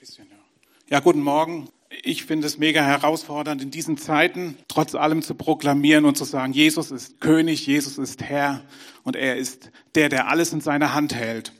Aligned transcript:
Bisschen, 0.00 0.30
ja. 0.30 0.96
ja, 0.96 1.00
guten 1.00 1.20
Morgen. 1.20 1.68
Ich 2.02 2.24
finde 2.24 2.46
es 2.46 2.56
mega 2.56 2.82
herausfordernd, 2.82 3.60
in 3.60 3.70
diesen 3.70 3.98
Zeiten 3.98 4.56
trotz 4.66 4.94
allem 4.94 5.20
zu 5.20 5.34
proklamieren 5.34 6.06
und 6.06 6.16
zu 6.16 6.24
sagen, 6.24 6.54
Jesus 6.54 6.90
ist 6.90 7.20
König, 7.20 7.66
Jesus 7.66 7.98
ist 7.98 8.22
Herr 8.22 8.64
und 9.04 9.14
er 9.14 9.36
ist 9.36 9.70
der, 9.94 10.08
der 10.08 10.28
alles 10.28 10.54
in 10.54 10.62
seiner 10.62 10.94
Hand 10.94 11.14
hält. 11.14 11.52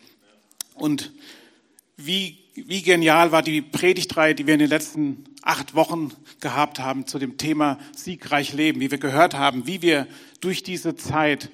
Und 0.72 1.12
wie, 1.98 2.38
wie 2.54 2.80
genial 2.80 3.30
war 3.30 3.42
die 3.42 3.60
Predigtreihe, 3.60 4.34
die 4.34 4.46
wir 4.46 4.54
in 4.54 4.60
den 4.60 4.70
letzten 4.70 5.26
acht 5.42 5.74
Wochen 5.74 6.10
gehabt 6.40 6.78
haben 6.78 7.06
zu 7.06 7.18
dem 7.18 7.36
Thema 7.36 7.78
siegreich 7.94 8.54
leben, 8.54 8.80
wie 8.80 8.90
wir 8.90 8.96
gehört 8.96 9.34
haben, 9.34 9.66
wie 9.66 9.82
wir 9.82 10.06
durch 10.40 10.62
diese 10.62 10.96
Zeit 10.96 11.50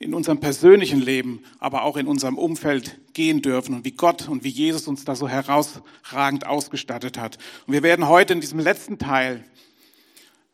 in 0.00 0.14
unserem 0.14 0.40
persönlichen 0.40 1.00
Leben, 1.00 1.44
aber 1.58 1.82
auch 1.82 1.98
in 1.98 2.06
unserem 2.06 2.38
Umfeld 2.38 2.98
gehen 3.12 3.42
dürfen 3.42 3.74
und 3.74 3.84
wie 3.84 3.92
Gott 3.92 4.28
und 4.28 4.44
wie 4.44 4.48
Jesus 4.48 4.88
uns 4.88 5.04
da 5.04 5.14
so 5.14 5.28
herausragend 5.28 6.46
ausgestattet 6.46 7.18
hat. 7.18 7.36
Und 7.66 7.74
wir 7.74 7.82
werden 7.82 8.08
heute 8.08 8.32
in 8.32 8.40
diesem 8.40 8.58
letzten 8.60 8.98
Teil, 8.98 9.44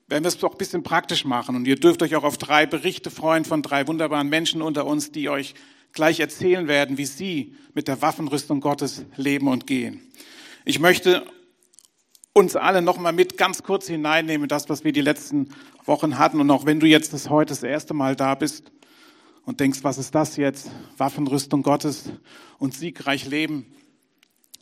werden 0.09 0.25
wir 0.25 0.29
es 0.29 0.39
doch 0.39 0.51
ein 0.51 0.59
bisschen 0.59 0.83
praktisch 0.83 1.25
machen 1.25 1.55
und 1.55 1.65
ihr 1.69 1.77
dürft 1.77 2.03
euch 2.03 2.17
auch 2.17 2.25
auf 2.25 2.39
drei 2.39 2.67
Berichte 2.67 3.09
freuen 3.09 3.45
von 3.45 3.63
drei 3.63 3.87
wunderbaren 3.87 4.29
Menschen 4.29 4.63
unter 4.63 4.85
uns, 4.85 5.13
die 5.13 5.29
euch 5.29 5.55
gleich 5.93 6.19
erzählen 6.19 6.67
werden, 6.67 6.99
wie 6.99 7.07
sie 7.07 7.55
mit 7.73 7.87
der 7.87 8.03
Waffenrüstung 8.03 8.61
Gottes 8.61 9.05
leben 9.15 9.47
und 9.47 9.69
gehen. 9.69 10.01
Ich 10.65 10.81
möchte 10.81 11.25
uns 12.33 12.57
alle 12.57 12.83
noch 12.83 12.99
mal 12.99 13.13
mit 13.13 13.39
ganz 13.39 13.63
kurz 13.63 13.87
hineinnehmen, 13.87 14.49
das, 14.49 14.69
was 14.69 14.83
wir 14.83 14.93
die 14.93 15.01
letzten 15.01 15.51
Wochen 15.85 16.19
hatten. 16.19 16.41
Und 16.41 16.51
auch 16.51 16.67
wenn 16.67 16.81
du 16.81 16.87
jetzt 16.87 17.13
das 17.13 17.31
heute 17.31 17.51
das 17.51 17.63
erste 17.63 17.95
Mal 17.95 18.17
da 18.17 18.35
bist, 18.35 18.73
und 19.47 19.61
denkst, 19.61 19.79
was 19.83 19.97
ist 19.97 20.15
das 20.15 20.37
jetzt? 20.37 20.71
Waffenrüstung 20.99 21.63
Gottes 21.63 22.11
und 22.59 22.75
siegreich 22.75 23.27
leben. 23.27 23.65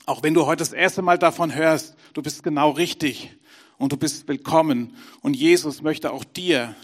Auch 0.06 0.22
wenn 0.22 0.34
du 0.34 0.46
heute 0.46 0.58
das 0.58 0.72
erste 0.72 1.02
Mal 1.02 1.18
davon 1.18 1.54
hörst, 1.54 1.96
du 2.12 2.22
bist 2.22 2.44
genau 2.44 2.70
richtig 2.70 3.34
und 3.78 3.92
du 3.92 3.96
bist 3.96 4.28
willkommen. 4.28 4.94
Und 5.22 5.34
Jesus 5.34 5.82
möchte 5.82 6.12
auch 6.12 6.22
dir 6.22 6.76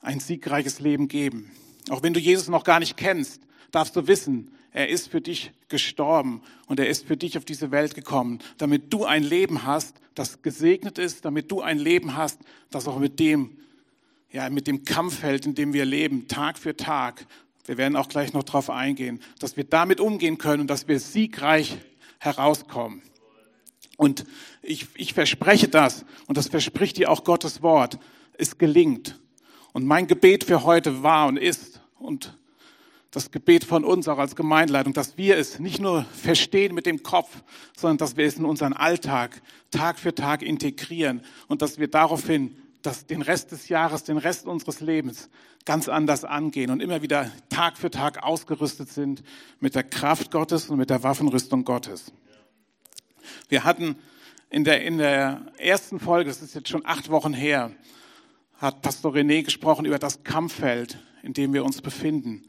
ein 0.00 0.20
siegreiches 0.20 0.80
Leben 0.80 1.08
geben. 1.08 1.50
Auch 1.88 2.02
wenn 2.02 2.12
du 2.12 2.20
Jesus 2.20 2.48
noch 2.48 2.62
gar 2.62 2.78
nicht 2.78 2.98
kennst, 2.98 3.40
darfst 3.70 3.96
du 3.96 4.06
wissen, 4.06 4.52
er 4.70 4.90
ist 4.90 5.08
für 5.08 5.22
dich 5.22 5.52
gestorben 5.68 6.42
und 6.66 6.78
er 6.78 6.88
ist 6.88 7.06
für 7.06 7.16
dich 7.16 7.38
auf 7.38 7.46
diese 7.46 7.70
Welt 7.70 7.94
gekommen, 7.94 8.40
damit 8.58 8.92
du 8.92 9.06
ein 9.06 9.22
Leben 9.22 9.64
hast, 9.64 9.96
das 10.14 10.42
gesegnet 10.42 10.98
ist, 10.98 11.24
damit 11.24 11.50
du 11.50 11.62
ein 11.62 11.78
Leben 11.78 12.16
hast, 12.16 12.38
das 12.70 12.86
auch 12.86 12.98
mit 12.98 13.18
dem 13.18 13.56
ja, 14.30 14.50
mit 14.50 14.66
dem 14.66 14.84
Kampffeld, 14.84 15.46
in 15.46 15.54
dem 15.54 15.72
wir 15.72 15.84
leben, 15.84 16.28
Tag 16.28 16.58
für 16.58 16.76
Tag, 16.76 17.26
wir 17.66 17.76
werden 17.76 17.96
auch 17.96 18.08
gleich 18.08 18.32
noch 18.32 18.44
darauf 18.44 18.70
eingehen, 18.70 19.20
dass 19.38 19.56
wir 19.56 19.64
damit 19.64 20.00
umgehen 20.00 20.38
können 20.38 20.62
und 20.62 20.70
dass 20.70 20.88
wir 20.88 20.98
siegreich 21.00 21.76
herauskommen. 22.18 23.02
Und 23.98 24.24
ich, 24.62 24.86
ich 24.94 25.12
verspreche 25.12 25.68
das, 25.68 26.04
und 26.26 26.38
das 26.38 26.48
verspricht 26.48 26.96
dir 26.96 27.10
auch 27.10 27.24
Gottes 27.24 27.62
Wort, 27.62 27.98
es 28.38 28.56
gelingt. 28.56 29.20
Und 29.72 29.84
mein 29.84 30.06
Gebet 30.06 30.44
für 30.44 30.64
heute 30.64 31.02
war 31.02 31.28
und 31.28 31.36
ist, 31.36 31.80
und 31.98 32.38
das 33.10 33.30
Gebet 33.30 33.64
von 33.64 33.84
uns 33.84 34.06
auch 34.08 34.18
als 34.18 34.36
Gemeinleitung, 34.36 34.92
dass 34.92 35.18
wir 35.18 35.36
es 35.36 35.58
nicht 35.58 35.80
nur 35.80 36.04
verstehen 36.04 36.74
mit 36.74 36.86
dem 36.86 37.02
Kopf, 37.02 37.42
sondern 37.76 37.98
dass 37.98 38.16
wir 38.16 38.26
es 38.26 38.36
in 38.36 38.44
unseren 38.44 38.72
Alltag 38.72 39.42
Tag 39.70 39.98
für 39.98 40.14
Tag 40.14 40.42
integrieren 40.42 41.22
und 41.48 41.60
dass 41.60 41.78
wir 41.78 41.88
daraufhin 41.88 42.56
das, 42.82 43.06
den 43.06 43.22
Rest 43.22 43.52
des 43.52 43.68
Jahres, 43.68 44.04
den 44.04 44.18
Rest 44.18 44.46
unseres 44.46 44.80
Lebens 44.80 45.28
ganz 45.64 45.88
anders 45.88 46.24
angehen 46.24 46.70
und 46.70 46.80
immer 46.80 47.02
wieder 47.02 47.30
Tag 47.50 47.76
für 47.76 47.90
Tag 47.90 48.22
ausgerüstet 48.22 48.88
sind 48.88 49.22
mit 49.60 49.74
der 49.74 49.82
Kraft 49.82 50.30
Gottes 50.30 50.70
und 50.70 50.78
mit 50.78 50.90
der 50.90 51.02
Waffenrüstung 51.02 51.64
Gottes. 51.64 52.12
Wir 53.48 53.64
hatten 53.64 53.96
in 54.50 54.64
der, 54.64 54.82
in 54.82 54.98
der 54.98 55.52
ersten 55.58 56.00
Folge, 56.00 56.30
das 56.30 56.40
ist 56.40 56.54
jetzt 56.54 56.68
schon 56.68 56.86
acht 56.86 57.10
Wochen 57.10 57.34
her, 57.34 57.72
hat 58.56 58.82
Pastor 58.82 59.12
René 59.12 59.42
gesprochen 59.42 59.84
über 59.84 59.98
das 59.98 60.24
Kampffeld, 60.24 60.98
in 61.22 61.32
dem 61.32 61.52
wir 61.52 61.64
uns 61.64 61.82
befinden. 61.82 62.48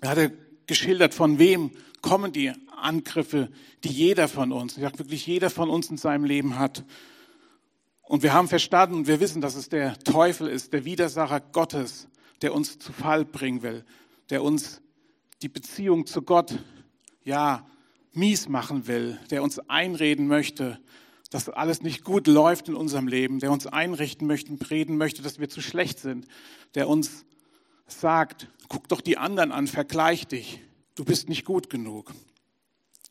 Er 0.00 0.10
hatte 0.10 0.32
geschildert, 0.66 1.14
von 1.14 1.38
wem 1.38 1.70
kommen 2.02 2.32
die 2.32 2.52
Angriffe, 2.76 3.50
die 3.84 3.88
jeder 3.88 4.28
von 4.28 4.52
uns, 4.52 4.76
ich 4.76 4.82
sage 4.82 4.98
wirklich 4.98 5.26
jeder 5.26 5.50
von 5.50 5.70
uns 5.70 5.90
in 5.90 5.96
seinem 5.96 6.24
Leben 6.24 6.58
hat. 6.58 6.84
Und 8.08 8.22
wir 8.22 8.32
haben 8.32 8.46
verstanden 8.46 8.94
und 8.94 9.06
wir 9.08 9.18
wissen, 9.18 9.40
dass 9.40 9.56
es 9.56 9.68
der 9.68 9.98
Teufel 9.98 10.46
ist, 10.46 10.72
der 10.72 10.84
Widersacher 10.84 11.40
Gottes, 11.40 12.08
der 12.40 12.54
uns 12.54 12.78
zu 12.78 12.92
Fall 12.92 13.24
bringen 13.24 13.62
will, 13.62 13.84
der 14.30 14.44
uns 14.44 14.80
die 15.42 15.48
Beziehung 15.48 16.06
zu 16.06 16.22
Gott, 16.22 16.56
ja, 17.24 17.66
mies 18.12 18.48
machen 18.48 18.86
will, 18.86 19.18
der 19.30 19.42
uns 19.42 19.58
einreden 19.68 20.28
möchte, 20.28 20.80
dass 21.30 21.48
alles 21.48 21.82
nicht 21.82 22.04
gut 22.04 22.28
läuft 22.28 22.68
in 22.68 22.76
unserem 22.76 23.08
Leben, 23.08 23.40
der 23.40 23.50
uns 23.50 23.66
einrichten 23.66 24.28
möchte 24.28 24.56
reden 24.70 24.96
möchte, 24.96 25.22
dass 25.22 25.40
wir 25.40 25.48
zu 25.48 25.60
schlecht 25.60 25.98
sind, 25.98 26.28
der 26.76 26.88
uns 26.88 27.26
sagt, 27.88 28.48
guck 28.68 28.88
doch 28.88 29.00
die 29.00 29.18
anderen 29.18 29.50
an, 29.50 29.66
vergleich 29.66 30.28
dich, 30.28 30.60
du 30.94 31.04
bist 31.04 31.28
nicht 31.28 31.44
gut 31.44 31.70
genug. 31.70 32.14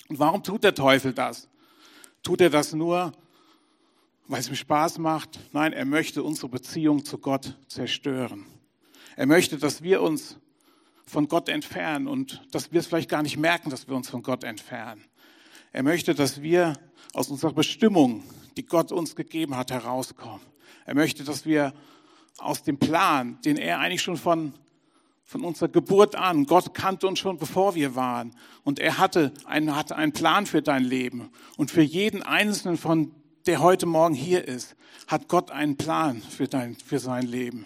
Und 0.07 0.19
warum 0.19 0.41
tut 0.41 0.63
der 0.63 0.73
Teufel 0.73 1.13
das? 1.13 1.49
Tut 2.23 2.39
er 2.39 2.49
das 2.49 2.73
nur, 2.73 3.11
weil 4.27 4.39
es 4.39 4.49
ihm 4.49 4.55
Spaß 4.55 4.97
macht. 4.99 5.39
Nein, 5.53 5.73
er 5.73 5.85
möchte 5.85 6.23
unsere 6.23 6.49
Beziehung 6.49 7.05
zu 7.05 7.17
Gott 7.17 7.57
zerstören. 7.67 8.45
Er 9.15 9.27
möchte, 9.27 9.57
dass 9.57 9.81
wir 9.81 10.01
uns 10.01 10.37
von 11.05 11.27
Gott 11.27 11.49
entfernen 11.49 12.07
und 12.07 12.41
dass 12.51 12.71
wir 12.71 12.79
es 12.79 12.87
vielleicht 12.87 13.09
gar 13.09 13.21
nicht 13.21 13.37
merken, 13.37 13.69
dass 13.69 13.87
wir 13.87 13.95
uns 13.95 14.09
von 14.09 14.23
Gott 14.23 14.43
entfernen. 14.43 15.03
Er 15.71 15.83
möchte, 15.83 16.15
dass 16.15 16.41
wir 16.41 16.73
aus 17.13 17.29
unserer 17.29 17.53
Bestimmung, 17.53 18.23
die 18.57 18.65
Gott 18.65 18.91
uns 18.91 19.15
gegeben 19.15 19.55
hat, 19.55 19.71
herauskommen. 19.71 20.41
Er 20.85 20.95
möchte, 20.95 21.23
dass 21.23 21.45
wir 21.45 21.73
aus 22.37 22.63
dem 22.63 22.77
Plan, 22.77 23.39
den 23.45 23.57
er 23.57 23.79
eigentlich 23.79 24.01
schon 24.01 24.17
von, 24.17 24.53
von 25.23 25.43
unserer 25.43 25.69
Geburt 25.69 26.15
an, 26.15 26.45
Gott 26.45 26.73
kannte 26.73 27.07
uns 27.07 27.19
schon 27.19 27.37
bevor 27.37 27.75
wir 27.75 27.95
waren. 27.95 28.35
Und 28.63 28.79
er 28.79 28.97
hatte 28.97 29.33
einen, 29.45 29.75
hatte 29.75 29.95
einen 29.95 30.11
Plan 30.11 30.45
für 30.45 30.61
dein 30.61 30.83
Leben. 30.83 31.29
Und 31.57 31.71
für 31.71 31.81
jeden 31.81 32.23
einzelnen 32.23 32.77
von 32.77 33.11
der 33.45 33.61
heute 33.61 33.85
Morgen 33.85 34.15
hier 34.15 34.47
ist, 34.47 34.75
hat 35.07 35.27
Gott 35.27 35.51
einen 35.51 35.77
Plan 35.77 36.21
für, 36.21 36.47
dein, 36.47 36.75
für 36.75 36.99
sein 36.99 37.27
Leben. 37.27 37.65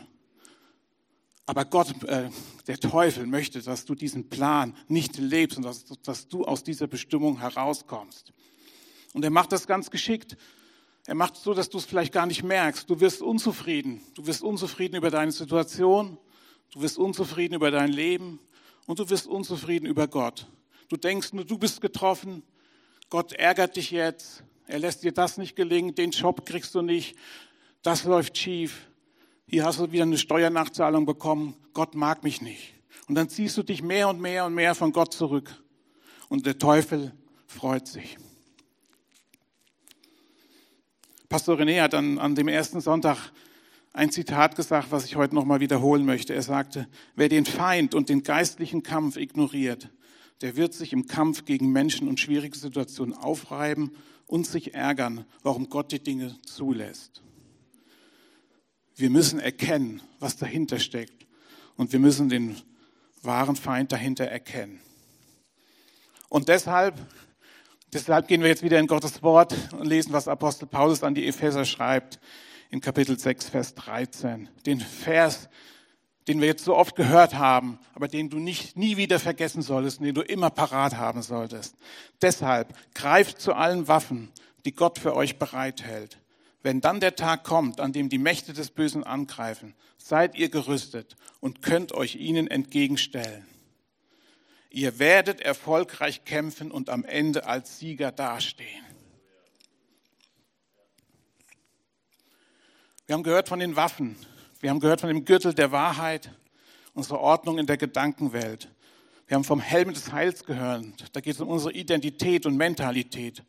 Aber 1.46 1.66
Gott, 1.66 2.04
äh, 2.04 2.30
der 2.68 2.80
Teufel 2.80 3.26
möchte, 3.26 3.62
dass 3.62 3.86
du 3.86 3.96
diesen 3.96 4.30
Plan 4.30 4.76
nicht 4.88 5.18
lebst 5.18 5.58
und 5.58 5.64
dass, 5.64 5.86
dass 6.04 6.28
du 6.28 6.46
aus 6.46 6.64
dieser 6.64 6.88
Bestimmung 6.88 7.40
herauskommst. 7.40 8.34
Und 9.14 9.24
er 9.24 9.32
macht 9.32 9.52
das 9.52 9.66
ganz 9.66 9.90
geschickt. 9.90 10.38
Er 11.08 11.16
macht 11.16 11.38
es 11.38 11.44
so, 11.44 11.56
dass 11.56 11.70
du 11.70 11.80
es 11.80 11.86
vielleicht 11.86 12.14
gar 12.14 12.28
nicht 12.28 12.44
merkst. 12.44 12.88
Du 12.88 13.00
wirst 13.00 13.24
unzufrieden. 13.24 14.02
Du 14.14 14.28
wirst 14.28 14.44
unzufrieden 14.44 14.96
über 14.96 15.10
deine 15.10 15.32
Situation. 15.32 16.20
Du 16.72 16.82
wirst 16.82 17.00
unzufrieden 17.00 17.56
über 17.56 17.72
dein 17.72 17.92
Leben. 17.92 18.40
Und 18.86 19.00
du 19.00 19.10
wirst 19.10 19.26
unzufrieden 19.26 19.88
über 19.88 20.08
Gott. 20.08 20.46
Du 20.88 20.98
denkst 20.98 21.34
nur, 21.34 21.46
du 21.46 21.58
bist 21.58 21.82
getroffen. 21.82 22.44
Gott 23.10 23.34
ärgert 23.34 23.76
dich 23.76 23.90
jetzt. 23.90 24.44
Er 24.70 24.78
lässt 24.78 25.02
dir 25.04 25.12
das 25.12 25.40
nicht 25.40 25.56
gelingen, 25.56 25.96
den 25.96 26.12
Job 26.12 26.46
kriegst 26.46 26.76
du 26.76 26.84
nicht, 26.84 27.16
das 27.82 28.04
läuft 28.04 28.38
schief. 28.38 28.88
Hier 29.48 29.66
hast 29.66 29.80
du 29.80 29.92
wieder 29.92 30.04
eine 30.04 30.20
Steuernachzahlung 30.20 31.08
bekommen, 31.08 31.56
Gott 31.74 31.96
mag 31.96 32.24
mich 32.24 32.44
nicht. 32.44 32.76
Und 33.08 33.16
dann 33.16 33.30
ziehst 33.30 33.58
du 33.58 33.64
dich 33.64 33.82
mehr 33.82 34.10
und 34.10 34.22
mehr 34.22 34.46
und 34.46 34.54
mehr 34.54 34.76
von 34.76 34.92
Gott 34.92 35.12
zurück. 35.12 35.52
Und 36.28 36.46
der 36.46 36.60
Teufel 36.60 37.14
freut 37.48 37.88
sich. 37.88 38.20
Pastor 41.30 41.58
René 41.58 41.82
hat 41.82 41.96
an, 41.96 42.20
an 42.20 42.36
dem 42.36 42.48
ersten 42.48 42.80
Sonntag 42.80 43.32
ein 43.92 44.12
Zitat 44.12 44.56
gesagt, 44.56 44.92
was 44.92 45.06
ich 45.06 45.16
heute 45.16 45.34
nochmal 45.34 45.62
wiederholen 45.62 46.06
möchte. 46.06 46.36
Er 46.36 46.44
sagte, 46.44 46.88
wer 47.16 47.28
den 47.28 47.46
Feind 47.46 47.96
und 47.96 48.08
den 48.08 48.22
geistlichen 48.22 48.84
Kampf 48.84 49.18
ignoriert, 49.18 49.90
der 50.42 50.56
wird 50.56 50.76
sich 50.76 50.94
im 50.94 51.08
Kampf 51.08 51.46
gegen 51.46 51.72
Menschen 51.72 52.08
und 52.08 52.20
schwierige 52.20 52.56
Situationen 52.56 53.16
aufreiben 53.16 53.96
und 54.30 54.46
sich 54.46 54.76
ärgern, 54.76 55.26
warum 55.42 55.70
Gott 55.70 55.92
die 55.92 56.02
Dinge 56.02 56.40
zulässt. 56.46 57.24
Wir 58.96 59.10
müssen 59.10 59.40
erkennen, 59.40 60.04
was 60.20 60.38
dahinter 60.38 60.78
steckt. 60.78 61.26
Und 61.76 61.94
wir 61.94 62.00
müssen 62.00 62.30
den 62.30 62.56
wahren 63.24 63.56
Feind 63.56 63.92
dahinter 63.92 64.26
erkennen. 64.26 64.82
Und 66.30 66.48
deshalb, 66.48 66.94
deshalb 67.92 68.28
gehen 68.28 68.42
wir 68.42 68.50
jetzt 68.50 68.62
wieder 68.62 68.78
in 68.78 68.86
Gottes 68.86 69.24
Wort 69.24 69.56
und 69.74 69.88
lesen, 69.88 70.14
was 70.14 70.28
Apostel 70.28 70.68
Paulus 70.68 71.02
an 71.02 71.16
die 71.16 71.26
Epheser 71.26 71.66
schreibt 71.66 72.20
in 72.70 72.82
Kapitel 72.82 73.18
6, 73.18 73.50
Vers 73.50 73.74
13. 73.74 74.48
Den 74.68 74.80
Vers, 74.80 75.50
den 76.30 76.42
wir 76.42 76.48
jetzt 76.48 76.64
so 76.64 76.78
oft 76.78 76.96
gehört 76.96 77.34
haben, 77.34 77.80
aber 77.96 78.08
den 78.08 78.30
du 78.30 78.38
nicht, 78.38 78.78
nie 78.78 78.98
wieder 78.98 79.20
vergessen 79.20 79.64
solltest, 79.64 80.00
den 80.00 80.14
du 80.14 80.22
immer 80.22 80.52
parat 80.52 80.96
haben 80.96 81.24
solltest. 81.24 81.76
Deshalb 82.22 82.78
greift 82.94 83.42
zu 83.42 83.54
allen 83.54 83.88
Waffen, 83.88 84.32
die 84.64 84.74
Gott 84.74 85.00
für 85.00 85.16
euch 85.16 85.40
bereithält. 85.40 86.20
Wenn 86.62 86.82
dann 86.82 87.00
der 87.00 87.16
Tag 87.16 87.44
kommt, 87.44 87.80
an 87.80 87.94
dem 87.94 88.10
die 88.10 88.20
Mächte 88.20 88.54
des 88.54 88.70
Bösen 88.70 89.04
angreifen, 89.04 89.74
seid 89.98 90.36
ihr 90.36 90.50
gerüstet 90.50 91.18
und 91.40 91.64
könnt 91.64 91.94
euch 91.94 92.18
ihnen 92.18 92.46
entgegenstellen. 92.46 93.48
Ihr 94.70 95.00
werdet 95.00 95.42
erfolgreich 95.42 96.26
kämpfen 96.26 96.70
und 96.70 96.92
am 96.92 97.06
Ende 97.06 97.48
als 97.48 97.80
Sieger 97.80 98.12
dastehen. 98.12 98.86
Wir 103.08 103.16
haben 103.16 103.24
gehört 103.24 103.50
von 103.50 103.58
den 103.58 103.76
Waffen. 103.76 104.16
Wir 104.62 104.70
haben 104.70 104.82
gehört 104.82 105.00
von 105.00 105.10
dem 105.10 105.24
Gürtel 105.24 105.54
der 105.54 105.72
Wahrheit, 105.72 106.32
unserer 106.94 107.22
Ordnung 107.22 107.60
in 107.60 107.66
der 107.66 107.78
Gedankenwelt. 107.78 108.70
Wir 109.28 109.36
haben 109.36 109.46
vom 109.46 109.62
Helm 109.62 109.94
des 109.94 110.12
Heils 110.12 110.44
gehört. 110.44 111.16
Da 111.16 111.22
geht 111.22 111.36
es 111.36 111.42
um 111.42 111.48
unsere 111.48 111.72
Identität 111.72 112.46
und 112.46 112.58
Mentalität, 112.58 113.44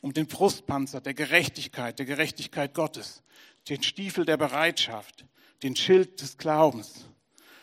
um 0.00 0.12
den 0.12 0.26
Brustpanzer 0.26 1.00
der 1.00 1.14
Gerechtigkeit, 1.14 1.98
der 2.00 2.06
Gerechtigkeit 2.06 2.74
Gottes, 2.74 3.22
den 3.68 3.82
Stiefel 3.82 4.24
der 4.24 4.36
Bereitschaft, 4.38 5.24
den 5.62 5.76
Schild 5.76 6.20
des 6.20 6.36
Glaubens 6.36 7.06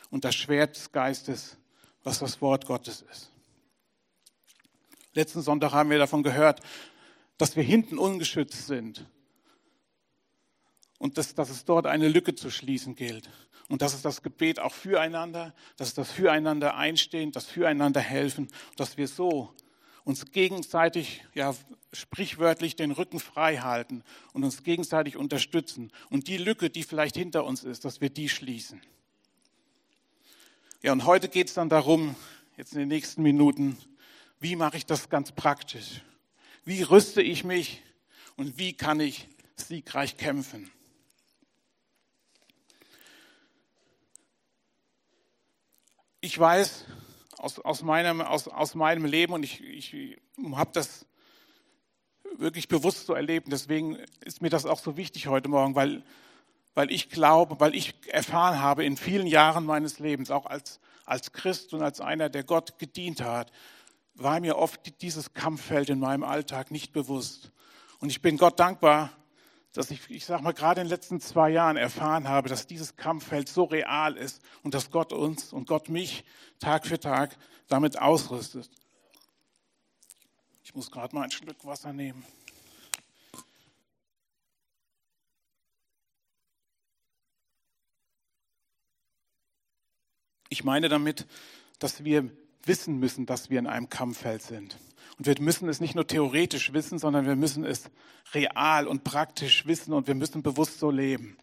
und 0.10 0.24
das 0.24 0.36
Schwert 0.36 0.78
des 0.78 0.92
Geistes, 0.94 1.58
was 2.04 2.20
das 2.20 2.42
Wort 2.42 2.66
Gottes 2.66 3.04
ist. 3.12 3.32
Letzten 5.14 5.42
Sonntag 5.42 5.74
haben 5.74 5.90
wir 5.90 5.98
davon 5.98 6.24
gehört, 6.24 6.62
dass 7.38 7.56
wir 7.58 7.64
hinten 7.64 7.98
ungeschützt 7.98 8.68
sind 8.68 9.06
und 11.04 11.18
dass, 11.18 11.36
dass 11.36 11.50
es 11.50 11.66
dort 11.66 11.86
eine 11.86 12.08
Lücke 12.08 12.34
zu 12.34 12.50
schließen 12.50 12.96
gilt. 12.96 13.30
Und 13.68 13.82
dass 13.82 13.94
es 13.94 14.04
das 14.04 14.24
Gebet 14.24 14.62
auch 14.62 14.72
füreinander, 14.72 15.54
dass 15.76 15.90
es 15.90 15.94
das 15.96 16.10
Füreinander 16.10 16.78
einstehen, 16.78 17.34
das 17.34 17.46
Füreinander 17.46 18.00
helfen, 18.00 18.48
dass 18.78 18.96
wir 18.96 19.10
so 19.10 19.54
uns 20.06 20.32
gegenseitig, 20.32 21.26
ja, 21.34 21.54
sprichwörtlich 21.92 22.78
den 22.78 22.92
Rücken 22.92 23.20
frei 23.20 23.58
halten 23.58 24.02
und 24.32 24.46
uns 24.46 24.64
gegenseitig 24.64 25.18
unterstützen. 25.18 25.92
Und 26.10 26.30
die 26.30 26.38
Lücke, 26.38 26.70
die 26.70 26.84
vielleicht 26.84 27.18
hinter 27.18 27.44
uns 27.44 27.66
ist, 27.66 27.84
dass 27.84 28.00
wir 28.00 28.10
die 28.10 28.30
schließen. 28.30 28.80
Ja, 30.82 30.94
und 30.94 31.06
heute 31.06 31.28
geht 31.28 31.50
es 31.50 31.54
dann 31.54 31.68
darum, 31.68 32.16
jetzt 32.56 32.72
in 32.72 32.80
den 32.80 32.88
nächsten 32.88 33.24
Minuten, 33.24 33.78
wie 34.40 34.56
mache 34.56 34.78
ich 34.78 34.86
das 34.86 35.10
ganz 35.10 35.34
praktisch? 35.34 36.02
Wie 36.64 36.82
rüste 36.82 37.22
ich 37.22 37.44
mich 37.44 37.82
und 38.38 38.58
wie 38.58 38.72
kann 38.72 39.02
ich 39.02 39.28
siegreich 39.58 40.16
kämpfen? 40.16 40.72
Ich 46.26 46.40
weiß 46.40 46.86
aus, 47.38 47.60
aus, 47.60 47.82
meinem, 47.82 48.22
aus, 48.22 48.48
aus 48.48 48.76
meinem 48.76 49.04
Leben 49.04 49.34
und 49.34 49.44
ich, 49.44 49.62
ich 49.62 50.18
habe 50.54 50.70
das 50.72 51.06
wirklich 52.38 52.70
bewusst 52.70 53.08
so 53.08 53.14
erlebt. 53.14 53.48
Deswegen 53.52 53.98
ist 54.24 54.42
mir 54.42 54.50
das 54.50 54.66
auch 54.66 54.80
so 54.80 54.96
wichtig 54.96 55.28
heute 55.28 55.50
Morgen, 55.50 55.76
weil 55.76 56.02
weil 56.76 56.92
ich 56.92 57.10
glaube, 57.10 57.60
weil 57.60 57.76
ich 57.76 57.94
erfahren 58.08 58.62
habe 58.62 58.86
in 58.86 58.98
vielen 58.98 59.28
Jahren 59.28 59.66
meines 59.66 60.00
Lebens, 60.00 60.32
auch 60.32 60.46
als, 60.46 60.80
als 61.06 61.34
Christ 61.34 61.74
und 61.74 61.84
als 61.84 62.02
einer, 62.02 62.30
der 62.30 62.44
Gott 62.44 62.80
gedient 62.80 63.22
hat, 63.22 63.52
war 64.16 64.40
mir 64.40 64.58
oft 64.58 65.02
dieses 65.02 65.34
Kampffeld 65.34 65.90
in 65.90 66.00
meinem 66.00 66.24
Alltag 66.24 66.72
nicht 66.72 66.94
bewusst. 66.94 67.52
Und 68.00 68.10
ich 68.10 68.22
bin 68.22 68.38
Gott 68.38 68.60
dankbar, 68.60 69.12
dass 69.74 69.90
ich, 69.90 70.10
ich 70.10 70.26
sage 70.26 70.44
mal, 70.44 70.54
gerade 70.54 70.82
in 70.82 70.88
den 70.88 70.92
letzten 70.92 71.20
zwei 71.20 71.50
Jahren 71.50 71.78
erfahren 71.78 72.30
habe, 72.30 72.48
dass 72.48 72.68
dieses 72.68 72.96
Kampffeld 72.96 73.50
so 73.50 73.64
real 73.64 74.16
ist 74.16 74.42
und 74.62 74.74
dass 74.74 74.92
Gott 74.92 75.12
uns 75.12 75.52
und 75.52 75.68
Gott 75.68 75.90
mich 75.90 76.24
Tag 76.60 76.86
für 76.86 77.00
Tag 77.00 77.36
damit 77.68 78.00
ausrüstet. 78.00 78.70
Ich 80.64 80.76
muss 80.76 80.92
gerade 80.92 81.16
mal 81.16 81.24
ein 81.24 81.32
Stück 81.32 81.66
Wasser 81.66 81.92
nehmen. 81.92 82.24
Ich 90.50 90.64
meine 90.64 90.88
damit, 90.88 91.26
dass 91.80 92.04
wir 92.04 92.30
wissen 92.64 93.00
müssen, 93.00 93.26
dass 93.26 93.50
wir 93.50 93.58
in 93.58 93.66
einem 93.66 93.90
Kampffeld 93.90 94.44
sind. 94.44 94.78
Und 95.18 95.28
wir 95.28 95.36
müssen 95.40 95.70
es 95.70 95.80
nicht 95.80 95.96
nur 95.96 96.08
theoretisch 96.08 96.74
wissen, 96.74 96.98
sondern 96.98 97.26
wir 97.26 97.36
müssen 97.36 97.66
es 97.66 97.90
real 98.34 98.88
und 98.88 99.04
praktisch 99.04 99.66
wissen 99.68 99.94
und 99.94 100.08
wir 100.08 100.16
müssen 100.16 100.42
bewusst 100.42 100.80
so 100.80 100.90
leben. 100.90 101.38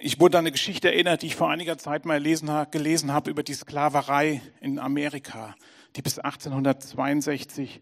Ich 0.00 0.20
wurde 0.20 0.38
an 0.38 0.42
eine 0.42 0.52
Geschichte 0.52 0.88
erinnert, 0.88 1.22
die 1.22 1.26
ich 1.26 1.36
vor 1.36 1.50
einiger 1.50 1.76
Zeit 1.78 2.04
mal 2.04 2.20
gelesen 2.20 3.12
habe 3.12 3.30
über 3.30 3.42
die 3.42 3.54
Sklaverei 3.54 4.42
in 4.60 4.78
Amerika, 4.78 5.56
die 5.96 6.02
bis 6.02 6.18
1862 6.18 7.80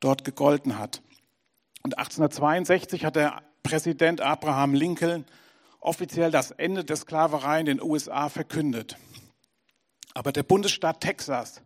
dort 0.00 0.24
gegolten 0.24 0.78
hat. 0.78 1.02
Und 1.82 1.96
1862 1.96 3.04
hat 3.04 3.16
der 3.16 3.42
Präsident 3.62 4.20
Abraham 4.20 4.74
Lincoln 4.74 5.24
offiziell 5.80 6.30
das 6.30 6.50
Ende 6.50 6.84
der 6.84 6.96
Sklaverei 6.96 7.60
in 7.60 7.66
den 7.66 7.82
USA 7.82 8.28
verkündet. 8.28 8.96
Aber 10.14 10.32
der 10.32 10.42
Bundesstaat 10.42 11.00
Texas, 11.00 11.62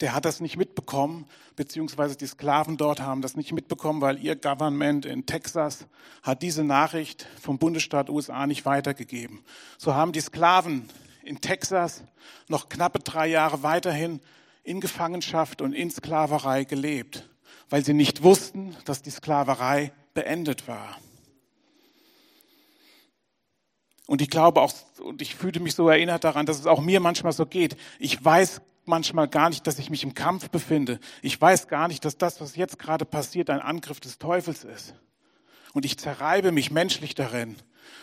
der 0.00 0.14
hat 0.14 0.24
das 0.24 0.40
nicht 0.40 0.56
mitbekommen, 0.56 1.26
beziehungsweise 1.56 2.16
die 2.16 2.26
Sklaven 2.26 2.76
dort 2.76 3.00
haben 3.00 3.20
das 3.20 3.36
nicht 3.36 3.52
mitbekommen, 3.52 4.00
weil 4.00 4.18
ihr 4.18 4.34
Government 4.34 5.04
in 5.04 5.26
Texas 5.26 5.86
hat 6.22 6.42
diese 6.42 6.64
Nachricht 6.64 7.26
vom 7.40 7.58
Bundesstaat 7.58 8.08
USA 8.08 8.46
nicht 8.46 8.64
weitergegeben. 8.64 9.40
So 9.76 9.94
haben 9.94 10.12
die 10.12 10.20
Sklaven 10.20 10.88
in 11.22 11.40
Texas 11.40 12.02
noch 12.48 12.68
knappe 12.68 13.00
drei 13.00 13.26
Jahre 13.26 13.62
weiterhin 13.62 14.20
in 14.62 14.80
Gefangenschaft 14.80 15.60
und 15.60 15.74
in 15.74 15.90
Sklaverei 15.90 16.64
gelebt, 16.64 17.28
weil 17.68 17.84
sie 17.84 17.94
nicht 17.94 18.22
wussten, 18.22 18.76
dass 18.86 19.02
die 19.02 19.10
Sklaverei 19.10 19.92
beendet 20.14 20.66
war. 20.66 20.98
Und 24.06 24.22
ich 24.22 24.30
glaube 24.30 24.60
auch, 24.60 24.72
und 24.98 25.22
ich 25.22 25.36
fühlte 25.36 25.60
mich 25.60 25.74
so 25.74 25.88
erinnert 25.88 26.24
daran, 26.24 26.44
dass 26.44 26.58
es 26.58 26.66
auch 26.66 26.80
mir 26.80 26.98
manchmal 26.98 27.32
so 27.32 27.46
geht. 27.46 27.76
Ich 28.00 28.24
weiß 28.24 28.60
manchmal 28.90 29.28
gar 29.28 29.48
nicht, 29.48 29.66
dass 29.66 29.78
ich 29.78 29.88
mich 29.88 30.02
im 30.02 30.12
Kampf 30.12 30.50
befinde. 30.50 31.00
Ich 31.22 31.40
weiß 31.40 31.68
gar 31.68 31.88
nicht, 31.88 32.04
dass 32.04 32.18
das, 32.18 32.40
was 32.42 32.56
jetzt 32.56 32.78
gerade 32.78 33.06
passiert, 33.06 33.48
ein 33.48 33.60
Angriff 33.60 34.00
des 34.00 34.18
Teufels 34.18 34.64
ist. 34.64 34.94
Und 35.72 35.86
ich 35.86 35.96
zerreibe 35.98 36.52
mich 36.52 36.70
menschlich 36.70 37.14
darin. 37.14 37.56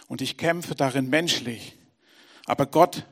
Und 0.07 0.21
ich 0.21 0.37
kämpfe 0.37 0.73
darin 0.73 1.09
menschlich. 1.09 1.77
Aber 2.45 2.65
Gott 2.65 3.05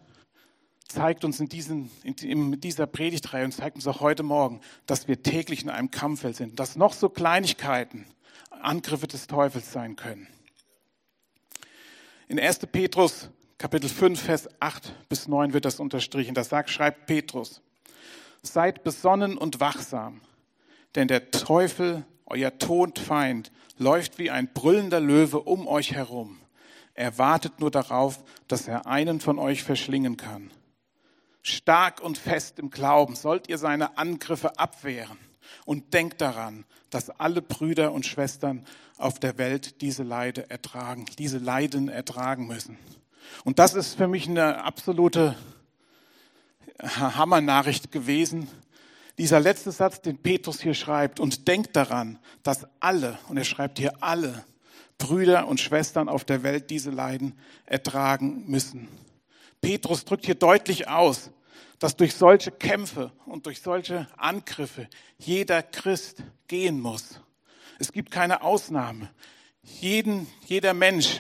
zeigt 0.88 1.24
uns 1.24 1.40
in, 1.40 1.50
diesen, 1.50 1.92
in 2.04 2.60
dieser 2.60 2.88
Predigtreihe 2.88 3.46
und 3.46 3.52
zeigt 3.52 3.76
uns 3.76 3.86
auch 3.86 4.00
heute 4.00 4.24
Morgen, 4.24 4.62
dass 4.88 5.08
wir 5.08 5.22
täglich 5.22 5.62
in 5.62 5.70
einem 5.70 5.92
Kampffeld 5.92 6.36
sind. 6.36 6.60
Dass 6.60 6.76
noch 6.76 6.94
so 6.94 7.10
Kleinigkeiten 7.10 8.06
Angriffe 8.50 9.08
des 9.08 9.28
Teufels 9.28 9.72
sein 9.72 9.96
können. 9.96 10.28
In 12.28 12.40
1. 12.40 12.60
Petrus 12.72 13.30
Kapitel 13.58 13.90
5, 13.90 14.22
Vers 14.22 14.50
8 14.60 15.08
bis 15.08 15.28
9 15.28 15.54
wird 15.54 15.66
das 15.66 15.80
unterstrichen. 15.80 16.36
Das 16.36 16.50
sagt, 16.50 16.70
schreibt 16.70 17.08
Petrus, 17.08 17.62
seid 18.46 18.84
besonnen 18.84 19.38
und 19.38 19.60
wachsam, 19.60 20.22
denn 20.96 21.08
der 21.08 21.32
Teufel, 21.32 22.06
euer 22.26 22.58
Todfeind, 22.58 23.52
läuft 23.78 24.18
wie 24.18 24.32
ein 24.32 24.52
brüllender 24.54 25.00
Löwe 25.00 25.42
um 25.42 25.68
euch 25.68 25.94
herum. 25.94 26.40
Er 26.94 27.18
wartet 27.18 27.60
nur 27.60 27.72
darauf, 27.72 28.24
dass 28.48 28.68
er 28.68 28.88
einen 28.88 29.20
von 29.20 29.38
euch 29.38 29.64
verschlingen 29.64 30.16
kann. 30.16 30.52
Stark 31.42 32.02
und 32.02 32.18
fest 32.18 32.58
im 32.58 32.72
Glauben 32.72 33.16
sollt 33.16 33.50
ihr 33.50 33.58
seine 33.58 33.98
Angriffe 33.98 34.58
abwehren 34.58 35.20
und 35.66 35.94
denkt 35.94 36.22
daran, 36.22 36.66
dass 36.90 37.10
alle 37.10 37.42
Brüder 37.42 37.92
und 37.92 38.06
Schwestern 38.06 38.66
auf 38.98 39.20
der 39.20 39.38
Welt 39.38 39.82
diese 39.82 40.04
Leide 40.04 40.50
ertragen, 40.50 41.06
diese 41.20 41.38
Leiden 41.38 41.90
ertragen 41.90 42.48
müssen. 42.48 42.78
Und 43.44 43.60
das 43.60 43.74
ist 43.74 43.96
für 43.96 44.08
mich 44.08 44.28
eine 44.30 44.64
absolute 44.64 45.36
Hammernachricht 46.82 47.92
gewesen. 47.92 48.48
Dieser 49.18 49.40
letzte 49.40 49.72
Satz, 49.72 50.02
den 50.02 50.18
Petrus 50.18 50.62
hier 50.62 50.74
schreibt, 50.74 51.20
und 51.20 51.48
denkt 51.48 51.76
daran, 51.76 52.20
dass 52.44 52.68
alle, 52.80 53.18
und 53.30 53.38
er 53.38 53.46
schreibt 53.46 53.80
hier 53.80 53.94
alle, 54.02 54.44
Brüder 54.98 55.48
und 55.48 55.60
Schwestern 55.60 56.10
auf 56.10 56.24
der 56.26 56.44
Welt 56.44 56.70
diese 56.70 56.90
Leiden 56.90 57.38
ertragen 57.66 58.44
müssen. 58.48 58.88
Petrus 59.62 60.06
drückt 60.06 60.26
hier 60.26 60.36
deutlich 60.36 60.88
aus, 60.88 61.32
dass 61.80 61.96
durch 61.96 62.14
solche 62.14 62.52
Kämpfe 62.52 63.12
und 63.26 63.46
durch 63.46 63.62
solche 63.62 64.08
Angriffe 64.18 64.88
jeder 65.18 65.62
Christ 65.62 66.24
gehen 66.48 66.80
muss. 66.80 67.20
Es 67.80 67.92
gibt 67.92 68.12
keine 68.12 68.42
Ausnahme. 68.42 69.10
Jeden, 69.62 70.28
jeder 70.46 70.74
Mensch, 70.74 71.20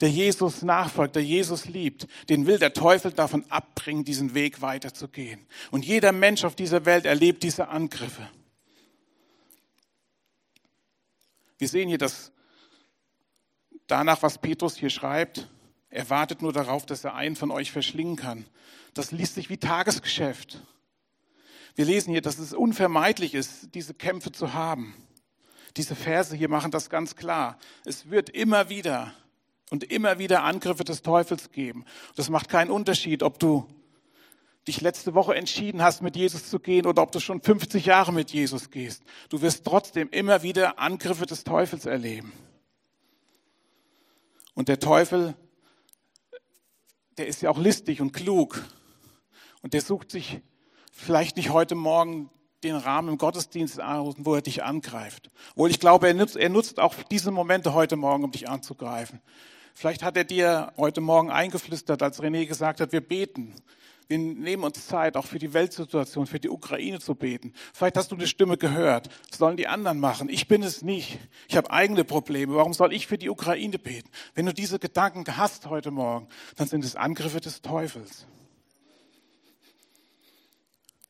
der 0.00 0.10
Jesus 0.10 0.62
nachfolgt, 0.62 1.16
der 1.16 1.24
Jesus 1.24 1.66
liebt, 1.66 2.06
den 2.28 2.46
will 2.46 2.58
der 2.58 2.72
Teufel 2.72 3.12
davon 3.12 3.44
abbringen, 3.50 4.04
diesen 4.04 4.34
Weg 4.34 4.60
weiterzugehen. 4.60 5.46
Und 5.70 5.84
jeder 5.84 6.12
Mensch 6.12 6.44
auf 6.44 6.56
dieser 6.56 6.84
Welt 6.84 7.04
erlebt 7.04 7.42
diese 7.42 7.68
Angriffe. 7.68 8.28
Wir 11.58 11.68
sehen 11.68 11.88
hier, 11.88 11.98
dass 11.98 12.32
danach, 13.86 14.22
was 14.22 14.38
Petrus 14.38 14.76
hier 14.76 14.90
schreibt, 14.90 15.48
er 15.90 16.10
wartet 16.10 16.42
nur 16.42 16.52
darauf, 16.52 16.86
dass 16.86 17.04
er 17.04 17.14
einen 17.14 17.36
von 17.36 17.50
euch 17.50 17.70
verschlingen 17.70 18.16
kann. 18.16 18.44
Das 18.94 19.12
liest 19.12 19.34
sich 19.34 19.48
wie 19.48 19.58
Tagesgeschäft. 19.58 20.60
Wir 21.76 21.84
lesen 21.84 22.10
hier, 22.10 22.22
dass 22.22 22.38
es 22.38 22.52
unvermeidlich 22.52 23.34
ist, 23.34 23.74
diese 23.74 23.94
Kämpfe 23.94 24.32
zu 24.32 24.54
haben. 24.54 24.94
Diese 25.76 25.96
Verse 25.96 26.34
hier 26.34 26.48
machen 26.48 26.70
das 26.70 26.90
ganz 26.90 27.16
klar. 27.16 27.58
Es 27.84 28.10
wird 28.10 28.30
immer 28.30 28.68
wieder 28.68 29.12
und 29.70 29.84
immer 29.84 30.18
wieder 30.18 30.44
Angriffe 30.44 30.84
des 30.84 31.02
Teufels 31.02 31.50
geben. 31.50 31.84
Das 32.16 32.30
macht 32.30 32.48
keinen 32.48 32.70
Unterschied, 32.70 33.22
ob 33.22 33.38
du 33.38 33.66
dich 34.66 34.80
letzte 34.80 35.14
Woche 35.14 35.34
entschieden 35.34 35.82
hast, 35.82 36.02
mit 36.02 36.16
Jesus 36.16 36.48
zu 36.48 36.58
gehen 36.58 36.86
oder 36.86 37.02
ob 37.02 37.12
du 37.12 37.20
schon 37.20 37.42
50 37.42 37.86
Jahre 37.86 38.12
mit 38.12 38.30
Jesus 38.30 38.70
gehst. 38.70 39.02
Du 39.28 39.42
wirst 39.42 39.64
trotzdem 39.64 40.08
immer 40.10 40.42
wieder 40.42 40.78
Angriffe 40.78 41.26
des 41.26 41.44
Teufels 41.44 41.86
erleben. 41.86 42.32
Und 44.54 44.68
der 44.68 44.78
Teufel, 44.78 45.34
der 47.18 47.26
ist 47.26 47.42
ja 47.42 47.50
auch 47.50 47.58
listig 47.58 48.00
und 48.00 48.12
klug. 48.12 48.64
Und 49.62 49.74
der 49.74 49.80
sucht 49.80 50.10
sich 50.10 50.40
vielleicht 50.92 51.36
nicht 51.36 51.50
heute 51.50 51.74
Morgen 51.74 52.30
den 52.62 52.76
Rahmen 52.76 53.10
im 53.10 53.18
Gottesdienst 53.18 53.80
aus, 53.80 54.14
wo 54.18 54.34
er 54.34 54.42
dich 54.42 54.62
angreift. 54.62 55.30
Wohl 55.54 55.70
ich 55.70 55.80
glaube, 55.80 56.06
er 56.06 56.14
nutzt, 56.14 56.36
er 56.36 56.48
nutzt 56.48 56.80
auch 56.80 56.94
diese 57.10 57.30
Momente 57.30 57.74
heute 57.74 57.96
Morgen, 57.96 58.24
um 58.24 58.30
dich 58.30 58.48
anzugreifen. 58.48 59.20
Vielleicht 59.74 60.04
hat 60.04 60.16
er 60.16 60.24
dir 60.24 60.72
heute 60.76 61.00
Morgen 61.00 61.30
eingeflüstert, 61.30 62.02
als 62.02 62.22
René 62.22 62.46
gesagt 62.46 62.80
hat, 62.80 62.92
wir 62.92 63.00
beten. 63.00 63.54
Wir 64.06 64.18
nehmen 64.18 64.64
uns 64.64 64.86
Zeit, 64.86 65.16
auch 65.16 65.26
für 65.26 65.38
die 65.38 65.52
Weltsituation, 65.52 66.26
für 66.26 66.38
die 66.38 66.50
Ukraine 66.50 67.00
zu 67.00 67.14
beten. 67.14 67.54
Vielleicht 67.72 67.96
hast 67.96 68.12
du 68.12 68.16
eine 68.16 68.26
Stimme 68.26 68.56
gehört. 68.56 69.08
Das 69.30 69.38
sollen 69.38 69.56
die 69.56 69.66
anderen 69.66 69.98
machen. 69.98 70.28
Ich 70.28 70.46
bin 70.46 70.62
es 70.62 70.82
nicht. 70.82 71.18
Ich 71.48 71.56
habe 71.56 71.70
eigene 71.70 72.04
Probleme. 72.04 72.54
Warum 72.54 72.74
soll 72.74 72.92
ich 72.92 73.06
für 73.06 73.18
die 73.18 73.30
Ukraine 73.30 73.78
beten? 73.78 74.08
Wenn 74.34 74.46
du 74.46 74.52
diese 74.52 74.78
Gedanken 74.78 75.24
hast 75.36 75.66
heute 75.66 75.90
Morgen, 75.90 76.28
dann 76.56 76.68
sind 76.68 76.84
es 76.84 76.96
Angriffe 76.96 77.40
des 77.40 77.62
Teufels. 77.62 78.26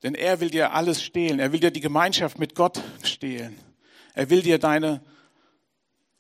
Denn 0.05 0.15
er 0.15 0.41
will 0.41 0.51
dir 0.51 0.73
alles 0.73 1.03
stehlen. 1.03 1.41
Er 1.41 1.53
will 1.53 1.61
dir 1.61 1.71
die 1.73 1.81
Gemeinschaft 1.81 2.39
mit 2.39 2.55
Gott 2.55 2.81
stehlen. 3.03 3.59
Er 4.15 4.31
will 4.31 4.43
dir 4.43 4.59
deine, 4.59 5.03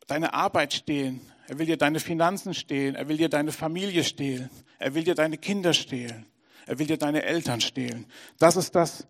deine 0.08 0.34
Arbeit 0.34 0.74
stehlen. 0.74 1.20
Er 1.48 1.58
will 1.58 1.66
dir 1.66 1.76
deine 1.76 2.00
Finanzen 2.00 2.54
stehlen. 2.54 2.94
Er 2.94 3.08
will 3.08 3.16
dir 3.16 3.28
deine 3.28 3.52
Familie 3.52 4.04
stehlen. 4.04 4.50
Er 4.78 4.94
will 4.94 5.04
dir 5.04 5.14
deine 5.14 5.38
Kinder 5.38 5.74
stehlen. 5.74 6.26
Er 6.66 6.78
will 6.78 6.86
dir 6.86 6.96
deine 6.96 7.22
Eltern 7.22 7.60
stehlen. 7.60 8.06
Das 8.38 8.56
ist 8.56 8.74
das, 8.74 9.06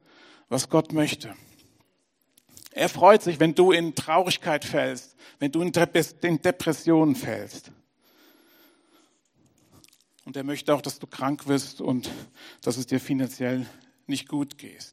was 0.49 0.69
Gott 0.69 0.93
möchte. 0.93 1.35
Er 2.73 2.89
freut 2.89 3.23
sich, 3.23 3.39
wenn 3.39 3.55
du 3.55 3.71
in 3.71 3.95
Traurigkeit 3.95 4.65
fällst, 4.65 5.17
wenn 5.39 5.53
du 5.53 5.63
in 5.63 5.71
Depressionen 5.73 7.15
fällst. 7.15 7.71
Und 10.25 10.37
er 10.37 10.43
möchte 10.43 10.75
auch, 10.75 10.83
dass 10.83 10.99
du 10.99 11.07
krank 11.07 11.47
wirst 11.47 11.81
und 11.81 12.11
dass 12.63 12.77
es 12.77 12.87
dir 12.87 12.99
finanziell 12.99 13.67
nicht 14.07 14.29
gut 14.29 14.59
geht. 14.59 14.93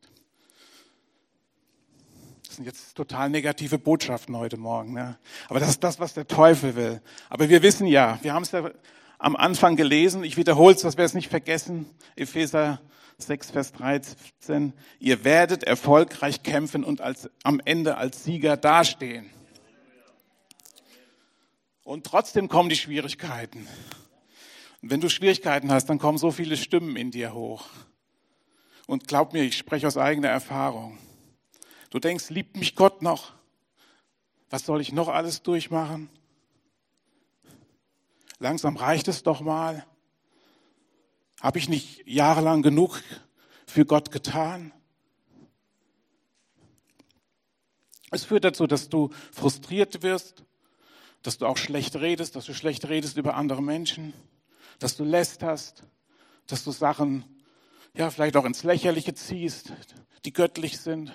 Das 2.51 2.57
sind 2.57 2.65
jetzt 2.65 2.95
total 2.97 3.29
negative 3.29 3.77
Botschaften 3.77 4.35
heute 4.35 4.57
Morgen. 4.57 4.91
Ne? 4.91 5.17
Aber 5.47 5.61
das 5.61 5.69
ist 5.69 5.85
das, 5.85 6.01
was 6.01 6.13
der 6.13 6.27
Teufel 6.27 6.75
will. 6.75 7.01
Aber 7.29 7.47
wir 7.47 7.63
wissen 7.63 7.87
ja, 7.87 8.19
wir 8.23 8.33
haben 8.33 8.43
es 8.43 8.51
ja 8.51 8.71
am 9.19 9.37
Anfang 9.37 9.77
gelesen. 9.77 10.25
Ich 10.25 10.35
wiederhole 10.35 10.75
es, 10.75 10.81
dass 10.81 10.97
wir 10.97 11.05
es 11.05 11.13
nicht 11.13 11.29
vergessen. 11.29 11.89
Epheser 12.17 12.81
6, 13.19 13.51
Vers 13.51 13.71
13. 13.71 14.73
Ihr 14.99 15.23
werdet 15.23 15.63
erfolgreich 15.63 16.43
kämpfen 16.43 16.83
und 16.83 16.99
als, 16.99 17.29
am 17.43 17.61
Ende 17.63 17.95
als 17.95 18.25
Sieger 18.25 18.57
dastehen. 18.57 19.29
Und 21.85 22.05
trotzdem 22.05 22.49
kommen 22.49 22.67
die 22.67 22.75
Schwierigkeiten. 22.75 23.65
Und 24.81 24.91
wenn 24.91 24.99
du 24.99 25.07
Schwierigkeiten 25.07 25.71
hast, 25.71 25.85
dann 25.85 25.99
kommen 25.99 26.17
so 26.17 26.31
viele 26.31 26.57
Stimmen 26.57 26.97
in 26.97 27.11
dir 27.11 27.33
hoch. 27.33 27.69
Und 28.87 29.07
glaub 29.07 29.31
mir, 29.31 29.43
ich 29.43 29.57
spreche 29.57 29.87
aus 29.87 29.95
eigener 29.95 30.27
Erfahrung. 30.27 30.97
Du 31.91 31.99
denkst, 31.99 32.29
liebt 32.29 32.57
mich 32.57 32.75
Gott 32.75 33.03
noch? 33.03 33.33
Was 34.49 34.65
soll 34.65 34.81
ich 34.81 34.91
noch 34.91 35.07
alles 35.07 35.43
durchmachen? 35.43 36.09
langsam 38.41 38.75
reicht 38.75 39.07
es 39.07 39.23
doch 39.23 39.41
mal. 39.41 39.85
Habe 41.39 41.59
ich 41.59 41.69
nicht 41.69 42.05
jahrelang 42.05 42.61
genug 42.61 43.01
für 43.65 43.85
Gott 43.85 44.11
getan? 44.11 44.73
Es 48.09 48.25
führt 48.25 48.43
dazu, 48.43 48.67
dass 48.67 48.89
du 48.89 49.09
frustriert 49.31 50.03
wirst, 50.03 50.43
dass 51.21 51.37
du 51.37 51.45
auch 51.45 51.57
schlecht 51.57 51.95
redest, 51.95 52.35
dass 52.35 52.45
du 52.45 52.53
schlecht 52.53 52.89
redest 52.89 53.15
über 53.15 53.35
andere 53.35 53.63
Menschen, 53.63 54.13
dass 54.79 54.97
du 54.97 55.03
lästerst, 55.03 55.83
dass 56.47 56.63
du 56.63 56.71
Sachen 56.71 57.23
ja 57.93 58.09
vielleicht 58.09 58.35
auch 58.35 58.45
ins 58.45 58.63
Lächerliche 58.63 59.13
ziehst, 59.13 59.71
die 60.25 60.33
göttlich 60.33 60.79
sind, 60.79 61.13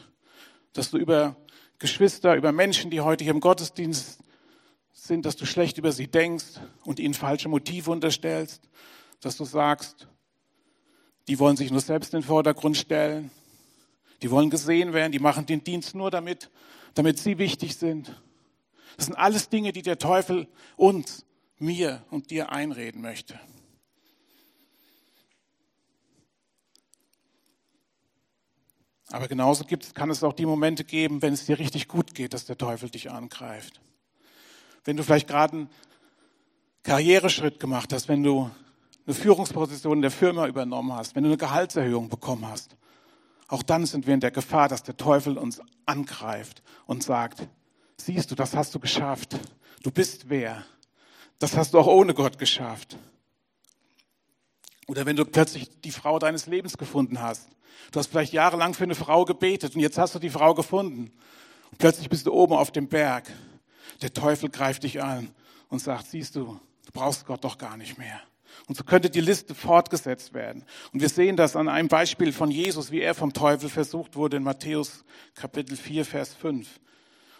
dass 0.72 0.90
du 0.90 0.98
über 0.98 1.36
Geschwister, 1.78 2.36
über 2.36 2.52
Menschen, 2.52 2.90
die 2.90 3.00
heute 3.00 3.24
hier 3.24 3.32
im 3.32 3.40
Gottesdienst 3.40 4.20
sind, 4.92 5.26
dass 5.26 5.36
du 5.36 5.46
schlecht 5.46 5.78
über 5.78 5.92
sie 5.92 6.08
denkst 6.08 6.60
und 6.84 6.98
ihnen 6.98 7.14
falsche 7.14 7.48
Motive 7.48 7.90
unterstellst, 7.90 8.62
dass 9.20 9.36
du 9.36 9.44
sagst, 9.44 10.08
die 11.28 11.38
wollen 11.38 11.56
sich 11.56 11.70
nur 11.70 11.80
selbst 11.80 12.14
in 12.14 12.20
den 12.20 12.26
Vordergrund 12.26 12.76
stellen, 12.76 13.30
die 14.22 14.30
wollen 14.30 14.50
gesehen 14.50 14.92
werden, 14.92 15.12
die 15.12 15.18
machen 15.18 15.46
den 15.46 15.62
Dienst 15.62 15.94
nur 15.94 16.10
damit, 16.10 16.50
damit 16.94 17.18
sie 17.18 17.38
wichtig 17.38 17.76
sind. 17.76 18.10
Das 18.96 19.06
sind 19.06 19.16
alles 19.16 19.48
Dinge, 19.48 19.72
die 19.72 19.82
der 19.82 19.98
Teufel 19.98 20.48
uns, 20.76 21.24
mir 21.58 22.04
und 22.10 22.30
dir 22.30 22.50
einreden 22.50 23.00
möchte. 23.00 23.38
Aber 29.10 29.28
genauso 29.28 29.64
gibt, 29.64 29.94
kann 29.94 30.10
es 30.10 30.24
auch 30.24 30.32
die 30.32 30.46
Momente 30.46 30.84
geben, 30.84 31.22
wenn 31.22 31.32
es 31.32 31.46
dir 31.46 31.58
richtig 31.58 31.88
gut 31.88 32.14
geht, 32.14 32.34
dass 32.34 32.44
der 32.44 32.58
Teufel 32.58 32.90
dich 32.90 33.10
angreift 33.10 33.80
wenn 34.86 34.96
du 34.96 35.02
vielleicht 35.02 35.28
gerade 35.28 35.52
einen 35.52 35.70
Karriereschritt 36.82 37.60
gemacht 37.60 37.92
hast, 37.92 38.08
wenn 38.08 38.22
du 38.22 38.50
eine 39.06 39.14
Führungsposition 39.14 39.98
in 39.98 40.02
der 40.02 40.10
Firma 40.10 40.46
übernommen 40.46 40.92
hast, 40.92 41.14
wenn 41.14 41.24
du 41.24 41.28
eine 41.28 41.36
Gehaltserhöhung 41.36 42.08
bekommen 42.08 42.46
hast. 42.46 42.76
Auch 43.48 43.62
dann 43.62 43.86
sind 43.86 44.06
wir 44.06 44.14
in 44.14 44.20
der 44.20 44.30
Gefahr, 44.30 44.68
dass 44.68 44.82
der 44.82 44.96
Teufel 44.96 45.38
uns 45.38 45.60
angreift 45.84 46.62
und 46.86 47.02
sagt, 47.02 47.46
siehst 47.96 48.30
du, 48.30 48.34
das 48.34 48.56
hast 48.56 48.74
du 48.74 48.80
geschafft. 48.80 49.38
Du 49.82 49.90
bist 49.90 50.28
wer. 50.28 50.64
Das 51.38 51.56
hast 51.56 51.74
du 51.74 51.78
auch 51.78 51.86
ohne 51.86 52.14
Gott 52.14 52.38
geschafft. 52.38 52.96
Oder 54.86 55.06
wenn 55.06 55.16
du 55.16 55.24
plötzlich 55.24 55.68
die 55.80 55.90
Frau 55.90 56.18
deines 56.18 56.46
Lebens 56.46 56.78
gefunden 56.78 57.20
hast. 57.20 57.48
Du 57.92 57.98
hast 57.98 58.08
vielleicht 58.08 58.32
jahrelang 58.32 58.74
für 58.74 58.84
eine 58.84 58.94
Frau 58.94 59.24
gebetet 59.24 59.74
und 59.74 59.80
jetzt 59.80 59.98
hast 59.98 60.14
du 60.14 60.18
die 60.18 60.30
Frau 60.30 60.54
gefunden. 60.54 61.12
Und 61.70 61.78
plötzlich 61.78 62.08
bist 62.08 62.26
du 62.26 62.32
oben 62.32 62.54
auf 62.54 62.70
dem 62.70 62.88
Berg. 62.88 63.30
Der 64.02 64.12
Teufel 64.12 64.48
greift 64.48 64.82
dich 64.84 65.02
an 65.02 65.30
und 65.68 65.80
sagt, 65.80 66.06
siehst 66.06 66.36
du, 66.36 66.58
du 66.84 66.92
brauchst 66.92 67.26
Gott 67.26 67.44
doch 67.44 67.58
gar 67.58 67.76
nicht 67.76 67.98
mehr. 67.98 68.20
Und 68.68 68.76
so 68.76 68.84
könnte 68.84 69.10
die 69.10 69.20
Liste 69.20 69.54
fortgesetzt 69.54 70.34
werden. 70.34 70.64
Und 70.92 71.00
wir 71.00 71.08
sehen 71.08 71.36
das 71.36 71.56
an 71.56 71.68
einem 71.68 71.88
Beispiel 71.88 72.32
von 72.32 72.50
Jesus, 72.50 72.90
wie 72.90 73.00
er 73.00 73.14
vom 73.14 73.32
Teufel 73.32 73.68
versucht 73.68 74.16
wurde 74.16 74.38
in 74.38 74.42
Matthäus 74.42 75.04
Kapitel 75.34 75.76
4, 75.76 76.04
Vers 76.04 76.34
5. 76.34 76.80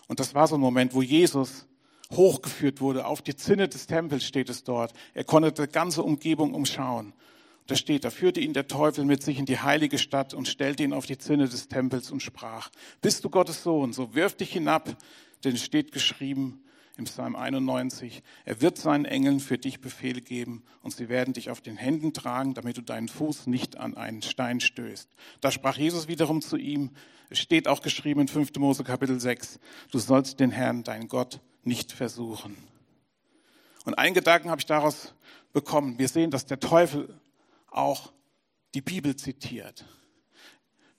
Und 0.09 0.21
das 0.21 0.35
war 0.35 0.47
so 0.47 0.57
ein 0.57 0.61
Moment, 0.61 0.95
wo 0.95 1.03
Jesus 1.03 1.67
hochgeführt 2.13 2.81
wurde. 2.81 3.07
Auf 3.07 3.23
die 3.23 3.35
Zinne 3.35 3.69
des 3.69 3.87
Tempels 3.87 4.25
steht 4.25 4.51
es 4.51 4.63
dort. 4.63 4.93
Er 5.15 5.25
konnte 5.25 5.53
die 5.53 5.73
ganze 5.73 6.03
Umgebung 6.03 6.55
umschauen. 6.55 7.13
Da 7.67 7.75
steht, 7.75 8.05
da 8.05 8.11
führte 8.11 8.41
ihn 8.41 8.53
der 8.53 8.69
Teufel 8.69 9.05
mit 9.05 9.23
sich 9.23 9.39
in 9.39 9.47
die 9.47 9.59
heilige 9.59 9.99
Stadt 9.99 10.35
und 10.35 10.47
stellte 10.47 10.85
ihn 10.85 10.93
auf 10.93 11.07
die 11.07 11.19
Zinne 11.19 11.49
des 11.49 11.69
Tempels 11.69 12.11
und 12.11 12.23
sprach, 12.23 12.71
bist 13.01 13.25
du 13.25 13.31
Gottes 13.31 13.63
Sohn, 13.63 13.93
so 13.93 14.15
wirf 14.15 14.37
dich 14.37 14.53
hinab, 14.53 14.97
denn 15.45 15.55
es 15.55 15.65
steht 15.65 15.91
geschrieben 15.91 16.63
im 16.97 17.05
Psalm 17.05 17.37
91, 17.37 18.23
er 18.45 18.61
wird 18.63 18.79
seinen 18.79 19.05
Engeln 19.05 19.41
für 19.41 19.59
dich 19.59 19.81
Befehl 19.81 20.21
geben 20.21 20.63
und 20.81 20.95
sie 20.95 21.09
werden 21.09 21.35
dich 21.35 21.51
auf 21.51 21.61
den 21.61 21.77
Händen 21.77 22.13
tragen, 22.13 22.55
damit 22.55 22.79
du 22.79 22.83
deinen 22.83 23.09
Fuß 23.09 23.49
nicht 23.49 23.77
an 23.77 23.97
einen 23.97 24.23
Stein 24.23 24.61
stößt. 24.61 25.11
Da 25.41 25.51
sprach 25.51 25.77
Jesus 25.77 26.09
wiederum 26.09 26.41
zu 26.41 26.57
ihm, 26.57 26.91
es 27.29 27.41
steht 27.41 27.67
auch 27.67 27.83
geschrieben 27.83 28.21
in 28.21 28.29
5. 28.29 28.53
Mose 28.59 28.85
Kapitel 28.85 29.19
6, 29.21 29.59
du 29.91 29.99
sollst 29.99 30.39
den 30.39 30.53
Herrn, 30.53 30.85
deinen 30.85 31.09
Gott, 31.09 31.41
nicht 31.65 31.93
versuchen. 31.93 32.57
Und 33.85 33.95
einen 33.95 34.15
Gedanken 34.15 34.51
habe 34.51 34.61
ich 34.61 34.67
daraus 34.67 35.15
bekommen. 35.53 35.99
Wir 35.99 36.09
sehen, 36.09 36.31
dass 36.31 36.47
der 36.47 36.61
Teufel 36.61 37.21
auch 37.71 38.13
die 38.75 38.83
Bibel 38.83 39.17
zitiert. 39.17 39.85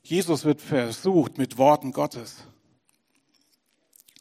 Jesus 0.02 0.46
wird 0.46 0.62
versucht 0.62 1.38
mit 1.38 1.58
Worten 1.58 1.92
Gottes. 1.92 2.48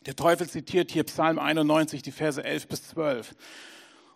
Der 0.05 0.17
Teufel 0.17 0.49
zitiert 0.49 0.91
hier 0.91 1.05
Psalm 1.05 1.39
91, 1.39 2.03
die 2.03 2.13
Verse 2.13 2.43
11 2.43 2.69
bis 2.69 2.89
12. 2.89 3.35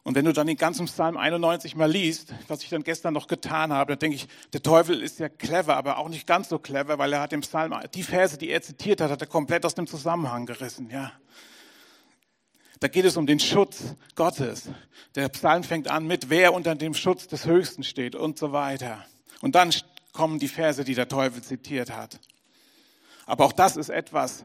Und 0.03 0.15
wenn 0.15 0.25
du 0.25 0.33
dann 0.33 0.47
den 0.47 0.57
ganzen 0.57 0.87
Psalm 0.87 1.17
91 1.17 1.77
mal 1.77 1.91
liest, 1.91 2.33
was 2.49 2.63
ich 2.63 2.71
dann 2.71 2.85
gestern 2.85 3.13
noch 3.13 3.27
getan 3.27 3.73
habe, 3.73 3.93
dann 3.93 3.99
denke 3.99 4.17
ich, 4.17 4.29
der 4.53 4.63
Teufel 4.63 5.03
ist 5.03 5.19
ja 5.19 5.29
clever, 5.29 5.77
aber 5.77 5.99
auch 5.99 6.09
nicht 6.09 6.27
ganz 6.27 6.49
so 6.49 6.59
clever, 6.59 6.99
weil 6.99 7.13
er 7.13 7.21
hat 7.21 7.33
im 7.33 7.43
Psalm, 7.43 7.75
die 7.95 8.03
Verse, 8.03 8.39
die 8.39 8.49
er 8.49 8.63
zitiert 8.63 9.01
hat, 9.01 9.11
hat 9.11 9.21
er 9.21 9.27
komplett 9.27 9.67
aus 9.67 9.75
dem 9.75 9.87
Zusammenhang 9.87 10.47
gerissen, 10.47 10.89
ja. 10.91 11.13
Da 12.81 12.89
geht 12.89 13.05
es 13.05 13.19
um 13.19 13.27
den 13.27 13.39
Schutz 13.39 13.95
Gottes. 14.15 14.71
Der 15.15 15.29
Psalm 15.29 15.63
fängt 15.63 15.89
an 15.89 16.07
mit, 16.07 16.31
wer 16.31 16.55
unter 16.55 16.75
dem 16.75 16.95
Schutz 16.95 17.29
des 17.29 17.45
Höchsten 17.45 17.85
steht 17.85 18.15
und 18.15 18.39
so 18.39 18.53
weiter. 18.53 19.05
Und 19.43 19.55
dann 19.55 19.71
kommen 20.13 20.39
die 20.39 20.49
Verse, 20.49 20.83
die 20.83 20.95
der 20.95 21.09
Teufel 21.09 21.43
zitiert 21.43 21.95
hat. 21.95 22.19
Aber 23.27 23.45
auch 23.45 23.53
das 23.53 23.77
ist 23.77 23.91
etwas, 23.91 24.45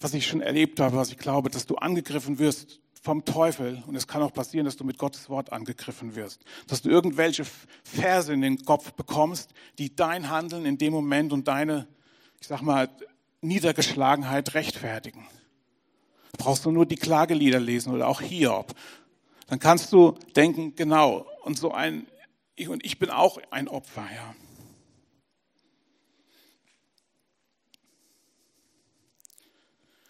was 0.00 0.14
ich 0.14 0.26
schon 0.26 0.40
erlebt 0.40 0.80
habe, 0.80 0.96
was 0.96 1.10
ich 1.10 1.18
glaube, 1.18 1.50
dass 1.50 1.66
du 1.66 1.76
angegriffen 1.76 2.38
wirst 2.38 2.80
vom 3.02 3.24
Teufel 3.24 3.82
und 3.86 3.96
es 3.96 4.06
kann 4.06 4.22
auch 4.22 4.32
passieren, 4.32 4.64
dass 4.64 4.76
du 4.76 4.84
mit 4.84 4.98
Gottes 4.98 5.28
Wort 5.28 5.52
angegriffen 5.52 6.16
wirst, 6.16 6.42
dass 6.66 6.82
du 6.82 6.90
irgendwelche 6.90 7.44
Verse 7.84 8.32
in 8.32 8.42
den 8.42 8.64
Kopf 8.64 8.92
bekommst, 8.92 9.52
die 9.78 9.94
dein 9.94 10.28
Handeln 10.30 10.66
in 10.66 10.78
dem 10.78 10.92
Moment 10.92 11.32
und 11.32 11.48
deine, 11.48 11.86
ich 12.40 12.46
sag 12.46 12.60
mal, 12.62 12.88
Niedergeschlagenheit 13.40 14.54
rechtfertigen. 14.54 15.26
Brauchst 16.38 16.64
du 16.64 16.70
nur 16.70 16.86
die 16.86 16.96
Klagelieder 16.96 17.60
lesen 17.60 17.94
oder 17.94 18.08
auch 18.08 18.20
Hiob. 18.20 18.74
Dann 19.46 19.58
kannst 19.58 19.92
du 19.92 20.12
denken, 20.36 20.74
genau, 20.76 21.26
und 21.42 21.58
so 21.58 21.72
ein, 21.72 22.06
ich 22.54 22.68
und 22.68 22.84
ich 22.84 22.98
bin 22.98 23.10
auch 23.10 23.38
ein 23.50 23.68
Opfer, 23.68 24.06
ja. 24.14 24.34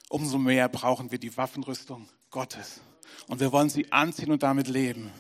Umso 0.09 0.39
mehr 0.39 0.69
brauchen 0.69 1.11
wir 1.13 1.19
die 1.19 1.37
Waffenrüstung 1.37 2.09
Gottes. 2.31 2.81
Und 3.29 3.41
wir 3.41 3.53
wollen 3.53 3.71
sie 3.71 3.93
anziehen 3.93 4.33
und 4.33 4.43
damit 4.43 4.67
leben. 4.67 5.13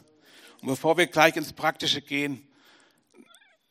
Und 0.61 0.69
bevor 0.69 0.97
wir 0.97 1.07
gleich 1.07 1.37
ins 1.37 1.53
Praktische 1.53 2.03
gehen, 2.03 2.47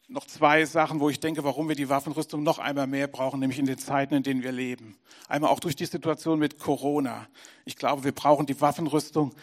noch 0.09 0.25
zwei 0.25 0.65
Sachen, 0.65 0.99
wo 0.99 1.09
ich 1.09 1.19
denke, 1.19 1.43
warum 1.43 1.69
wir 1.69 1.75
die 1.75 1.87
Waffenrüstung 1.87 2.41
noch 2.41 2.57
einmal 2.57 2.87
mehr 2.87 3.07
brauchen, 3.07 3.39
nämlich 3.39 3.59
in 3.59 3.67
den 3.67 3.77
Zeiten, 3.77 4.15
in 4.15 4.23
denen 4.23 4.43
wir 4.43 4.51
leben. 4.51 4.97
Einmal 5.27 5.51
auch 5.51 5.59
durch 5.59 5.75
die 5.75 5.85
Situation 5.85 6.39
mit 6.39 6.57
Corona. 6.57 7.27
Ich 7.63 7.75
glaube, 7.75 8.03
wir 8.03 8.11
brauchen 8.11 8.47
die 8.47 8.59
Waffenrüstung 8.59 9.35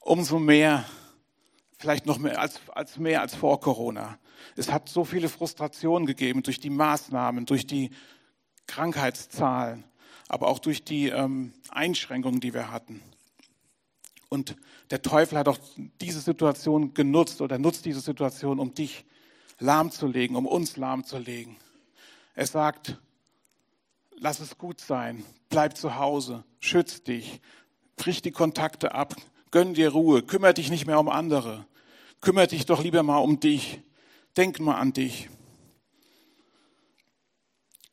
umso 0.00 0.40
mehr, 0.40 0.84
vielleicht 1.78 2.06
noch 2.06 2.18
mehr 2.18 2.40
als, 2.40 2.60
als 2.74 2.98
mehr 2.98 3.20
als 3.20 3.36
vor 3.36 3.60
Corona. 3.60 4.18
Es 4.56 4.72
hat 4.72 4.88
so 4.88 5.04
viele 5.04 5.28
Frustrationen 5.28 6.06
gegeben 6.06 6.42
durch 6.42 6.58
die 6.58 6.70
Maßnahmen, 6.70 7.46
durch 7.46 7.66
die 7.66 7.90
Krankheitszahlen, 8.66 9.84
aber 10.28 10.48
auch 10.48 10.58
durch 10.58 10.84
die 10.84 11.08
ähm, 11.08 11.52
Einschränkungen, 11.70 12.40
die 12.40 12.52
wir 12.52 12.72
hatten. 12.72 13.00
Und 14.28 14.56
der 14.90 15.02
Teufel 15.02 15.38
hat 15.38 15.46
auch 15.46 15.58
diese 16.00 16.18
Situation 16.18 16.94
genutzt 16.94 17.40
oder 17.40 17.58
nutzt 17.58 17.84
diese 17.84 18.00
Situation, 18.00 18.58
um 18.58 18.74
dich 18.74 19.04
lahmzulegen, 19.58 20.36
um 20.36 20.46
uns 20.46 20.76
lahmzulegen. 20.76 21.56
Er 22.34 22.46
sagt, 22.46 22.98
lass 24.16 24.40
es 24.40 24.58
gut 24.58 24.80
sein, 24.80 25.24
bleib 25.48 25.76
zu 25.76 25.96
Hause, 25.96 26.44
schütz 26.60 27.02
dich, 27.02 27.40
brich 27.96 28.22
die 28.22 28.32
Kontakte 28.32 28.94
ab, 28.94 29.14
gönn 29.50 29.74
dir 29.74 29.90
Ruhe, 29.90 30.22
kümmere 30.22 30.54
dich 30.54 30.70
nicht 30.70 30.86
mehr 30.86 30.98
um 30.98 31.08
andere, 31.08 31.66
kümmere 32.20 32.48
dich 32.48 32.66
doch 32.66 32.82
lieber 32.82 33.02
mal 33.02 33.18
um 33.18 33.40
dich, 33.40 33.80
denk 34.36 34.60
mal 34.60 34.76
an 34.76 34.92
dich. 34.92 35.28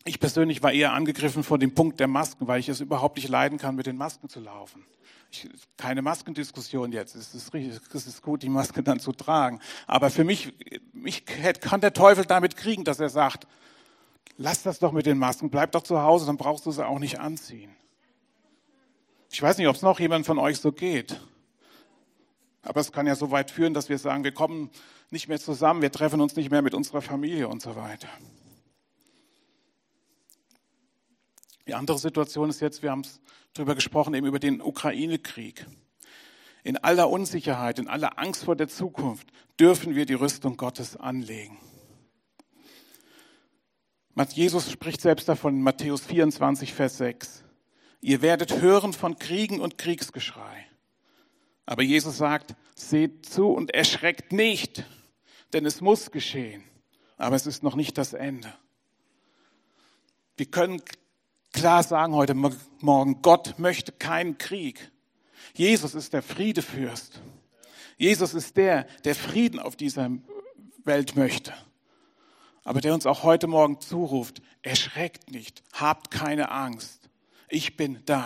Ich 0.03 0.19
persönlich 0.19 0.63
war 0.63 0.71
eher 0.71 0.93
angegriffen 0.93 1.43
von 1.43 1.59
dem 1.59 1.75
Punkt 1.75 1.99
der 1.99 2.07
Masken, 2.07 2.47
weil 2.47 2.59
ich 2.59 2.69
es 2.69 2.79
überhaupt 2.79 3.17
nicht 3.17 3.29
leiden 3.29 3.59
kann, 3.59 3.75
mit 3.75 3.85
den 3.85 3.97
Masken 3.97 4.29
zu 4.29 4.39
laufen 4.39 4.83
ich, 5.31 5.49
keine 5.77 6.01
Maskendiskussion 6.01 6.91
jetzt. 6.91 7.15
Es 7.15 7.33
ist, 7.33 7.53
richtig, 7.53 7.79
es 7.93 8.07
ist 8.07 8.21
gut, 8.21 8.43
die 8.43 8.49
Maske 8.49 8.83
dann 8.83 8.99
zu 8.99 9.11
tragen. 9.11 9.59
Aber 9.87 10.09
für 10.09 10.23
mich, 10.23 10.53
mich 10.93 11.25
kann 11.25 11.81
der 11.81 11.93
Teufel 11.93 12.25
damit 12.25 12.57
kriegen, 12.57 12.83
dass 12.83 12.99
er 12.99 13.09
sagt, 13.09 13.47
lass 14.37 14.63
das 14.63 14.79
doch 14.79 14.91
mit 14.91 15.05
den 15.05 15.17
Masken, 15.17 15.49
bleib 15.49 15.71
doch 15.71 15.83
zu 15.83 16.01
Hause, 16.01 16.25
dann 16.25 16.37
brauchst 16.37 16.65
du 16.65 16.71
sie 16.71 16.85
auch 16.85 16.99
nicht 16.99 17.19
anziehen. 17.19 17.75
Ich 19.31 19.41
weiß 19.41 19.57
nicht, 19.57 19.67
ob 19.67 19.75
es 19.75 19.81
noch 19.81 19.99
jemand 19.99 20.25
von 20.25 20.37
euch 20.37 20.59
so 20.59 20.71
geht. 20.71 21.21
Aber 22.63 22.81
es 22.81 22.91
kann 22.91 23.07
ja 23.07 23.15
so 23.15 23.31
weit 23.31 23.49
führen, 23.49 23.73
dass 23.73 23.89
wir 23.89 23.97
sagen, 23.97 24.23
wir 24.23 24.33
kommen 24.33 24.69
nicht 25.09 25.27
mehr 25.27 25.39
zusammen, 25.39 25.81
wir 25.81 25.91
treffen 25.91 26.21
uns 26.21 26.35
nicht 26.35 26.51
mehr 26.51 26.61
mit 26.61 26.73
unserer 26.73 27.01
Familie 27.01 27.47
und 27.47 27.61
so 27.61 27.75
weiter. 27.75 28.07
Die 31.67 31.73
andere 31.73 31.97
Situation 31.97 32.49
ist 32.49 32.59
jetzt, 32.59 32.83
wir 32.83 32.91
haben 32.91 33.01
es 33.01 33.21
darüber 33.53 33.75
gesprochen, 33.75 34.13
eben 34.13 34.27
über 34.27 34.39
den 34.39 34.61
Ukraine-Krieg. 34.61 35.65
In 36.63 36.77
aller 36.77 37.09
Unsicherheit, 37.09 37.79
in 37.79 37.87
aller 37.87 38.19
Angst 38.19 38.43
vor 38.45 38.55
der 38.55 38.67
Zukunft 38.67 39.27
dürfen 39.59 39.95
wir 39.95 40.05
die 40.05 40.13
Rüstung 40.13 40.57
Gottes 40.57 40.95
anlegen. 40.95 41.57
Jesus 44.33 44.71
spricht 44.71 45.01
selbst 45.01 45.27
davon 45.27 45.55
in 45.55 45.63
Matthäus 45.63 46.05
24, 46.05 46.73
Vers 46.73 46.97
6. 46.97 47.43
Ihr 48.01 48.21
werdet 48.21 48.61
hören 48.61 48.93
von 48.93 49.17
Kriegen 49.17 49.59
und 49.59 49.77
Kriegsgeschrei. 49.77 50.67
Aber 51.65 51.83
Jesus 51.83 52.17
sagt, 52.17 52.55
seht 52.75 53.25
zu 53.25 53.47
und 53.47 53.73
erschreckt 53.73 54.31
nicht, 54.31 54.85
denn 55.53 55.65
es 55.65 55.81
muss 55.81 56.11
geschehen. 56.11 56.63
Aber 57.17 57.35
es 57.35 57.45
ist 57.45 57.63
noch 57.63 57.75
nicht 57.75 57.97
das 57.97 58.13
Ende. 58.13 58.53
Wir 60.37 60.47
können 60.47 60.81
klar 61.51 61.83
sagen 61.83 62.13
heute 62.13 62.33
Morgen, 62.33 63.21
Gott 63.21 63.55
möchte 63.57 63.91
keinen 63.91 64.37
Krieg. 64.37 64.91
Jesus 65.53 65.95
ist 65.95 66.13
der 66.13 66.21
Friedefürst. 66.21 67.21
Jesus 67.97 68.33
ist 68.33 68.57
der, 68.57 68.85
der 69.03 69.15
Frieden 69.15 69.59
auf 69.59 69.75
dieser 69.75 70.09
Welt 70.83 71.15
möchte. 71.15 71.53
Aber 72.63 72.81
der 72.81 72.93
uns 72.93 73.05
auch 73.05 73.23
heute 73.23 73.47
Morgen 73.47 73.79
zuruft, 73.79 74.41
erschreckt 74.61 75.31
nicht, 75.31 75.63
habt 75.73 76.11
keine 76.11 76.51
Angst. 76.51 77.09
Ich 77.49 77.75
bin 77.75 77.99
da. 78.05 78.25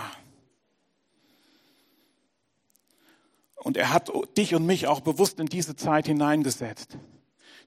Und 3.56 3.78
er 3.78 3.92
hat 3.92 4.12
dich 4.38 4.54
und 4.54 4.66
mich 4.66 4.88
auch 4.88 5.02
bewusst 5.02 5.40
in 5.40 5.48
diese 5.48 5.76
Zeit 5.76 6.06
hineingesetzt. 6.06 6.98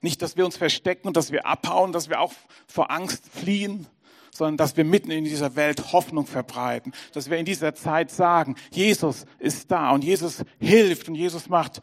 Nicht, 0.01 0.21
dass 0.21 0.37
wir 0.37 0.45
uns 0.45 0.55
verstecken 0.55 1.07
und 1.07 1.17
dass 1.17 1.31
wir 1.31 1.45
abhauen, 1.45 1.91
dass 1.91 2.07
wir 2.09 2.21
auch 2.21 2.31
vor 2.67 2.89
Angst 2.89 3.27
fliehen, 3.27 3.85
sondern 4.31 4.57
dass 4.57 4.77
wir 4.77 4.83
mitten 4.83 5.11
in 5.11 5.23
dieser 5.23 5.55
Welt 5.55 5.91
Hoffnung 5.93 6.25
verbreiten, 6.25 6.93
dass 7.13 7.29
wir 7.29 7.37
in 7.37 7.45
dieser 7.45 7.75
Zeit 7.75 8.11
sagen, 8.11 8.55
Jesus 8.71 9.25
ist 9.39 9.71
da 9.71 9.91
und 9.91 10.03
Jesus 10.03 10.43
hilft 10.59 11.09
und 11.09 11.15
Jesus 11.15 11.49
macht 11.49 11.81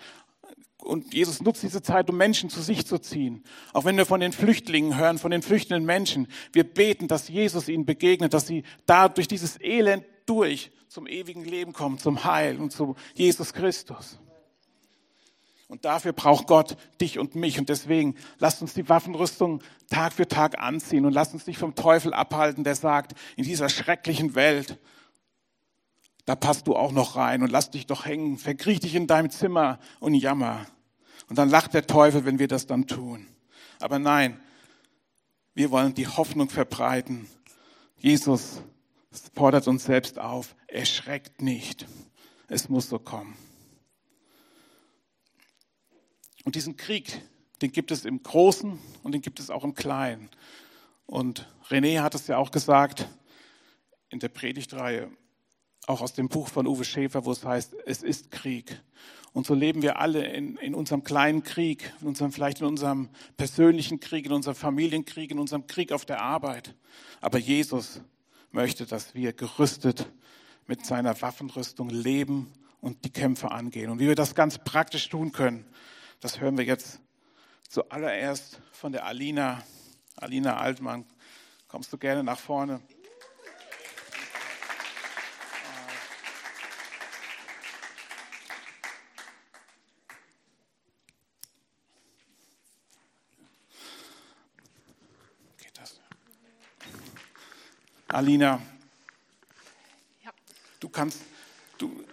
und 0.86 1.14
Jesus 1.14 1.42
nutzt 1.42 1.62
diese 1.62 1.82
Zeit, 1.82 2.08
um 2.08 2.16
Menschen 2.16 2.48
zu 2.48 2.62
sich 2.62 2.86
zu 2.86 2.98
ziehen. 2.98 3.42
Auch 3.72 3.84
wenn 3.84 3.96
wir 3.96 4.06
von 4.06 4.20
den 4.20 4.32
Flüchtlingen 4.32 4.96
hören, 4.96 5.18
von 5.18 5.30
den 5.30 5.42
flüchtenden 5.42 5.84
Menschen, 5.84 6.28
wir 6.52 6.64
beten, 6.64 7.08
dass 7.08 7.28
Jesus 7.28 7.68
ihnen 7.68 7.84
begegnet, 7.84 8.32
dass 8.32 8.46
sie 8.46 8.62
da 8.86 9.08
durch 9.08 9.28
dieses 9.28 9.60
Elend 9.60 10.04
durch 10.26 10.70
zum 10.88 11.06
ewigen 11.06 11.44
Leben 11.44 11.72
kommen, 11.72 11.98
zum 11.98 12.24
Heil 12.24 12.60
und 12.60 12.72
zu 12.72 12.94
Jesus 13.14 13.52
Christus. 13.52 14.18
Und 15.68 15.84
dafür 15.84 16.12
braucht 16.12 16.46
Gott 16.46 16.76
dich 17.00 17.18
und 17.18 17.34
mich. 17.34 17.58
Und 17.58 17.68
deswegen 17.68 18.14
lasst 18.38 18.62
uns 18.62 18.74
die 18.74 18.88
Waffenrüstung 18.88 19.62
Tag 19.90 20.12
für 20.12 20.28
Tag 20.28 20.58
anziehen 20.60 21.04
und 21.04 21.12
lasst 21.12 21.34
uns 21.34 21.46
nicht 21.46 21.58
vom 21.58 21.74
Teufel 21.74 22.14
abhalten, 22.14 22.62
der 22.62 22.76
sagt, 22.76 23.18
in 23.36 23.44
dieser 23.44 23.68
schrecklichen 23.68 24.34
Welt, 24.34 24.78
da 26.24 26.36
passt 26.36 26.66
du 26.66 26.76
auch 26.76 26.92
noch 26.92 27.16
rein 27.16 27.42
und 27.42 27.50
lass 27.50 27.70
dich 27.70 27.86
doch 27.86 28.04
hängen, 28.04 28.38
verkriech 28.38 28.80
dich 28.80 28.94
in 28.94 29.06
deinem 29.06 29.30
Zimmer 29.30 29.78
und 30.00 30.14
jammer. 30.14 30.66
Und 31.28 31.38
dann 31.38 31.50
lacht 31.50 31.74
der 31.74 31.86
Teufel, 31.86 32.24
wenn 32.24 32.38
wir 32.38 32.48
das 32.48 32.66
dann 32.66 32.86
tun. 32.86 33.26
Aber 33.80 33.98
nein, 33.98 34.40
wir 35.54 35.70
wollen 35.70 35.94
die 35.94 36.06
Hoffnung 36.06 36.48
verbreiten. 36.48 37.26
Jesus 37.98 38.60
fordert 39.34 39.66
uns 39.66 39.84
selbst 39.84 40.18
auf, 40.18 40.54
erschreckt 40.68 41.42
nicht. 41.42 41.86
Es 42.48 42.68
muss 42.68 42.88
so 42.88 42.98
kommen. 42.98 43.36
Und 46.46 46.54
diesen 46.54 46.76
Krieg, 46.76 47.20
den 47.60 47.72
gibt 47.72 47.90
es 47.90 48.04
im 48.04 48.22
Großen 48.22 48.78
und 49.02 49.12
den 49.12 49.20
gibt 49.20 49.40
es 49.40 49.50
auch 49.50 49.64
im 49.64 49.74
Kleinen. 49.74 50.30
Und 51.04 51.50
René 51.70 52.02
hat 52.02 52.14
es 52.14 52.28
ja 52.28 52.38
auch 52.38 52.52
gesagt 52.52 53.08
in 54.10 54.20
der 54.20 54.28
Predigtreihe, 54.28 55.10
auch 55.88 56.00
aus 56.00 56.12
dem 56.12 56.28
Buch 56.28 56.46
von 56.46 56.68
Uwe 56.68 56.84
Schäfer, 56.84 57.24
wo 57.24 57.32
es 57.32 57.44
heißt, 57.44 57.74
es 57.84 58.04
ist 58.04 58.30
Krieg. 58.30 58.80
Und 59.32 59.44
so 59.44 59.54
leben 59.54 59.82
wir 59.82 59.98
alle 59.98 60.24
in, 60.24 60.56
in 60.58 60.76
unserem 60.76 61.02
kleinen 61.02 61.42
Krieg, 61.42 61.92
in 62.00 62.06
unserem, 62.06 62.30
vielleicht 62.30 62.60
in 62.60 62.66
unserem 62.66 63.08
persönlichen 63.36 63.98
Krieg, 63.98 64.24
in 64.26 64.32
unserem 64.32 64.54
Familienkrieg, 64.54 65.32
in 65.32 65.40
unserem 65.40 65.66
Krieg 65.66 65.90
auf 65.90 66.04
der 66.04 66.22
Arbeit. 66.22 66.76
Aber 67.20 67.38
Jesus 67.38 68.00
möchte, 68.52 68.86
dass 68.86 69.16
wir 69.16 69.32
gerüstet 69.32 70.08
mit 70.68 70.86
seiner 70.86 71.20
Waffenrüstung 71.20 71.88
leben 71.90 72.52
und 72.80 73.04
die 73.04 73.10
Kämpfe 73.10 73.50
angehen. 73.50 73.90
Und 73.90 73.98
wie 73.98 74.06
wir 74.06 74.14
das 74.14 74.36
ganz 74.36 74.58
praktisch 74.58 75.08
tun 75.08 75.32
können, 75.32 75.66
das 76.26 76.40
hören 76.40 76.58
wir 76.58 76.64
jetzt 76.64 76.98
zuallererst 77.68 78.60
von 78.72 78.90
der 78.90 79.06
Alina. 79.06 79.62
Alina 80.16 80.56
Altmann, 80.56 81.04
kommst 81.68 81.92
du 81.92 81.98
gerne 81.98 82.24
nach 82.24 82.40
vorne? 82.40 82.80
Geht 95.58 95.78
das? 95.78 96.00
Alina, 98.08 98.60
ja. 100.24 100.32
du 100.80 100.88
kannst, 100.88 101.20
du, 101.78 102.04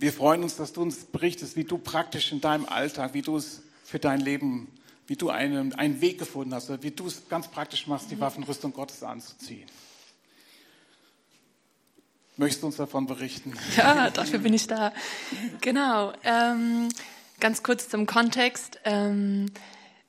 Wir 0.00 0.14
freuen 0.14 0.42
uns, 0.42 0.56
dass 0.56 0.72
du 0.72 0.80
uns 0.80 1.04
berichtest, 1.04 1.56
wie 1.56 1.64
du 1.64 1.76
praktisch 1.76 2.32
in 2.32 2.40
deinem 2.40 2.64
Alltag, 2.64 3.12
wie 3.12 3.20
du 3.20 3.36
es 3.36 3.60
für 3.84 3.98
dein 3.98 4.18
Leben, 4.18 4.72
wie 5.06 5.14
du 5.14 5.28
einen, 5.28 5.74
einen 5.74 6.00
Weg 6.00 6.18
gefunden 6.18 6.54
hast, 6.54 6.82
wie 6.82 6.90
du 6.90 7.06
es 7.06 7.28
ganz 7.28 7.48
praktisch 7.48 7.86
machst, 7.86 8.10
die 8.10 8.18
Waffenrüstung 8.18 8.72
Gottes 8.72 9.02
anzuziehen. 9.02 9.68
Möchtest 12.38 12.62
du 12.62 12.68
uns 12.68 12.76
davon 12.76 13.06
berichten? 13.06 13.52
Ja, 13.76 14.08
dafür 14.08 14.38
bin 14.38 14.54
ich 14.54 14.66
da. 14.66 14.94
Genau. 15.60 16.14
Ähm, 16.24 16.88
ganz 17.38 17.62
kurz 17.62 17.90
zum 17.90 18.06
Kontext. 18.06 18.80
Ähm, 18.84 19.52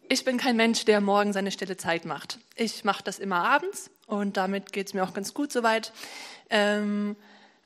ich 0.07 0.23
bin 0.23 0.37
kein 0.37 0.55
Mensch, 0.55 0.85
der 0.85 1.01
morgen 1.01 1.33
seine 1.33 1.51
stille 1.51 1.75
Zeit 1.75 2.05
macht. 2.05 2.39
Ich 2.55 2.85
mache 2.85 3.03
das 3.03 3.19
immer 3.19 3.43
abends 3.43 3.89
und 4.07 4.37
damit 4.37 4.71
geht 4.71 4.87
es 4.87 4.93
mir 4.93 5.03
auch 5.03 5.13
ganz 5.13 5.33
gut 5.33 5.51
soweit. 5.51 5.91
Ähm, 6.49 7.17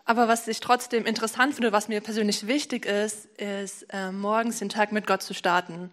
aber 0.05 0.27
was 0.27 0.47
ich 0.47 0.59
trotzdem 0.59 1.05
interessant 1.05 1.55
finde, 1.55 1.71
was 1.71 1.87
mir 1.87 1.99
persönlich 1.99 2.45
wichtig 2.45 2.85
ist, 2.85 3.25
ist 3.37 3.87
äh, 3.89 4.11
morgens 4.11 4.59
den 4.59 4.69
Tag 4.69 4.91
mit 4.91 5.07
Gott 5.07 5.23
zu 5.23 5.33
starten. 5.33 5.89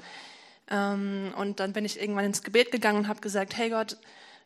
Ähm, 0.70 1.32
und 1.36 1.60
dann 1.60 1.72
bin 1.72 1.86
ich 1.86 2.00
irgendwann 2.00 2.26
ins 2.26 2.42
Gebet 2.42 2.70
gegangen 2.70 2.98
und 2.98 3.08
habe 3.08 3.20
gesagt, 3.20 3.56
hey 3.56 3.70
Gott, 3.70 3.96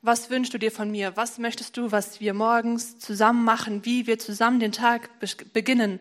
was 0.02 0.30
wünschst 0.30 0.54
du 0.54 0.58
dir 0.58 0.70
von 0.70 0.90
mir? 0.90 1.16
Was 1.16 1.38
möchtest 1.38 1.76
du, 1.76 1.90
was 1.90 2.20
wir 2.20 2.32
morgens 2.32 2.98
zusammen 3.00 3.44
machen, 3.44 3.84
wie 3.84 4.06
wir 4.06 4.20
zusammen 4.20 4.60
den 4.60 4.70
Tag 4.70 5.10
beginnen? 5.52 5.98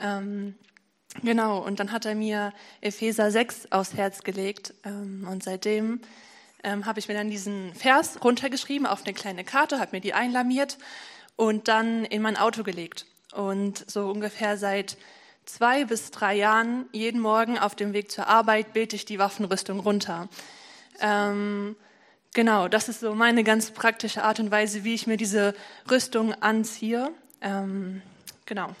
Ähm, 0.00 0.56
genau, 1.22 1.58
und 1.58 1.78
dann 1.78 1.92
hat 1.92 2.04
er 2.04 2.16
mir 2.16 2.52
Epheser 2.80 3.30
6 3.30 3.70
aufs 3.70 3.94
Herz 3.94 4.24
gelegt. 4.24 4.74
Ähm, 4.84 5.24
und 5.30 5.44
seitdem 5.44 6.00
ähm, 6.64 6.84
habe 6.84 6.98
ich 6.98 7.06
mir 7.06 7.14
dann 7.14 7.30
diesen 7.30 7.74
Vers 7.74 8.24
runtergeschrieben 8.24 8.88
auf 8.88 9.04
eine 9.04 9.14
kleine 9.14 9.44
Karte, 9.44 9.78
habe 9.78 9.96
mir 9.96 10.00
die 10.00 10.14
einlamiert 10.14 10.78
und 11.38 11.68
dann 11.68 12.04
in 12.04 12.20
mein 12.20 12.36
Auto 12.36 12.64
gelegt. 12.64 13.06
Und 13.32 13.88
so 13.88 14.10
ungefähr 14.10 14.58
seit 14.58 14.98
zwei 15.44 15.84
bis 15.84 16.10
drei 16.10 16.34
Jahren, 16.34 16.86
jeden 16.92 17.20
Morgen 17.20 17.58
auf 17.58 17.76
dem 17.76 17.92
Weg 17.92 18.10
zur 18.10 18.26
Arbeit, 18.26 18.72
bete 18.72 18.96
ich 18.96 19.04
die 19.04 19.20
Waffenrüstung 19.20 19.78
runter. 19.78 20.28
Ähm, 21.00 21.76
genau, 22.34 22.66
das 22.66 22.88
ist 22.88 23.00
so 23.00 23.14
meine 23.14 23.44
ganz 23.44 23.70
praktische 23.70 24.24
Art 24.24 24.40
und 24.40 24.50
Weise, 24.50 24.82
wie 24.82 24.94
ich 24.94 25.06
mir 25.06 25.16
diese 25.16 25.54
Rüstung 25.88 26.34
anziehe. 26.34 27.12
Ähm, 27.40 28.02
genau. 28.44 28.74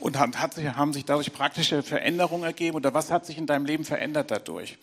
Und 0.00 0.18
hat, 0.18 0.36
hat 0.40 0.54
sich, 0.54 0.66
haben 0.66 0.92
sich 0.92 1.04
dadurch 1.04 1.32
praktische 1.32 1.84
Veränderungen 1.84 2.42
ergeben 2.42 2.76
oder 2.76 2.94
was 2.94 3.12
hat 3.12 3.26
sich 3.26 3.38
in 3.38 3.46
deinem 3.46 3.64
Leben 3.64 3.84
verändert 3.84 4.32
dadurch? 4.32 4.76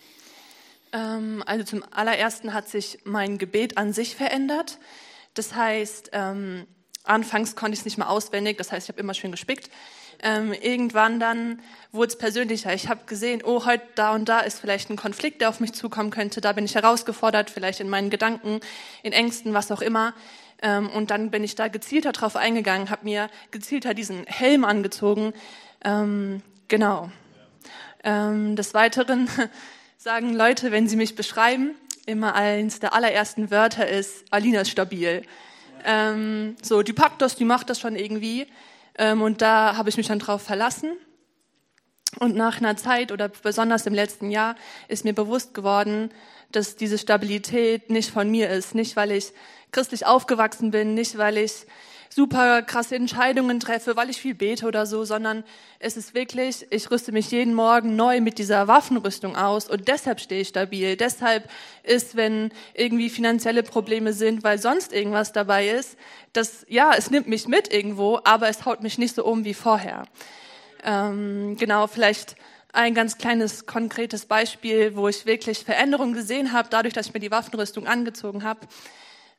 Ähm, 0.93 1.43
also 1.45 1.65
zum 1.65 1.83
allerersten 1.91 2.53
hat 2.53 2.69
sich 2.69 2.99
mein 3.03 3.37
Gebet 3.37 3.77
an 3.77 3.91
sich 3.91 4.15
verändert. 4.15 4.79
Das 5.33 5.55
heißt, 5.55 6.11
ähm, 6.13 6.67
anfangs 7.03 7.55
konnte 7.55 7.73
ich 7.73 7.79
es 7.79 7.85
nicht 7.85 7.97
mehr 7.97 8.09
auswendig, 8.09 8.57
das 8.57 8.71
heißt, 8.71 8.87
ich 8.87 8.89
habe 8.89 8.99
immer 8.99 9.13
schön 9.13 9.31
gespickt. 9.31 9.69
Ähm, 10.23 10.53
irgendwann 10.53 11.19
dann 11.19 11.61
wurde 11.91 12.09
es 12.09 12.17
persönlicher. 12.17 12.73
Ich 12.73 12.87
habe 12.87 13.01
gesehen, 13.07 13.41
oh, 13.43 13.65
heute 13.65 13.83
da 13.95 14.13
und 14.13 14.29
da 14.29 14.41
ist 14.41 14.59
vielleicht 14.59 14.91
ein 14.91 14.95
Konflikt, 14.95 15.41
der 15.41 15.49
auf 15.49 15.59
mich 15.59 15.73
zukommen 15.73 16.11
könnte. 16.11 16.41
Da 16.41 16.53
bin 16.53 16.65
ich 16.65 16.75
herausgefordert, 16.75 17.49
vielleicht 17.49 17.79
in 17.79 17.89
meinen 17.89 18.11
Gedanken, 18.11 18.59
in 19.01 19.13
Ängsten, 19.13 19.55
was 19.55 19.71
auch 19.71 19.81
immer. 19.81 20.13
Ähm, 20.61 20.89
und 20.89 21.09
dann 21.09 21.31
bin 21.31 21.43
ich 21.43 21.55
da 21.55 21.69
gezielter 21.69 22.11
drauf 22.11 22.35
eingegangen, 22.35 22.91
habe 22.91 23.05
mir 23.05 23.29
gezielter 23.49 23.95
diesen 23.95 24.25
Helm 24.27 24.63
angezogen. 24.63 25.33
Ähm, 25.83 26.43
genau. 26.67 27.09
Ähm, 28.03 28.55
des 28.55 28.75
Weiteren 28.75 29.27
sagen 29.97 30.35
Leute, 30.35 30.71
wenn 30.71 30.87
sie 30.87 30.97
mich 30.97 31.15
beschreiben, 31.15 31.75
immer 32.05 32.35
eins 32.35 32.79
der 32.79 32.93
allerersten 32.93 33.51
Wörter 33.51 33.87
ist, 33.87 34.25
Alina 34.31 34.61
ist 34.61 34.71
stabil. 34.71 35.23
Ähm, 35.85 36.55
so, 36.61 36.81
die 36.81 36.93
packt 36.93 37.21
das, 37.21 37.35
die 37.35 37.45
macht 37.45 37.69
das 37.69 37.79
schon 37.79 37.95
irgendwie. 37.95 38.47
Ähm, 38.97 39.21
und 39.21 39.41
da 39.41 39.77
habe 39.77 39.89
ich 39.89 39.97
mich 39.97 40.07
dann 40.07 40.19
drauf 40.19 40.41
verlassen. 40.41 40.93
Und 42.19 42.35
nach 42.35 42.57
einer 42.57 42.75
Zeit 42.75 43.11
oder 43.11 43.29
besonders 43.29 43.85
im 43.85 43.93
letzten 43.93 44.31
Jahr 44.31 44.55
ist 44.87 45.05
mir 45.05 45.13
bewusst 45.13 45.53
geworden, 45.53 46.11
dass 46.51 46.75
diese 46.75 46.97
Stabilität 46.97 47.89
nicht 47.89 48.11
von 48.11 48.29
mir 48.29 48.49
ist. 48.49 48.75
Nicht, 48.75 48.95
weil 48.95 49.11
ich 49.11 49.31
christlich 49.71 50.05
aufgewachsen 50.05 50.71
bin, 50.71 50.93
nicht, 50.93 51.17
weil 51.17 51.37
ich 51.37 51.65
super 52.13 52.61
krasse 52.61 52.95
Entscheidungen 52.95 53.59
treffe, 53.59 53.95
weil 53.95 54.09
ich 54.09 54.17
viel 54.17 54.35
bete 54.35 54.65
oder 54.65 54.85
so, 54.85 55.05
sondern 55.05 55.43
es 55.79 55.95
ist 55.95 56.13
wirklich, 56.13 56.67
ich 56.69 56.91
rüste 56.91 57.11
mich 57.11 57.31
jeden 57.31 57.53
Morgen 57.53 57.95
neu 57.95 58.19
mit 58.19 58.37
dieser 58.37 58.67
Waffenrüstung 58.67 59.35
aus 59.35 59.69
und 59.69 59.87
deshalb 59.87 60.19
stehe 60.19 60.41
ich 60.41 60.49
stabil. 60.49 60.97
Deshalb 60.97 61.49
ist, 61.83 62.15
wenn 62.15 62.51
irgendwie 62.73 63.09
finanzielle 63.09 63.63
Probleme 63.63 64.13
sind, 64.13 64.43
weil 64.43 64.59
sonst 64.59 64.91
irgendwas 64.93 65.31
dabei 65.31 65.69
ist, 65.69 65.97
das, 66.33 66.65
ja, 66.67 66.91
es 66.97 67.11
nimmt 67.11 67.27
mich 67.27 67.47
mit 67.47 67.73
irgendwo, 67.73 68.19
aber 68.23 68.49
es 68.49 68.65
haut 68.65 68.83
mich 68.83 68.97
nicht 68.97 69.15
so 69.15 69.25
um 69.25 69.45
wie 69.45 69.53
vorher. 69.53 70.03
Ähm, 70.83 71.55
genau, 71.57 71.87
vielleicht 71.87 72.35
ein 72.73 72.93
ganz 72.93 73.17
kleines 73.17 73.65
konkretes 73.65 74.25
Beispiel, 74.25 74.95
wo 74.95 75.07
ich 75.07 75.25
wirklich 75.25 75.63
Veränderungen 75.63 76.13
gesehen 76.13 76.53
habe, 76.53 76.69
dadurch, 76.69 76.93
dass 76.93 77.07
ich 77.07 77.13
mir 77.13 77.19
die 77.19 77.31
Waffenrüstung 77.31 77.87
angezogen 77.87 78.43
habe. 78.43 78.61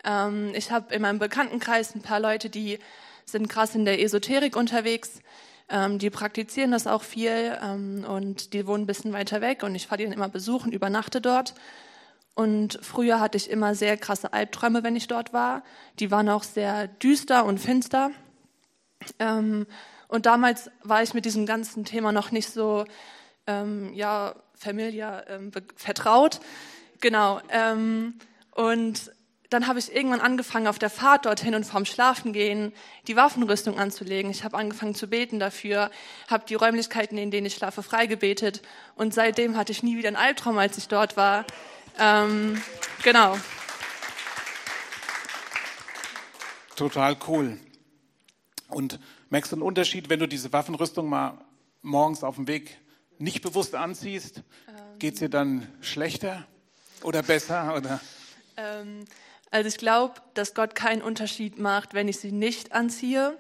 Ähm, 0.05 0.53
ich 0.55 0.71
habe 0.71 0.95
in 0.95 1.03
meinem 1.03 1.19
Bekanntenkreis 1.19 1.95
ein 1.95 2.03
paar 2.03 2.21
Leute, 2.21 2.51
die 2.51 2.79
sind 3.25 3.49
krass 3.49 3.75
in 3.75 3.85
der 3.85 4.01
Esoterik 4.01 4.57
unterwegs. 4.57 5.21
Ähm, 5.69 5.99
die 5.99 6.11
praktizieren 6.11 6.73
das 6.73 6.87
auch 6.87 7.03
viel 7.03 7.57
ähm, 7.63 8.05
und 8.07 8.53
die 8.53 8.67
wohnen 8.67 8.85
ein 8.85 8.87
bisschen 8.87 9.13
weiter 9.13 9.41
weg 9.41 9.63
und 9.63 9.75
ich 9.75 9.87
fahre 9.87 9.99
die 9.99 10.05
dann 10.05 10.13
immer 10.13 10.29
besuchen, 10.29 10.73
übernachte 10.73 11.21
dort. 11.21 11.55
Und 12.35 12.79
früher 12.83 13.21
hatte 13.21 13.37
ich 13.37 13.51
immer 13.51 13.75
sehr 13.75 13.97
krasse 13.97 14.33
Albträume, 14.33 14.83
wenn 14.83 14.97
ich 14.97 15.07
dort 15.07 15.33
war. 15.33 15.63
Die 15.99 16.11
waren 16.11 16.29
auch 16.29 16.43
sehr 16.43 16.89
düster 16.89 17.45
und 17.45 17.59
finster. 17.59 18.11
Ähm, 19.19 19.67
und 20.09 20.27
damals 20.27 20.71
war 20.83 21.03
ich 21.03 21.15
mit 21.15 21.25
diesem 21.25 21.47
ganzen 21.47 21.85
Thema 21.85 22.13
noch 22.13 22.31
nicht 22.33 22.51
so, 22.51 22.85
ähm, 23.47 23.93
ja, 23.95 24.35
familiar 24.55 25.29
ähm, 25.29 25.51
vertraut. 25.77 26.41
Genau. 27.01 27.41
Ähm, 27.51 28.19
und 28.53 29.11
dann 29.53 29.67
habe 29.67 29.79
ich 29.79 29.95
irgendwann 29.95 30.21
angefangen, 30.21 30.67
auf 30.67 30.79
der 30.79 30.91
Fahrt 30.91 31.27
dorthin 31.27 31.55
und 31.55 31.65
vorm 31.65 31.85
Schlafengehen 31.85 32.73
die 33.07 33.17
Waffenrüstung 33.17 33.79
anzulegen. 33.79 34.31
Ich 34.31 34.45
habe 34.45 34.57
angefangen 34.57 34.95
zu 34.95 35.09
beten 35.09 35.39
dafür, 35.39 35.91
habe 36.29 36.45
die 36.49 36.55
Räumlichkeiten, 36.55 37.19
in 37.19 37.31
denen 37.31 37.47
ich 37.47 37.55
schlafe, 37.55 37.83
freigebetet. 37.83 38.63
Und 38.95 39.13
seitdem 39.13 39.57
hatte 39.57 39.73
ich 39.73 39.83
nie 39.83 39.97
wieder 39.97 40.09
einen 40.09 40.17
Albtraum, 40.17 40.59
als 40.59 40.79
ich 40.79 40.89
dort 40.89 41.17
war. 41.17 41.45
Ähm, 41.99 42.61
genau. 43.03 43.37
Total 46.77 47.17
cool. 47.29 47.59
Und 48.69 48.99
merkst 49.29 49.53
du 49.53 49.57
einen 49.57 49.63
Unterschied, 49.63 50.09
wenn 50.09 50.21
du 50.21 50.27
diese 50.27 50.53
Waffenrüstung 50.53 51.09
mal 51.09 51.39
morgens 51.83 52.25
auf 52.25 52.37
dem 52.37 52.49
Weg 52.49 52.79
nicht 53.19 53.43
bewusst 53.43 53.75
anziehst? 53.75 54.39
Ähm. 54.69 54.99
Geht 54.99 55.15
es 55.15 55.21
dir 55.21 55.29
dann 55.29 55.69
schlechter 55.81 56.47
oder 57.03 57.23
besser? 57.23 57.77
Oder? 57.77 58.01
Ähm, 58.57 59.05
also 59.53 59.69
ich 59.69 59.77
glaube, 59.77 60.15
dass 60.35 60.55
Gott 60.55 60.75
keinen 60.75 61.03
Unterschied 61.03 61.59
macht, 61.59 61.93
wenn 61.93 62.09
ich 62.09 62.19
sie 62.19 62.33
nicht 62.33 62.73
anziehe. 62.73 63.37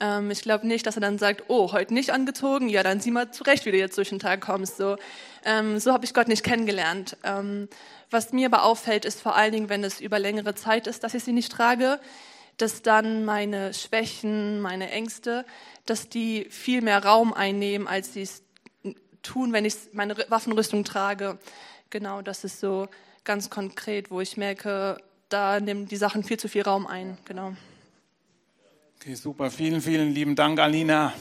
Ähm, 0.00 0.30
ich 0.30 0.40
glaube 0.40 0.66
nicht, 0.66 0.86
dass 0.86 0.96
er 0.96 1.02
dann 1.02 1.18
sagt, 1.18 1.44
oh, 1.48 1.72
heute 1.72 1.92
nicht 1.92 2.10
angezogen, 2.10 2.70
ja, 2.70 2.82
dann 2.82 3.00
sieh 3.00 3.10
mal 3.10 3.30
zurecht, 3.30 3.66
wie 3.66 3.70
du 3.70 3.76
jetzt 3.76 3.98
durch 3.98 4.08
den 4.08 4.18
Tag 4.18 4.40
kommst. 4.40 4.78
So, 4.78 4.96
ähm, 5.44 5.78
so 5.78 5.92
habe 5.92 6.06
ich 6.06 6.14
Gott 6.14 6.26
nicht 6.26 6.42
kennengelernt. 6.42 7.18
Ähm, 7.22 7.68
was 8.10 8.32
mir 8.32 8.46
aber 8.46 8.64
auffällt, 8.64 9.04
ist 9.04 9.20
vor 9.20 9.36
allen 9.36 9.52
Dingen, 9.52 9.68
wenn 9.68 9.84
es 9.84 10.00
über 10.00 10.18
längere 10.18 10.54
Zeit 10.54 10.86
ist, 10.86 11.04
dass 11.04 11.12
ich 11.12 11.22
sie 11.22 11.32
nicht 11.32 11.52
trage, 11.52 12.00
dass 12.56 12.80
dann 12.80 13.26
meine 13.26 13.74
Schwächen, 13.74 14.60
meine 14.60 14.90
Ängste, 14.90 15.44
dass 15.84 16.08
die 16.08 16.46
viel 16.48 16.80
mehr 16.80 17.04
Raum 17.04 17.34
einnehmen, 17.34 17.86
als 17.86 18.14
sie 18.14 18.22
es 18.22 18.42
tun, 19.22 19.52
wenn 19.52 19.66
ich 19.66 19.74
meine 19.92 20.16
Waffenrüstung 20.28 20.84
trage. 20.84 21.38
Genau, 21.90 22.22
das 22.22 22.42
ist 22.44 22.58
so 22.58 22.88
ganz 23.24 23.50
konkret, 23.50 24.10
wo 24.10 24.20
ich 24.20 24.36
merke, 24.36 24.98
da 25.32 25.60
nehmen 25.60 25.86
die 25.86 25.96
Sachen 25.96 26.24
viel 26.24 26.38
zu 26.38 26.48
viel 26.48 26.62
Raum 26.62 26.86
ein. 26.86 27.16
Genau. 27.24 27.54
Okay, 29.00 29.14
super. 29.14 29.50
Vielen, 29.50 29.80
vielen 29.80 30.12
lieben 30.12 30.36
Dank, 30.36 30.60
Alina. 30.60 31.12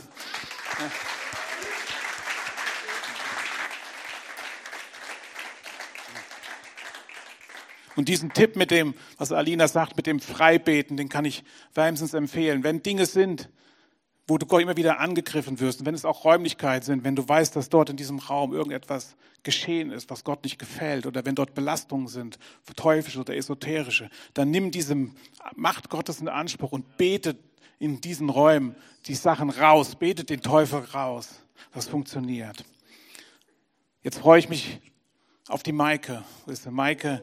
Und 7.95 8.07
diesen 8.07 8.33
Tipp 8.33 8.55
mit 8.55 8.71
dem, 8.71 8.93
was 9.17 9.31
Alina 9.31 9.67
sagt, 9.67 9.97
mit 9.97 10.07
dem 10.07 10.19
Freibeten, 10.19 10.97
den 10.97 11.09
kann 11.09 11.25
ich 11.25 11.43
wärmstens 11.73 12.13
empfehlen. 12.13 12.63
Wenn 12.63 12.83
Dinge 12.83 13.05
sind, 13.05 13.49
wo 14.31 14.37
du 14.37 14.57
immer 14.59 14.77
wieder 14.77 15.01
angegriffen 15.01 15.59
wirst, 15.59 15.81
und 15.81 15.85
wenn 15.85 15.93
es 15.93 16.05
auch 16.05 16.23
Räumlichkeiten 16.23 16.85
sind, 16.85 17.03
wenn 17.03 17.17
du 17.17 17.27
weißt, 17.27 17.53
dass 17.53 17.67
dort 17.67 17.89
in 17.89 17.97
diesem 17.97 18.17
Raum 18.17 18.53
irgendetwas 18.53 19.17
geschehen 19.43 19.91
ist, 19.91 20.09
was 20.09 20.23
Gott 20.23 20.45
nicht 20.45 20.57
gefällt, 20.57 21.05
oder 21.05 21.25
wenn 21.25 21.35
dort 21.35 21.53
Belastungen 21.53 22.07
sind, 22.07 22.39
teuflische 22.77 23.19
oder 23.19 23.35
esoterische, 23.35 24.09
dann 24.33 24.49
nimm 24.49 24.71
diese 24.71 24.95
Macht 25.53 25.89
Gottes 25.89 26.21
in 26.21 26.29
Anspruch 26.29 26.71
und 26.71 26.95
bete 26.95 27.35
in 27.77 27.99
diesen 27.99 28.29
Räumen 28.29 28.77
die 29.05 29.15
Sachen 29.15 29.49
raus, 29.49 29.95
betet 29.95 30.29
den 30.29 30.41
Teufel 30.41 30.79
raus. 30.79 31.43
Das 31.73 31.89
funktioniert. 31.89 32.63
Jetzt 34.01 34.19
freue 34.19 34.39
ich 34.39 34.47
mich 34.47 34.79
auf 35.49 35.61
die 35.61 35.73
Maike. 35.73 36.23
Wo 36.45 36.53
ist 36.53 36.63
der 36.63 36.71
Maike? 36.71 37.21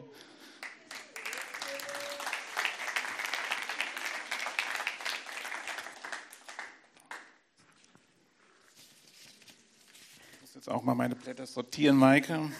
Auch 10.69 10.83
mal 10.83 10.95
meine 10.95 11.15
Blätter 11.15 11.45
sortieren, 11.45 11.97
Maike. 11.97 12.51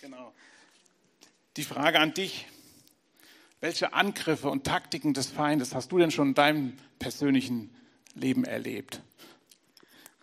genau. 0.00 0.32
Die 1.56 1.64
Frage 1.64 2.00
an 2.00 2.14
dich. 2.14 2.46
Welche 3.60 3.92
Angriffe 3.92 4.48
und 4.48 4.64
Taktiken 4.64 5.12
des 5.12 5.26
Feindes 5.26 5.74
hast 5.74 5.92
du 5.92 5.98
denn 5.98 6.10
schon 6.10 6.28
in 6.28 6.34
deinem 6.34 6.78
persönlichen 6.98 7.74
Leben 8.14 8.44
erlebt? 8.44 9.02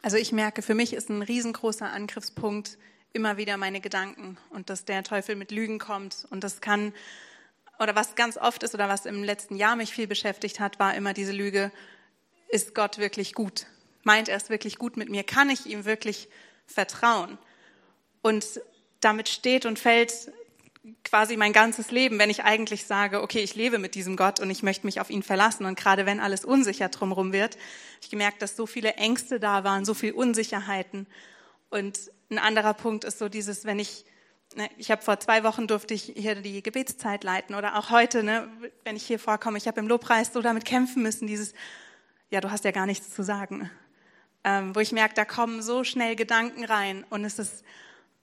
Also 0.02 0.18
ich 0.18 0.32
merke, 0.32 0.62
für 0.62 0.74
mich 0.74 0.94
ist 0.94 1.10
ein 1.10 1.22
riesengroßer 1.22 1.92
Angriffspunkt 1.92 2.78
immer 3.14 3.38
wieder 3.38 3.58
meine 3.58 3.82
Gedanken 3.82 4.38
und 4.50 4.70
dass 4.70 4.86
der 4.86 5.04
Teufel 5.04 5.36
mit 5.36 5.52
Lügen 5.52 5.80
kommt. 5.80 6.26
Und 6.30 6.44
das 6.44 6.62
kann, 6.62 6.94
oder 7.80 7.96
was 7.96 8.16
ganz 8.16 8.38
oft 8.38 8.64
ist 8.64 8.74
oder 8.74 8.90
was 8.90 9.06
im 9.06 9.24
letzten 9.24 9.56
Jahr 9.56 9.76
mich 9.76 9.92
viel 9.92 10.08
beschäftigt 10.08 10.60
hat, 10.60 10.80
war 10.80 10.96
immer 10.96 11.14
diese 11.14 11.32
Lüge, 11.32 11.72
ist 12.50 12.74
Gott 12.74 12.98
wirklich 12.98 13.34
gut? 13.34 13.66
Meint 14.04 14.30
er 14.30 14.38
es 14.38 14.50
wirklich 14.50 14.78
gut 14.78 14.98
mit 14.98 15.10
mir? 15.10 15.24
Kann 15.24 15.50
ich 15.50 15.66
ihm 15.66 15.86
wirklich 15.86 16.30
vertrauen? 16.66 17.38
Und 18.22 18.46
damit 19.00 19.30
steht 19.30 19.66
und 19.66 19.80
fällt 19.80 20.32
quasi 21.04 21.38
mein 21.38 21.54
ganzes 21.54 21.92
Leben, 21.92 22.20
wenn 22.20 22.30
ich 22.30 22.44
eigentlich 22.44 22.86
sage, 22.86 23.22
okay, 23.22 23.40
ich 23.40 23.56
lebe 23.56 23.78
mit 23.78 23.96
diesem 23.96 24.16
Gott 24.16 24.40
und 24.40 24.50
ich 24.50 24.64
möchte 24.64 24.86
mich 24.86 25.02
auf 25.02 25.10
ihn 25.10 25.24
verlassen. 25.24 25.66
Und 25.66 25.78
gerade 25.78 26.06
wenn 26.06 26.20
alles 26.20 26.46
unsicher 26.46 26.90
drumherum 26.90 27.34
wird, 27.34 27.58
ich 28.02 28.10
gemerkt, 28.10 28.42
dass 28.42 28.56
so 28.56 28.66
viele 28.66 28.94
Ängste 28.94 29.40
da 29.40 29.64
waren, 29.64 29.86
so 29.86 29.94
viel 29.94 30.14
Unsicherheiten. 30.14 31.08
Und 31.70 32.12
ein 32.30 32.40
anderer 32.40 32.74
Punkt 32.74 33.04
ist 33.04 33.20
so 33.20 33.30
dieses, 33.30 33.66
wenn 33.66 33.80
ich, 33.80 34.06
ne, 34.56 34.70
ich 34.78 34.92
habe 34.92 35.02
vor 35.02 35.20
zwei 35.20 35.44
Wochen 35.44 35.68
durfte 35.68 35.94
ich 35.94 36.14
hier 36.16 36.36
die 36.36 36.64
Gebetszeit 36.64 37.24
leiten 37.24 37.56
oder 37.56 37.78
auch 37.78 37.90
heute, 37.90 38.24
ne, 38.24 38.48
wenn 38.84 38.96
ich 38.96 39.06
hier 39.06 39.20
vorkomme, 39.20 39.58
ich 39.58 39.68
habe 39.68 39.80
im 39.80 39.88
Lobpreis 39.88 40.34
so 40.34 40.42
damit 40.42 40.66
kämpfen 40.66 41.04
müssen, 41.04 41.28
dieses, 41.28 41.54
ja, 42.30 42.42
du 42.42 42.52
hast 42.52 42.66
ja 42.66 42.72
gar 42.72 42.86
nichts 42.86 43.14
zu 43.14 43.24
sagen. 43.24 43.70
Ähm, 44.44 44.76
wo 44.76 44.80
ich 44.80 44.92
merke, 44.92 45.16
da 45.16 45.26
kommen 45.26 45.62
so 45.62 45.84
schnell 45.84 46.16
Gedanken 46.16 46.64
rein 46.64 47.06
und 47.10 47.26
es 47.26 47.40
ist 47.40 47.64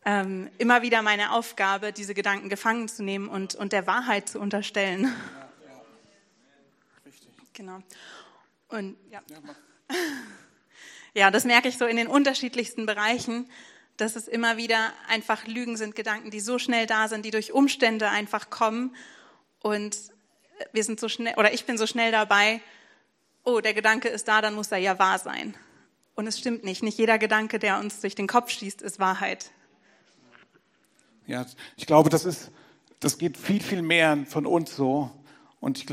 ähm, 0.04 0.50
immer 0.58 0.82
wieder 0.82 1.02
meine 1.02 1.32
Aufgabe, 1.32 1.92
diese 1.92 2.14
Gedanken 2.14 2.48
gefangen 2.48 2.88
zu 2.88 3.02
nehmen 3.02 3.28
und, 3.28 3.54
und 3.54 3.72
der 3.72 3.86
Wahrheit 3.86 4.28
zu 4.28 4.38
unterstellen. 4.38 5.04
Ja, 5.04 5.10
ja. 5.66 5.82
Richtig. 7.06 7.30
Genau. 7.52 7.82
Und 8.68 8.96
ja. 9.10 9.22
Ja, 11.16 11.30
das 11.30 11.44
merke 11.44 11.68
ich 11.68 11.78
so 11.78 11.86
in 11.86 11.96
den 11.96 12.08
unterschiedlichsten 12.08 12.86
Bereichen, 12.86 13.48
dass 13.96 14.16
es 14.16 14.26
immer 14.26 14.56
wieder 14.56 14.92
einfach 15.06 15.46
Lügen 15.46 15.76
sind, 15.76 15.94
Gedanken, 15.94 16.32
die 16.32 16.40
so 16.40 16.58
schnell 16.58 16.86
da 16.86 17.06
sind, 17.06 17.24
die 17.24 17.30
durch 17.30 17.52
Umstände 17.52 18.10
einfach 18.10 18.50
kommen. 18.50 18.96
Und 19.60 19.96
wir 20.72 20.82
sind 20.82 20.98
so 20.98 21.08
schnell, 21.08 21.34
oder 21.36 21.52
ich 21.52 21.66
bin 21.66 21.78
so 21.78 21.86
schnell 21.86 22.10
dabei, 22.10 22.60
oh, 23.44 23.60
der 23.60 23.74
Gedanke 23.74 24.08
ist 24.08 24.26
da, 24.26 24.42
dann 24.42 24.54
muss 24.54 24.72
er 24.72 24.78
ja 24.78 24.98
wahr 24.98 25.20
sein. 25.20 25.54
Und 26.14 26.26
es 26.26 26.38
stimmt 26.38 26.64
nicht. 26.64 26.82
Nicht 26.82 26.98
jeder 26.98 27.18
Gedanke, 27.18 27.58
der 27.58 27.78
uns 27.78 28.00
durch 28.00 28.14
den 28.14 28.26
Kopf 28.26 28.50
schießt, 28.50 28.82
ist 28.82 28.98
Wahrheit. 28.98 29.50
Ja, 31.26 31.44
ich 31.76 31.86
glaube, 31.86 32.10
das 32.10 32.24
ist, 32.24 32.50
das 33.00 33.18
geht 33.18 33.36
viel, 33.36 33.60
viel 33.60 33.82
mehr 33.82 34.18
von 34.28 34.46
uns 34.46 34.76
so. 34.76 35.10
Und 35.60 35.78
ich, 35.78 35.86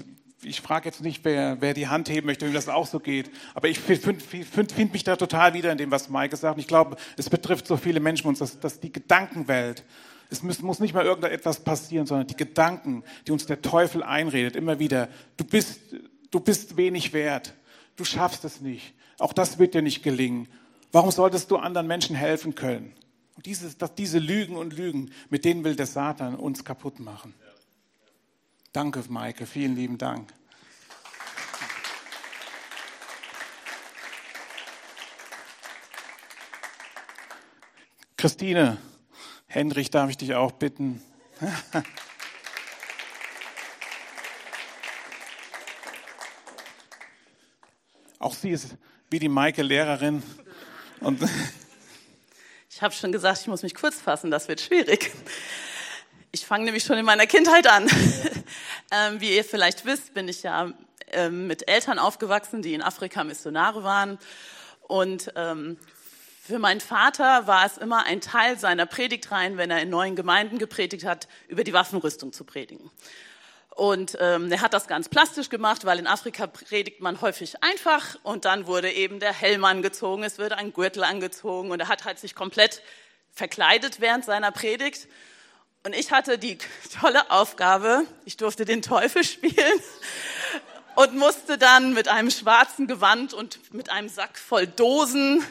ich 0.44 0.62
frage 0.62 0.90
jetzt 0.90 1.02
nicht, 1.02 1.24
wer, 1.24 1.62
wer 1.62 1.74
die 1.74 1.88
Hand 1.88 2.10
heben 2.10 2.28
möchte, 2.28 2.48
wie 2.48 2.54
das 2.54 2.70
auch 2.70 2.86
so 2.86 3.00
geht. 3.00 3.32
Aber 3.54 3.68
ich 3.68 3.80
finde 3.80 4.20
find, 4.20 4.72
find 4.72 4.94
mich 4.94 5.04
da 5.04 5.16
total 5.16 5.54
wieder 5.54 5.72
in 5.72 5.78
dem, 5.78 5.90
was 5.90 6.10
Maike 6.10 6.36
sagt. 6.36 6.56
Und 6.56 6.62
ich 6.62 6.68
glaube, 6.68 6.98
es 7.18 7.30
betrifft 7.30 7.66
so 7.66 7.78
viele 7.78 8.00
Menschen 8.00 8.28
uns, 8.28 8.40
dass, 8.40 8.60
dass 8.60 8.80
die 8.80 8.92
Gedankenwelt, 8.92 9.86
es 10.30 10.44
muss, 10.44 10.62
muss 10.62 10.80
nicht 10.80 10.94
mal 10.94 11.06
irgendetwas 11.06 11.64
passieren, 11.64 12.06
sondern 12.06 12.28
die 12.28 12.38
Gedanken, 12.38 13.04
die 13.28 13.32
uns 13.32 13.46
der 13.46 13.62
Teufel 13.62 14.02
einredet, 14.02 14.56
immer 14.56 14.80
wieder. 14.80 15.10
Du 15.36 15.44
bist, 15.44 15.82
du 16.30 16.40
bist 16.40 16.78
wenig 16.78 17.12
wert. 17.12 17.54
Du 17.98 18.06
schaffst 18.06 18.46
es 18.46 18.62
nicht. 18.62 18.94
Auch 19.22 19.34
das 19.34 19.60
wird 19.60 19.76
dir 19.76 19.84
nicht 19.84 20.02
gelingen. 20.02 20.48
Warum 20.92 21.12
solltest 21.12 21.52
du 21.52 21.58
anderen 21.58 21.86
Menschen 21.86 22.16
helfen 22.16 22.56
können? 22.56 22.92
Und 23.36 23.46
dieses, 23.46 23.78
dass 23.78 23.94
diese 23.94 24.18
Lügen 24.18 24.58
und 24.58 24.74
Lügen, 24.74 25.12
mit 25.30 25.46
denen 25.46 25.64
will 25.64 25.76
der 25.76 25.86
Satan 25.86 26.34
uns 26.34 26.66
kaputt 26.66 27.00
machen. 27.00 27.36
Danke, 28.74 29.04
Maike, 29.10 29.46
vielen 29.46 29.76
lieben 29.76 30.00
Dank. 30.00 30.34
Christine, 38.18 38.80
Henrich, 39.46 39.92
darf 39.92 40.10
ich 40.10 40.18
dich 40.18 40.34
auch 40.34 40.54
bitten? 40.54 41.00
Auch 48.18 48.36
sie 48.36 48.52
ist 48.52 48.78
wie 49.12 49.20
die 49.20 49.28
Maike 49.28 49.62
Lehrerin. 49.62 50.24
Und 51.02 51.22
ich 52.70 52.82
habe 52.82 52.94
schon 52.94 53.12
gesagt, 53.12 53.42
ich 53.42 53.48
muss 53.48 53.62
mich 53.62 53.76
kurz 53.76 54.00
fassen, 54.00 54.32
das 54.32 54.48
wird 54.48 54.62
schwierig. 54.62 55.12
Ich 56.32 56.46
fange 56.46 56.64
nämlich 56.64 56.86
schon 56.86 56.98
in 56.98 57.04
meiner 57.04 57.28
Kindheit 57.28 57.68
an. 57.68 57.90
ähm, 58.92 59.20
wie 59.20 59.36
ihr 59.36 59.44
vielleicht 59.44 59.84
wisst, 59.84 60.14
bin 60.14 60.30
ich 60.30 60.44
ja 60.44 60.72
ähm, 61.12 61.46
mit 61.48 61.68
Eltern 61.68 62.00
aufgewachsen, 62.00 62.62
die 62.62 62.74
in 62.74 62.82
Afrika 62.82 63.26
Missionare 63.26 63.84
waren. 63.84 64.18
Und 64.88 65.34
ähm, 65.36 65.78
für 66.42 66.58
meinen 66.58 66.80
Vater 66.80 67.48
war 67.48 67.66
es 67.66 67.78
immer 67.78 68.06
ein 68.06 68.22
Teil 68.22 68.58
seiner 68.58 68.86
Predigtreihen, 68.86 69.58
wenn 69.58 69.72
er 69.72 69.82
in 69.82 69.90
neuen 69.90 70.16
Gemeinden 70.16 70.58
gepredigt 70.58 71.04
hat, 71.04 71.28
über 71.50 71.66
die 71.66 71.74
Waffenrüstung 71.74 72.32
zu 72.32 72.46
predigen. 72.46 72.90
Und 73.82 74.16
ähm, 74.22 74.52
er 74.52 74.62
hat 74.62 74.76
das 74.76 74.86
ganz 74.86 75.10
plastisch 75.10 75.50
gemacht, 75.50 75.86
weil 75.86 75.98
in 75.98 76.06
Afrika 76.06 76.46
predigt 76.46 77.02
man 77.02 77.20
häufig 77.20 77.64
einfach 77.64 78.16
und 78.22 78.46
dann 78.46 78.68
wurde 78.68 78.92
eben 78.92 79.20
der 79.20 79.34
Helm 79.34 79.66
angezogen, 79.66 80.22
es 80.22 80.38
wird 80.38 80.54
ein 80.54 80.72
Gürtel 80.72 81.04
angezogen 81.04 81.72
und 81.72 81.80
er 81.80 81.88
hat 81.88 82.06
halt 82.06 82.20
sich 82.20 82.36
komplett 82.36 82.84
verkleidet 83.32 84.00
während 84.00 84.24
seiner 84.24 84.52
Predigt. 84.52 85.08
Und 85.84 85.96
ich 85.96 86.12
hatte 86.12 86.38
die 86.38 86.60
tolle 87.02 87.32
Aufgabe, 87.32 88.06
ich 88.24 88.38
durfte 88.38 88.66
den 88.66 88.84
Teufel 88.84 89.24
spielen 89.24 89.82
und 90.94 91.16
musste 91.16 91.58
dann 91.58 91.96
mit 91.96 92.08
einem 92.08 92.30
schwarzen 92.30 92.86
Gewand 92.86 93.34
und 93.34 93.74
mit 93.74 93.90
einem 93.90 94.10
Sack 94.10 94.38
voll 94.38 94.68
Dosen 94.68 95.44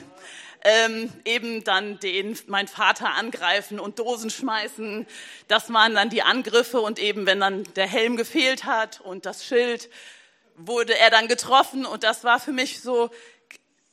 ähm, 0.63 1.13
eben 1.25 1.65
dann 1.65 1.99
den, 2.01 2.39
mein 2.47 2.69
Vater 2.69 3.15
angreifen 3.15 3.81
und 3.81 3.99
Dosen 3.99 4.31
schmeißen. 4.31 5.07
Das 5.49 5.73
waren 5.73 5.95
dann 5.95 6.11
die 6.11 6.23
Angriffe 6.23 6.81
und 6.81 6.99
eben 6.99 7.27
wenn 7.27 7.41
dann 7.41 7.65
der 7.77 7.87
Helm 7.87 8.17
gefehlt 8.17 8.65
hat 8.65 9.01
und 9.01 9.27
das 9.27 9.45
Schild, 9.45 9.89
wurde 10.57 10.99
er 10.99 11.11
dann 11.11 11.29
getroffen 11.29 11.87
und 11.87 12.05
das 12.05 12.25
war 12.25 12.39
für 12.39 12.53
mich 12.53 12.81
so 12.81 13.11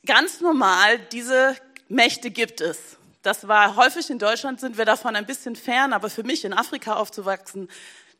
ganz 0.04 0.40
normal. 0.40 0.98
Diese 1.12 1.56
Mächte 1.88 2.30
gibt 2.30 2.60
es. 2.60 2.98
Das 3.22 3.48
war 3.48 3.76
häufig 3.76 4.10
in 4.10 4.18
Deutschland 4.18 4.60
sind 4.60 4.78
wir 4.78 4.84
davon 4.84 5.16
ein 5.16 5.26
bisschen 5.26 5.56
fern, 5.56 5.92
aber 5.92 6.10
für 6.10 6.22
mich 6.22 6.44
in 6.44 6.52
Afrika 6.52 6.94
aufzuwachsen, 6.94 7.68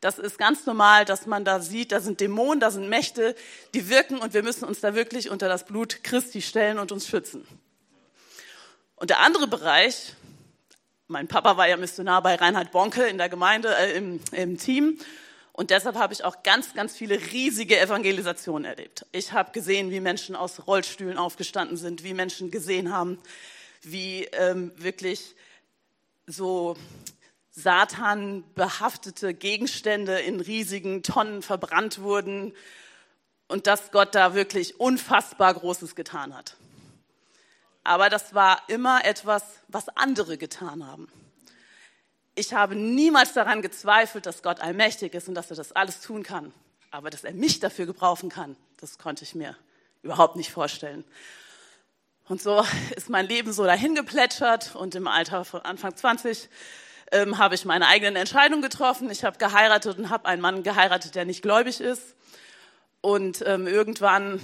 das 0.01 0.17
ist 0.17 0.37
ganz 0.37 0.65
normal, 0.65 1.03
dass 1.03 1.25
man 1.25 1.43
da 1.43 1.59
sieht, 1.59 1.91
da 1.91 1.99
sind 1.99 2.21
Dämonen, 2.21 2.59
da 2.59 2.71
sind 2.71 2.87
Mächte, 2.87 3.35
die 3.73 3.89
wirken 3.89 4.17
und 4.17 4.33
wir 4.33 4.43
müssen 4.43 4.63
uns 4.63 4.79
da 4.79 4.95
wirklich 4.95 5.29
unter 5.29 5.49
das 5.49 5.65
Blut 5.65 6.03
Christi 6.03 6.41
stellen 6.41 6.79
und 6.79 6.91
uns 6.91 7.07
schützen. 7.07 7.45
Und 8.99 9.09
der 9.09 9.21
andere 9.21 9.47
Bereich, 9.47 10.13
mein 11.07 11.29
Papa 11.29 11.55
war 11.55 11.67
ja 11.67 11.77
Missionar 11.77 12.21
bei 12.21 12.35
Reinhard 12.35 12.71
Bonke 12.71 13.03
in 13.07 13.17
der 13.17 13.29
Gemeinde, 13.29 13.73
äh, 13.75 13.93
im, 13.93 14.19
im 14.33 14.57
Team. 14.57 14.99
Und 15.53 15.69
deshalb 15.69 15.95
habe 15.95 16.13
ich 16.13 16.25
auch 16.25 16.43
ganz, 16.43 16.73
ganz 16.73 16.97
viele 16.97 17.17
riesige 17.31 17.79
Evangelisationen 17.79 18.65
erlebt. 18.65 19.05
Ich 19.13 19.31
habe 19.31 19.51
gesehen, 19.51 19.89
wie 19.89 20.01
Menschen 20.01 20.35
aus 20.35 20.67
Rollstühlen 20.67 21.17
aufgestanden 21.17 21.77
sind, 21.77 22.03
wie 22.03 22.13
Menschen 22.13 22.51
gesehen 22.51 22.91
haben, 22.91 23.19
wie 23.81 24.25
ähm, 24.33 24.73
wirklich 24.75 25.33
so 26.27 26.75
Satan 27.51 28.43
behaftete 28.53 29.33
Gegenstände 29.33 30.19
in 30.19 30.41
riesigen 30.41 31.03
Tonnen 31.03 31.41
verbrannt 31.41 32.01
wurden 32.01 32.53
und 33.47 33.65
dass 33.65 33.91
Gott 33.91 34.13
da 34.13 34.33
wirklich 34.33 34.79
unfassbar 34.79 35.53
Großes 35.53 35.95
getan 35.95 36.35
hat 36.35 36.57
aber 37.83 38.09
das 38.09 38.33
war 38.33 38.61
immer 38.67 39.05
etwas, 39.05 39.43
was 39.67 39.89
andere 39.89 40.37
getan 40.37 40.85
haben. 40.85 41.07
Ich 42.35 42.53
habe 42.53 42.75
niemals 42.75 43.33
daran 43.33 43.61
gezweifelt, 43.61 44.25
dass 44.25 44.43
Gott 44.43 44.61
allmächtig 44.61 45.13
ist 45.13 45.27
und 45.27 45.35
dass 45.35 45.49
er 45.49 45.57
das 45.57 45.71
alles 45.71 46.01
tun 46.01 46.23
kann. 46.23 46.53
Aber 46.91 47.09
dass 47.09 47.23
er 47.23 47.33
mich 47.33 47.59
dafür 47.59 47.85
gebrauchen 47.85 48.29
kann, 48.29 48.55
das 48.77 48.97
konnte 48.97 49.23
ich 49.23 49.35
mir 49.35 49.55
überhaupt 50.01 50.35
nicht 50.35 50.51
vorstellen. 50.51 51.03
Und 52.27 52.41
so 52.41 52.65
ist 52.95 53.09
mein 53.09 53.27
Leben 53.27 53.51
so 53.51 53.65
dahin 53.65 53.95
geplätschert 53.95 54.75
und 54.75 54.95
im 54.95 55.07
Alter 55.07 55.45
von 55.45 55.61
Anfang 55.61 55.95
20 55.95 56.49
ähm, 57.11 57.37
habe 57.39 57.55
ich 57.55 57.65
meine 57.65 57.87
eigenen 57.87 58.15
Entscheidungen 58.15 58.61
getroffen. 58.61 59.09
Ich 59.09 59.23
habe 59.23 59.37
geheiratet 59.37 59.97
und 59.97 60.09
habe 60.09 60.27
einen 60.27 60.41
Mann 60.41 60.63
geheiratet, 60.63 61.15
der 61.15 61.25
nicht 61.25 61.41
gläubig 61.41 61.81
ist. 61.81 62.15
Und 63.01 63.43
ähm, 63.45 63.67
irgendwann 63.67 64.39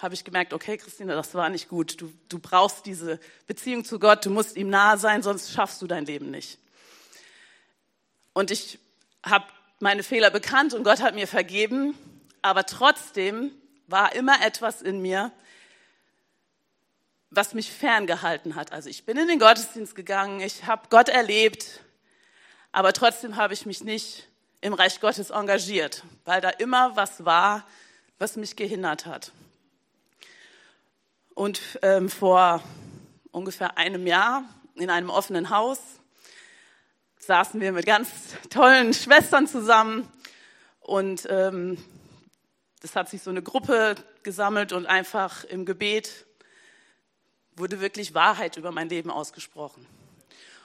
habe 0.00 0.14
ich 0.14 0.24
gemerkt, 0.24 0.52
okay, 0.52 0.78
Christine, 0.78 1.14
das 1.14 1.34
war 1.34 1.48
nicht 1.50 1.68
gut. 1.68 2.00
Du, 2.00 2.12
du 2.28 2.38
brauchst 2.38 2.86
diese 2.86 3.20
Beziehung 3.46 3.84
zu 3.84 3.98
Gott, 3.98 4.24
du 4.24 4.30
musst 4.30 4.56
ihm 4.56 4.70
nahe 4.70 4.96
sein, 4.96 5.22
sonst 5.22 5.52
schaffst 5.52 5.82
du 5.82 5.86
dein 5.86 6.06
Leben 6.06 6.30
nicht. 6.30 6.58
Und 8.32 8.50
ich 8.50 8.78
habe 9.24 9.44
meine 9.78 10.02
Fehler 10.02 10.30
bekannt 10.30 10.72
und 10.72 10.84
Gott 10.84 11.00
hat 11.00 11.14
mir 11.14 11.26
vergeben, 11.26 11.94
aber 12.42 12.64
trotzdem 12.64 13.50
war 13.86 14.14
immer 14.14 14.44
etwas 14.44 14.80
in 14.80 15.02
mir, 15.02 15.32
was 17.30 17.54
mich 17.54 17.70
ferngehalten 17.70 18.54
hat. 18.54 18.72
Also 18.72 18.88
ich 18.88 19.04
bin 19.04 19.16
in 19.18 19.28
den 19.28 19.38
Gottesdienst 19.38 19.94
gegangen, 19.94 20.40
ich 20.40 20.66
habe 20.66 20.88
Gott 20.90 21.08
erlebt, 21.08 21.80
aber 22.72 22.92
trotzdem 22.92 23.36
habe 23.36 23.52
ich 23.52 23.66
mich 23.66 23.84
nicht 23.84 24.26
im 24.60 24.72
Reich 24.72 25.00
Gottes 25.00 25.30
engagiert, 25.30 26.04
weil 26.24 26.40
da 26.40 26.50
immer 26.50 26.96
was 26.96 27.24
war, 27.24 27.66
was 28.18 28.36
mich 28.36 28.56
gehindert 28.56 29.06
hat. 29.06 29.32
Und 31.40 31.78
ähm, 31.80 32.10
vor 32.10 32.62
ungefähr 33.30 33.78
einem 33.78 34.06
Jahr 34.06 34.44
in 34.74 34.90
einem 34.90 35.08
offenen 35.08 35.48
Haus 35.48 35.78
saßen 37.16 37.62
wir 37.62 37.72
mit 37.72 37.86
ganz 37.86 38.10
tollen 38.50 38.92
Schwestern 38.92 39.46
zusammen 39.46 40.06
und 40.80 41.26
ähm, 41.30 41.82
das 42.82 42.94
hat 42.94 43.08
sich 43.08 43.22
so 43.22 43.30
eine 43.30 43.40
Gruppe 43.40 43.94
gesammelt 44.22 44.74
und 44.74 44.84
einfach 44.84 45.44
im 45.44 45.64
Gebet 45.64 46.26
wurde 47.56 47.80
wirklich 47.80 48.12
Wahrheit 48.12 48.58
über 48.58 48.70
mein 48.70 48.90
Leben 48.90 49.10
ausgesprochen. 49.10 49.86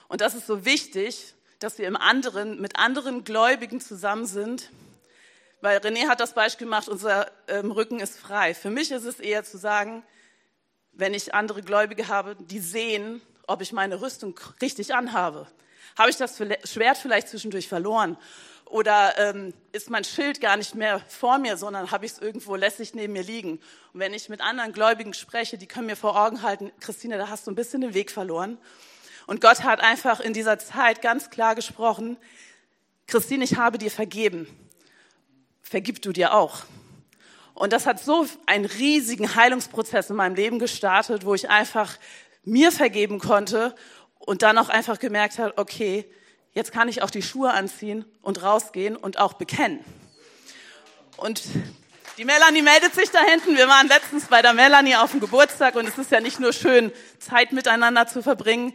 Und 0.08 0.20
das 0.20 0.34
ist 0.34 0.46
so 0.46 0.66
wichtig, 0.66 1.32
dass 1.58 1.78
wir 1.78 1.88
im 1.88 1.96
anderen, 1.96 2.60
mit 2.60 2.78
anderen 2.78 3.24
Gläubigen 3.24 3.80
zusammen 3.80 4.26
sind, 4.26 4.70
weil 5.62 5.78
René 5.78 6.06
hat 6.06 6.20
das 6.20 6.34
Beispiel 6.34 6.66
gemacht, 6.66 6.90
unser 6.90 7.32
ähm, 7.48 7.70
Rücken 7.70 7.98
ist 7.98 8.18
frei. 8.18 8.52
Für 8.52 8.68
mich 8.68 8.90
ist 8.90 9.04
es 9.04 9.20
eher 9.20 9.42
zu 9.42 9.56
sagen, 9.56 10.02
wenn 10.96 11.14
ich 11.14 11.34
andere 11.34 11.62
Gläubige 11.62 12.08
habe, 12.08 12.36
die 12.36 12.58
sehen, 12.58 13.20
ob 13.46 13.60
ich 13.60 13.72
meine 13.72 14.00
Rüstung 14.00 14.38
richtig 14.60 14.94
anhabe. 14.94 15.46
Habe 15.96 16.10
ich 16.10 16.16
das 16.16 16.36
Schwert 16.36 16.98
vielleicht 16.98 17.28
zwischendurch 17.28 17.68
verloren? 17.68 18.16
Oder 18.64 19.16
ähm, 19.18 19.54
ist 19.70 19.90
mein 19.90 20.02
Schild 20.02 20.40
gar 20.40 20.56
nicht 20.56 20.74
mehr 20.74 21.00
vor 21.08 21.38
mir, 21.38 21.56
sondern 21.56 21.92
habe 21.92 22.04
ich 22.04 22.12
es 22.12 22.18
irgendwo 22.18 22.56
lässig 22.56 22.94
neben 22.94 23.12
mir 23.12 23.22
liegen? 23.22 23.60
Und 23.92 24.00
wenn 24.00 24.12
ich 24.12 24.28
mit 24.28 24.40
anderen 24.40 24.72
Gläubigen 24.72 25.14
spreche, 25.14 25.56
die 25.56 25.68
können 25.68 25.86
mir 25.86 25.96
vor 25.96 26.20
Augen 26.20 26.42
halten, 26.42 26.72
Christine, 26.80 27.16
da 27.16 27.28
hast 27.28 27.46
du 27.46 27.52
ein 27.52 27.54
bisschen 27.54 27.80
den 27.80 27.94
Weg 27.94 28.10
verloren. 28.10 28.58
Und 29.26 29.40
Gott 29.40 29.62
hat 29.62 29.80
einfach 29.80 30.18
in 30.18 30.32
dieser 30.32 30.58
Zeit 30.58 31.00
ganz 31.00 31.30
klar 31.30 31.54
gesprochen, 31.54 32.16
Christine, 33.06 33.44
ich 33.44 33.56
habe 33.56 33.78
dir 33.78 33.90
vergeben. 33.90 34.48
Vergib 35.62 36.02
du 36.02 36.12
dir 36.12 36.34
auch. 36.34 36.64
Und 37.56 37.72
das 37.72 37.86
hat 37.86 37.98
so 37.98 38.26
einen 38.44 38.66
riesigen 38.66 39.34
Heilungsprozess 39.34 40.10
in 40.10 40.16
meinem 40.16 40.34
Leben 40.34 40.58
gestartet, 40.58 41.24
wo 41.24 41.34
ich 41.34 41.48
einfach 41.48 41.96
mir 42.44 42.70
vergeben 42.70 43.18
konnte 43.18 43.74
und 44.18 44.42
dann 44.42 44.58
auch 44.58 44.68
einfach 44.68 44.98
gemerkt 44.98 45.38
habe, 45.38 45.54
okay, 45.56 46.04
jetzt 46.52 46.70
kann 46.70 46.86
ich 46.88 47.00
auch 47.00 47.08
die 47.08 47.22
Schuhe 47.22 47.52
anziehen 47.54 48.04
und 48.20 48.42
rausgehen 48.42 48.94
und 48.94 49.18
auch 49.18 49.32
bekennen. 49.32 49.82
Und 51.16 51.44
die 52.18 52.26
Melanie 52.26 52.60
meldet 52.60 52.94
sich 52.94 53.10
da 53.10 53.20
hinten. 53.20 53.56
Wir 53.56 53.68
waren 53.68 53.88
letztens 53.88 54.26
bei 54.26 54.42
der 54.42 54.52
Melanie 54.52 54.96
auf 54.96 55.12
dem 55.12 55.20
Geburtstag 55.20 55.76
und 55.76 55.88
es 55.88 55.96
ist 55.96 56.10
ja 56.10 56.20
nicht 56.20 56.38
nur 56.38 56.52
schön, 56.52 56.92
Zeit 57.18 57.52
miteinander 57.52 58.06
zu 58.06 58.22
verbringen, 58.22 58.74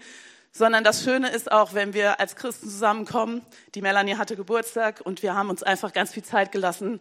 sondern 0.52 0.84
das 0.84 1.04
Schöne 1.04 1.30
ist 1.30 1.52
auch, 1.52 1.76
wenn 1.76 1.94
wir 1.94 2.20
als 2.20 2.36
Christen 2.36 2.68
zusammenkommen. 2.68 3.46
Die 3.76 3.82
Melanie 3.84 4.16
hatte 4.16 4.36
Geburtstag 4.36 5.02
und 5.04 5.22
wir 5.22 5.36
haben 5.36 5.52
uns 5.52 5.62
einfach 5.62 5.94
ganz 5.94 6.12
viel 6.14 6.24
Zeit 6.24 6.52
gelassen, 6.52 7.00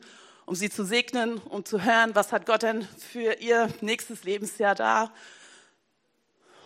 um 0.51 0.57
sie 0.57 0.69
zu 0.69 0.85
segnen, 0.85 1.39
um 1.39 1.65
zu 1.65 1.85
hören, 1.85 2.17
was 2.17 2.33
hat 2.33 2.45
Gott 2.45 2.63
denn 2.63 2.85
für 3.13 3.35
ihr 3.35 3.69
nächstes 3.83 4.25
Lebensjahr 4.25 4.75
da. 4.75 5.13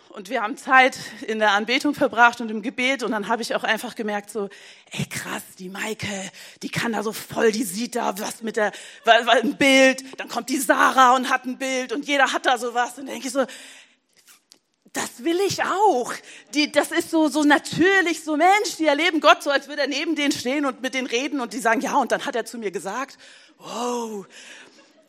Und 0.08 0.30
wir 0.30 0.40
haben 0.40 0.56
Zeit 0.56 0.96
in 1.26 1.38
der 1.38 1.50
Anbetung 1.50 1.94
verbracht 1.94 2.40
und 2.40 2.50
im 2.50 2.62
Gebet 2.62 3.02
und 3.02 3.12
dann 3.12 3.28
habe 3.28 3.42
ich 3.42 3.54
auch 3.54 3.62
einfach 3.62 3.94
gemerkt 3.94 4.30
so, 4.30 4.48
ey 4.90 5.04
krass, 5.04 5.42
die 5.58 5.68
Maike, 5.68 6.06
die 6.62 6.70
kann 6.70 6.92
da 6.92 7.02
so 7.02 7.12
voll, 7.12 7.52
die 7.52 7.62
sieht 7.62 7.94
da 7.94 8.18
was 8.18 8.40
mit 8.40 8.56
der, 8.56 8.72
ein 9.04 9.58
Bild, 9.58 10.18
dann 10.18 10.30
kommt 10.30 10.48
die 10.48 10.60
Sarah 10.60 11.14
und 11.14 11.28
hat 11.28 11.44
ein 11.44 11.58
Bild 11.58 11.92
und 11.92 12.08
jeder 12.08 12.32
hat 12.32 12.46
da 12.46 12.56
so 12.56 12.72
was 12.72 12.98
und 12.98 13.04
denke 13.04 13.26
ich 13.26 13.34
so, 13.34 13.44
das 14.94 15.24
will 15.24 15.38
ich 15.46 15.62
auch. 15.62 16.14
Die, 16.54 16.70
das 16.72 16.92
ist 16.92 17.10
so, 17.10 17.28
so 17.28 17.42
natürlich, 17.42 18.24
so 18.24 18.36
Mensch, 18.36 18.76
die 18.78 18.86
erleben 18.86 19.20
Gott 19.20 19.42
so, 19.42 19.50
als 19.50 19.68
würde 19.68 19.82
er 19.82 19.88
neben 19.88 20.14
denen 20.14 20.32
stehen 20.32 20.64
und 20.64 20.80
mit 20.80 20.94
denen 20.94 21.08
reden 21.08 21.40
und 21.40 21.52
die 21.52 21.58
sagen, 21.58 21.80
ja, 21.80 21.96
und 21.96 22.12
dann 22.12 22.24
hat 22.24 22.36
er 22.36 22.46
zu 22.46 22.58
mir 22.58 22.70
gesagt, 22.70 23.18
wow, 23.64 24.26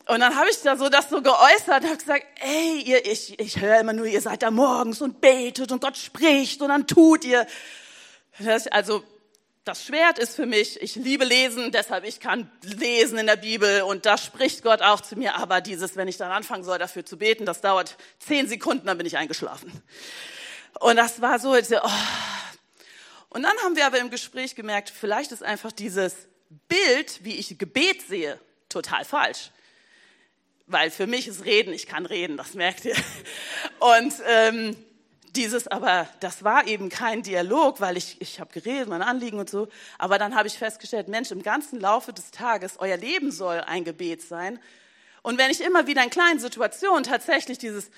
und 0.06 0.20
dann 0.20 0.36
habe 0.36 0.48
ich 0.48 0.62
da 0.62 0.76
so 0.76 0.88
das 0.88 1.10
so 1.10 1.20
geäußert, 1.20 1.84
habe 1.84 1.96
gesagt, 1.96 2.24
ey, 2.40 2.80
ihr, 2.82 3.04
ich, 3.06 3.38
ich 3.40 3.60
höre 3.60 3.80
immer 3.80 3.92
nur, 3.92 4.06
ihr 4.06 4.20
seid 4.20 4.42
da 4.42 4.52
morgens 4.52 5.02
und 5.02 5.20
betet 5.20 5.72
und 5.72 5.80
Gott 5.80 5.96
spricht 5.96 6.62
und 6.62 6.68
dann 6.68 6.86
tut 6.86 7.24
ihr. 7.24 7.44
Das, 8.38 8.68
also 8.68 9.02
das 9.64 9.84
Schwert 9.84 10.20
ist 10.20 10.36
für 10.36 10.46
mich, 10.46 10.80
ich 10.80 10.94
liebe 10.94 11.24
lesen, 11.24 11.72
deshalb 11.72 12.04
ich 12.04 12.20
kann 12.20 12.48
lesen 12.62 13.18
in 13.18 13.26
der 13.26 13.34
Bibel 13.34 13.82
und 13.82 14.06
da 14.06 14.16
spricht 14.16 14.62
Gott 14.62 14.80
auch 14.80 15.00
zu 15.00 15.16
mir. 15.16 15.34
Aber 15.34 15.60
dieses, 15.60 15.96
wenn 15.96 16.06
ich 16.06 16.18
dann 16.18 16.30
anfangen 16.30 16.62
soll, 16.62 16.78
dafür 16.78 17.04
zu 17.04 17.18
beten, 17.18 17.44
das 17.44 17.60
dauert 17.60 17.96
zehn 18.20 18.46
Sekunden, 18.46 18.86
dann 18.86 18.98
bin 18.98 19.08
ich 19.08 19.16
eingeschlafen. 19.16 19.72
Und 20.78 20.94
das 20.94 21.20
war 21.20 21.40
so, 21.40 21.50
oh. 21.50 21.90
und 23.30 23.42
dann 23.42 23.56
haben 23.64 23.74
wir 23.74 23.86
aber 23.86 23.98
im 23.98 24.10
Gespräch 24.10 24.54
gemerkt, 24.54 24.90
vielleicht 24.96 25.32
ist 25.32 25.42
einfach 25.42 25.72
dieses 25.72 26.14
Bild, 26.68 27.24
wie 27.24 27.34
ich 27.34 27.58
Gebet 27.58 28.02
sehe, 28.02 28.38
total 28.82 29.04
falsch 29.04 29.50
weil 30.66 30.90
für 30.90 31.06
mich 31.06 31.28
ist 31.28 31.44
Reden, 31.44 31.72
ich 31.72 31.86
kann 31.86 32.06
reden, 32.06 32.36
das 32.36 32.54
merkt 32.54 32.84
ihr. 32.84 32.96
Und 33.78 34.12
ähm, 34.26 34.76
dieses, 35.36 35.68
aber 35.68 36.08
das 36.20 36.44
war 36.44 36.66
eben 36.66 36.88
kein 36.88 37.22
Dialog, 37.22 37.80
weil 37.80 37.96
ich, 37.96 38.20
ich 38.20 38.40
habe 38.40 38.52
geredet, 38.52 38.88
mein 38.88 39.02
Anliegen 39.02 39.38
und 39.38 39.48
so. 39.48 39.68
Aber 39.98 40.18
dann 40.18 40.34
habe 40.34 40.48
ich 40.48 40.58
festgestellt, 40.58 41.08
Mensch, 41.08 41.30
im 41.30 41.42
ganzen 41.42 41.78
Laufe 41.78 42.12
des 42.12 42.30
Tages, 42.30 42.78
euer 42.78 42.96
Leben 42.96 43.30
soll 43.30 43.60
ein 43.60 43.84
Gebet 43.84 44.22
sein. 44.22 44.58
Und 45.22 45.38
wenn 45.38 45.50
ich 45.50 45.60
immer 45.60 45.86
wieder 45.86 46.02
in 46.02 46.10
kleinen 46.10 46.40
Situationen 46.40 47.04
tatsächlich 47.04 47.58
dieses, 47.58 47.90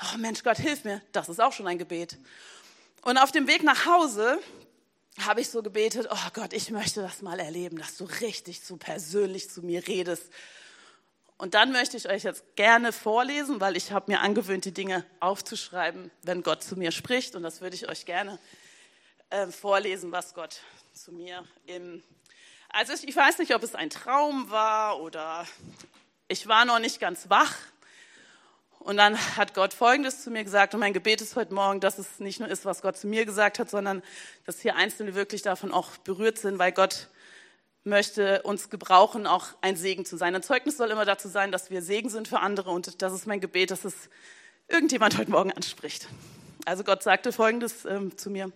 oh 0.00 0.18
Mensch, 0.18 0.42
Gott, 0.44 0.58
hilf 0.58 0.84
mir, 0.84 1.02
das 1.12 1.28
ist 1.28 1.40
auch 1.40 1.52
schon 1.52 1.66
ein 1.66 1.78
Gebet. 1.78 2.16
Und 3.02 3.18
auf 3.18 3.32
dem 3.32 3.48
Weg 3.48 3.64
nach 3.64 3.86
Hause 3.86 4.38
habe 5.20 5.40
ich 5.40 5.48
so 5.48 5.62
gebetet, 5.62 6.08
oh 6.10 6.30
Gott, 6.32 6.52
ich 6.52 6.70
möchte 6.70 7.02
das 7.02 7.22
mal 7.22 7.38
erleben, 7.38 7.78
dass 7.78 7.96
du 7.96 8.04
richtig 8.04 8.60
so 8.60 8.76
persönlich 8.76 9.50
zu 9.50 9.62
mir 9.62 9.86
redest 9.86 10.30
und 11.36 11.54
dann 11.54 11.72
möchte 11.72 11.96
ich 11.96 12.08
euch 12.08 12.22
jetzt 12.22 12.56
gerne 12.56 12.92
vorlesen, 12.92 13.60
weil 13.60 13.76
ich 13.76 13.90
habe 13.90 14.12
mir 14.12 14.20
angewöhnt, 14.20 14.64
die 14.64 14.72
Dinge 14.72 15.04
aufzuschreiben, 15.20 16.10
wenn 16.22 16.42
Gott 16.42 16.62
zu 16.62 16.76
mir 16.76 16.92
spricht. 16.92 17.34
Und 17.34 17.42
das 17.42 17.60
würde 17.60 17.74
ich 17.74 17.88
euch 17.88 18.06
gerne 18.06 18.38
äh, 19.30 19.48
vorlesen, 19.48 20.12
was 20.12 20.34
Gott 20.34 20.60
zu 20.92 21.12
mir 21.12 21.44
im... 21.66 22.02
Also 22.68 22.92
ich, 22.92 23.06
ich 23.06 23.14
weiß 23.16 23.38
nicht, 23.38 23.54
ob 23.54 23.62
es 23.62 23.74
ein 23.74 23.90
Traum 23.90 24.50
war 24.50 25.00
oder 25.00 25.46
ich 26.28 26.46
war 26.46 26.64
noch 26.64 26.78
nicht 26.78 27.00
ganz 27.00 27.28
wach. 27.28 27.54
Und 28.84 28.98
dann 28.98 29.18
hat 29.38 29.54
Gott 29.54 29.72
Folgendes 29.72 30.22
zu 30.22 30.30
mir 30.30 30.44
gesagt. 30.44 30.74
Und 30.74 30.80
mein 30.80 30.92
Gebet 30.92 31.22
ist 31.22 31.36
heute 31.36 31.54
Morgen, 31.54 31.80
dass 31.80 31.98
es 31.98 32.20
nicht 32.20 32.38
nur 32.38 32.50
ist, 32.50 32.66
was 32.66 32.82
Gott 32.82 32.98
zu 32.98 33.06
mir 33.06 33.24
gesagt 33.24 33.58
hat, 33.58 33.70
sondern 33.70 34.02
dass 34.44 34.60
hier 34.60 34.76
Einzelne 34.76 35.14
wirklich 35.14 35.40
davon 35.40 35.72
auch 35.72 35.96
berührt 36.04 36.36
sind, 36.36 36.58
weil 36.58 36.70
Gott 36.70 37.08
möchte 37.84 38.42
uns 38.42 38.68
gebrauchen, 38.68 39.26
auch 39.26 39.46
ein 39.62 39.76
Segen 39.76 40.04
zu 40.04 40.18
sein. 40.18 40.34
Ein 40.34 40.42
Zeugnis 40.42 40.76
soll 40.76 40.90
immer 40.90 41.06
dazu 41.06 41.28
sein, 41.28 41.50
dass 41.50 41.70
wir 41.70 41.80
Segen 41.80 42.10
sind 42.10 42.28
für 42.28 42.40
andere 42.40 42.70
und 42.72 43.00
das 43.00 43.14
ist 43.14 43.26
mein 43.26 43.40
Gebet, 43.40 43.70
dass 43.70 43.86
es 43.86 43.94
irgendjemand 44.68 45.16
heute 45.16 45.30
Morgen 45.30 45.52
anspricht. 45.52 46.06
Also 46.66 46.84
Gott 46.84 47.02
sagte 47.02 47.32
Folgendes 47.32 47.86
ähm, 47.86 48.18
zu 48.18 48.28
mir. 48.28 48.52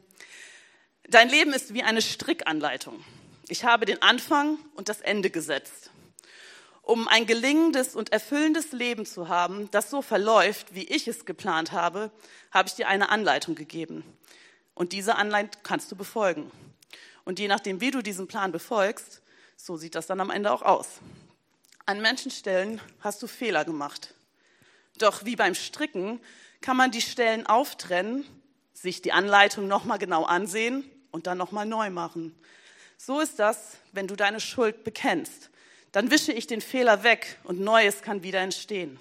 Dein 1.08 1.30
Leben 1.30 1.54
ist 1.54 1.72
wie 1.72 1.82
eine 1.82 2.02
Strickanleitung. 2.02 3.02
Ich 3.48 3.64
habe 3.64 3.86
den 3.86 4.02
Anfang 4.02 4.58
und 4.74 4.90
das 4.90 5.00
Ende 5.00 5.30
gesetzt. 5.30 5.90
Um 6.88 7.06
ein 7.06 7.26
gelingendes 7.26 7.94
und 7.94 8.12
erfüllendes 8.12 8.72
Leben 8.72 9.04
zu 9.04 9.28
haben, 9.28 9.70
das 9.72 9.90
so 9.90 10.00
verläuft, 10.00 10.74
wie 10.74 10.84
ich 10.84 11.06
es 11.06 11.26
geplant 11.26 11.72
habe, 11.72 12.10
habe 12.50 12.66
ich 12.66 12.76
dir 12.76 12.88
eine 12.88 13.10
Anleitung 13.10 13.54
gegeben. 13.54 14.02
Und 14.72 14.94
diese 14.94 15.16
Anleitung 15.16 15.60
kannst 15.62 15.92
du 15.92 15.96
befolgen. 15.96 16.50
Und 17.26 17.40
je 17.40 17.46
nachdem, 17.46 17.82
wie 17.82 17.90
du 17.90 18.00
diesen 18.00 18.26
Plan 18.26 18.52
befolgst, 18.52 19.20
so 19.54 19.76
sieht 19.76 19.96
das 19.96 20.06
dann 20.06 20.18
am 20.18 20.30
Ende 20.30 20.50
auch 20.50 20.62
aus. 20.62 21.00
An 21.84 22.00
manchen 22.00 22.30
Stellen 22.30 22.80
hast 23.00 23.22
du 23.22 23.26
Fehler 23.26 23.66
gemacht. 23.66 24.14
Doch 24.96 25.26
wie 25.26 25.36
beim 25.36 25.54
Stricken 25.54 26.20
kann 26.62 26.78
man 26.78 26.90
die 26.90 27.02
Stellen 27.02 27.46
auftrennen, 27.46 28.24
sich 28.72 29.02
die 29.02 29.12
Anleitung 29.12 29.68
nochmal 29.68 29.98
genau 29.98 30.24
ansehen 30.24 30.90
und 31.10 31.26
dann 31.26 31.36
nochmal 31.36 31.66
neu 31.66 31.90
machen. 31.90 32.34
So 32.96 33.20
ist 33.20 33.38
das, 33.38 33.76
wenn 33.92 34.06
du 34.06 34.16
deine 34.16 34.40
Schuld 34.40 34.84
bekennst. 34.84 35.50
Dann 35.92 36.10
wische 36.10 36.32
ich 36.32 36.46
den 36.46 36.60
Fehler 36.60 37.02
weg 37.02 37.38
und 37.44 37.60
Neues 37.60 38.02
kann 38.02 38.22
wieder 38.22 38.40
entstehen. 38.40 38.98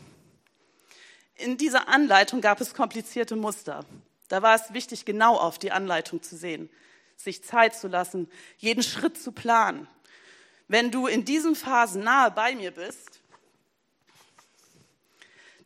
In 1.35 1.57
dieser 1.57 1.87
Anleitung 1.87 2.41
gab 2.41 2.61
es 2.61 2.73
komplizierte 2.73 3.35
Muster. 3.35 3.85
Da 4.27 4.41
war 4.41 4.55
es 4.55 4.73
wichtig, 4.73 5.05
genau 5.05 5.35
auf 5.37 5.59
die 5.59 5.71
Anleitung 5.71 6.21
zu 6.21 6.35
sehen 6.35 6.69
sich 7.17 7.43
Zeit 7.43 7.75
zu 7.75 7.87
lassen, 7.87 8.29
jeden 8.57 8.83
Schritt 8.83 9.21
zu 9.21 9.31
planen. 9.31 9.87
Wenn 10.67 10.91
du 10.91 11.07
in 11.07 11.25
diesen 11.25 11.55
Phasen 11.55 12.03
nahe 12.03 12.31
bei 12.31 12.55
mir 12.55 12.71
bist, 12.71 13.19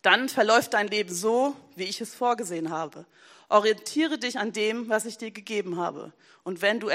dann 0.01 0.29
verläuft 0.29 0.73
dein 0.73 0.87
Leben 0.87 1.13
so, 1.13 1.55
wie 1.75 1.83
ich 1.83 2.01
es 2.01 2.15
vorgesehen 2.15 2.71
habe. 2.71 3.05
Orientiere 3.49 4.17
dich 4.17 4.39
an 4.39 4.53
dem, 4.53 4.89
was 4.89 5.05
ich 5.05 5.17
dir 5.17 5.31
gegeben 5.31 5.77
habe. 5.77 6.13
Und, 6.43 6.61
wenn 6.61 6.79
du 6.79 6.89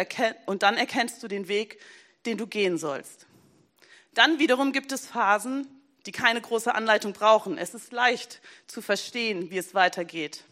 und 0.46 0.62
dann 0.62 0.76
erkennst 0.76 1.22
du 1.22 1.28
den 1.28 1.46
Weg, 1.46 1.78
den 2.24 2.38
du 2.38 2.46
gehen 2.46 2.78
sollst. 2.78 3.26
Dann 4.16 4.38
wiederum 4.38 4.72
gibt 4.72 4.92
es 4.92 5.06
Phasen, 5.06 5.68
die 6.06 6.12
keine 6.12 6.40
große 6.40 6.74
Anleitung 6.74 7.12
brauchen. 7.12 7.58
Es 7.58 7.74
ist 7.74 7.92
leicht 7.92 8.40
zu 8.66 8.80
verstehen, 8.80 9.50
wie 9.50 9.58
es 9.58 9.74
weitergeht. 9.74 10.44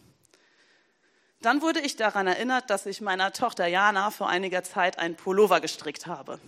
Dann 1.41 1.63
wurde 1.63 1.81
ich 1.81 1.97
daran 1.97 2.27
erinnert, 2.27 2.69
dass 2.69 2.85
ich 2.85 3.01
meiner 3.01 3.33
Tochter 3.33 3.67
Jana 3.67 4.11
vor 4.11 4.29
einiger 4.29 4.63
Zeit 4.65 4.99
einen 4.99 5.17
Pullover 5.17 5.61
gestrickt 5.61 6.07
habe. 6.07 6.39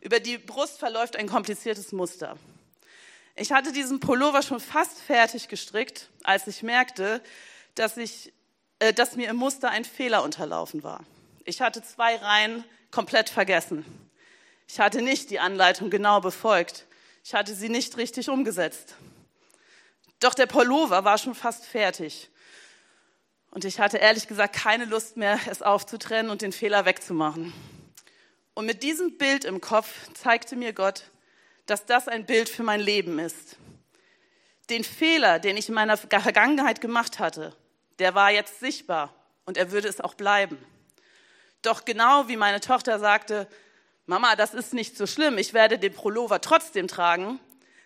Über 0.00 0.20
die 0.20 0.38
Brust 0.38 0.78
verläuft 0.78 1.16
ein 1.16 1.28
kompliziertes 1.28 1.92
Muster. 1.92 2.38
Ich 3.36 3.52
hatte 3.52 3.70
diesen 3.70 4.00
Pullover 4.00 4.40
schon 4.40 4.60
fast 4.60 5.02
fertig 5.02 5.48
gestrickt, 5.48 6.08
als 6.22 6.46
ich 6.46 6.62
merkte, 6.62 7.22
dass, 7.74 7.98
ich, 7.98 8.32
äh, 8.78 8.94
dass 8.94 9.16
mir 9.16 9.28
im 9.28 9.36
Muster 9.36 9.68
ein 9.68 9.84
Fehler 9.84 10.22
unterlaufen 10.24 10.82
war. 10.82 11.04
Ich 11.44 11.60
hatte 11.60 11.82
zwei 11.82 12.16
Reihen 12.16 12.64
komplett 12.90 13.28
vergessen. 13.28 13.84
Ich 14.72 14.80
hatte 14.80 15.02
nicht 15.02 15.28
die 15.28 15.38
Anleitung 15.38 15.90
genau 15.90 16.22
befolgt. 16.22 16.86
Ich 17.22 17.34
hatte 17.34 17.54
sie 17.54 17.68
nicht 17.68 17.98
richtig 17.98 18.30
umgesetzt. 18.30 18.94
Doch 20.18 20.32
der 20.32 20.46
Pullover 20.46 21.04
war 21.04 21.18
schon 21.18 21.34
fast 21.34 21.66
fertig. 21.66 22.30
Und 23.50 23.66
ich 23.66 23.80
hatte 23.80 23.98
ehrlich 23.98 24.28
gesagt 24.28 24.56
keine 24.56 24.86
Lust 24.86 25.18
mehr, 25.18 25.38
es 25.50 25.60
aufzutrennen 25.60 26.30
und 26.30 26.40
den 26.40 26.52
Fehler 26.52 26.86
wegzumachen. 26.86 27.52
Und 28.54 28.64
mit 28.64 28.82
diesem 28.82 29.18
Bild 29.18 29.44
im 29.44 29.60
Kopf 29.60 29.92
zeigte 30.14 30.56
mir 30.56 30.72
Gott, 30.72 31.10
dass 31.66 31.84
das 31.84 32.08
ein 32.08 32.24
Bild 32.24 32.48
für 32.48 32.62
mein 32.62 32.80
Leben 32.80 33.18
ist. 33.18 33.58
Den 34.70 34.84
Fehler, 34.84 35.38
den 35.38 35.58
ich 35.58 35.68
in 35.68 35.74
meiner 35.74 35.98
Vergangenheit 35.98 36.80
gemacht 36.80 37.18
hatte, 37.18 37.54
der 37.98 38.14
war 38.14 38.30
jetzt 38.30 38.60
sichtbar 38.60 39.14
und 39.44 39.58
er 39.58 39.70
würde 39.70 39.88
es 39.88 40.00
auch 40.00 40.14
bleiben. 40.14 40.56
Doch 41.60 41.84
genau 41.84 42.28
wie 42.28 42.38
meine 42.38 42.60
Tochter 42.60 42.98
sagte, 42.98 43.46
Mama, 44.06 44.34
das 44.34 44.52
ist 44.52 44.74
nicht 44.74 44.96
so 44.96 45.06
schlimm, 45.06 45.38
ich 45.38 45.54
werde 45.54 45.78
den 45.78 45.94
Pullover 45.94 46.40
trotzdem 46.40 46.88
tragen, 46.88 47.38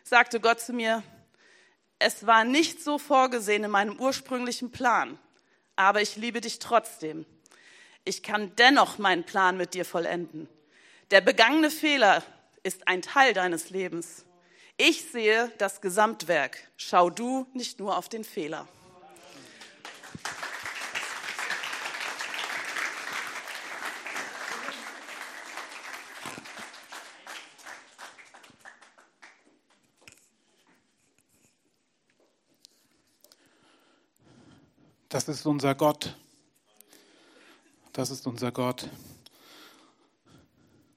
sagte 0.02 0.40
Gott 0.40 0.60
zu 0.60 0.72
mir, 0.72 1.02
es 1.98 2.26
war 2.26 2.44
nicht 2.44 2.82
so 2.82 2.98
vorgesehen 2.98 3.64
in 3.64 3.70
meinem 3.70 3.98
ursprünglichen 3.98 4.70
Plan, 4.70 5.18
aber 5.76 6.00
ich 6.00 6.16
liebe 6.16 6.40
dich 6.40 6.58
trotzdem. 6.58 7.26
Ich 8.04 8.22
kann 8.22 8.54
dennoch 8.56 8.98
meinen 8.98 9.24
Plan 9.24 9.56
mit 9.56 9.74
dir 9.74 9.84
vollenden. 9.84 10.48
Der 11.10 11.20
begangene 11.20 11.70
Fehler 11.70 12.22
ist 12.62 12.88
ein 12.88 13.02
Teil 13.02 13.34
deines 13.34 13.70
Lebens. 13.70 14.24
Ich 14.76 15.10
sehe 15.10 15.52
das 15.58 15.80
Gesamtwerk. 15.80 16.68
Schau 16.76 17.10
du 17.10 17.46
nicht 17.52 17.78
nur 17.78 17.96
auf 17.96 18.08
den 18.08 18.24
Fehler. 18.24 18.68
Das 35.16 35.28
ist 35.28 35.46
unser 35.46 35.74
Gott. 35.74 36.14
Das 37.94 38.10
ist 38.10 38.26
unser 38.26 38.52
Gott. 38.52 38.90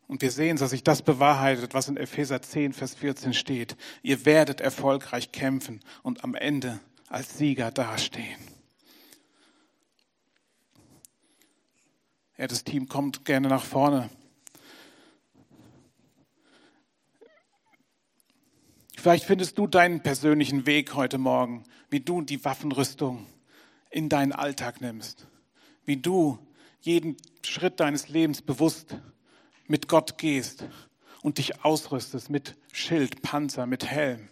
Und 0.09 0.21
wir 0.21 0.29
sehen, 0.29 0.57
dass 0.57 0.71
sich 0.71 0.83
das 0.83 1.01
bewahrheitet, 1.03 1.73
was 1.73 1.87
in 1.87 1.95
Epheser 1.95 2.41
10, 2.41 2.73
Vers 2.73 2.95
14 2.95 3.33
steht. 3.33 3.77
Ihr 4.03 4.25
werdet 4.25 4.59
erfolgreich 4.59 5.31
kämpfen 5.31 5.79
und 6.03 6.25
am 6.25 6.35
Ende 6.35 6.81
als 7.07 7.37
Sieger 7.37 7.71
dastehen. 7.71 8.41
Ja, 12.37 12.47
das 12.47 12.65
Team 12.65 12.89
kommt 12.89 13.23
gerne 13.23 13.47
nach 13.47 13.63
vorne. 13.63 14.09
Vielleicht 18.97 19.23
findest 19.23 19.57
du 19.57 19.65
deinen 19.65 20.03
persönlichen 20.03 20.65
Weg 20.65 20.93
heute 20.93 21.17
Morgen, 21.17 21.63
wie 21.89 22.01
du 22.01 22.21
die 22.21 22.43
Waffenrüstung 22.43 23.25
in 23.89 24.09
deinen 24.09 24.31
Alltag 24.31 24.81
nimmst, 24.81 25.27
wie 25.85 25.97
du 25.97 26.39
jeden 26.81 27.17
Schritt 27.43 27.79
deines 27.79 28.09
Lebens 28.09 28.41
bewusst 28.41 28.97
mit 29.67 29.87
Gott 29.87 30.17
gehst 30.17 30.65
und 31.21 31.37
dich 31.37 31.63
ausrüstest 31.63 32.29
mit 32.29 32.55
Schild, 32.71 33.21
Panzer, 33.21 33.65
mit 33.65 33.85
Helm. 33.85 34.29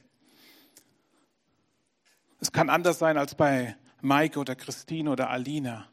Es 2.40 2.52
kann 2.52 2.70
anders 2.70 3.00
sein 3.00 3.18
als 3.18 3.36
bei 3.36 3.76
Maike 4.02 4.40
oder 4.40 4.56
Christine 4.56 5.12
oder 5.12 5.30
Alina. 5.30 5.88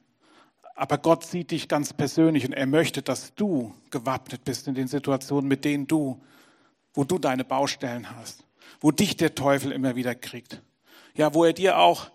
Aber 0.76 0.98
Gott 0.98 1.24
sieht 1.24 1.50
dich 1.50 1.68
ganz 1.68 1.92
persönlich 1.92 2.44
und 2.44 2.52
er 2.52 2.66
möchte, 2.66 3.00
dass 3.00 3.34
du 3.34 3.74
gewappnet 3.90 4.44
bist 4.44 4.68
in 4.68 4.74
den 4.74 4.88
Situationen, 4.88 5.48
mit 5.48 5.64
denen 5.64 5.86
du, 5.86 6.20
wo 6.92 7.04
du 7.04 7.18
deine 7.18 7.44
Baustellen 7.44 8.14
hast, 8.14 8.44
wo 8.80 8.90
dich 8.90 9.16
der 9.16 9.34
Teufel 9.34 9.72
immer 9.72 9.96
wieder 9.96 10.14
kriegt. 10.14 10.62
Ja, 11.14 11.32
wo 11.32 11.44
er 11.44 11.52
dir 11.52 11.78
auch 11.78 12.10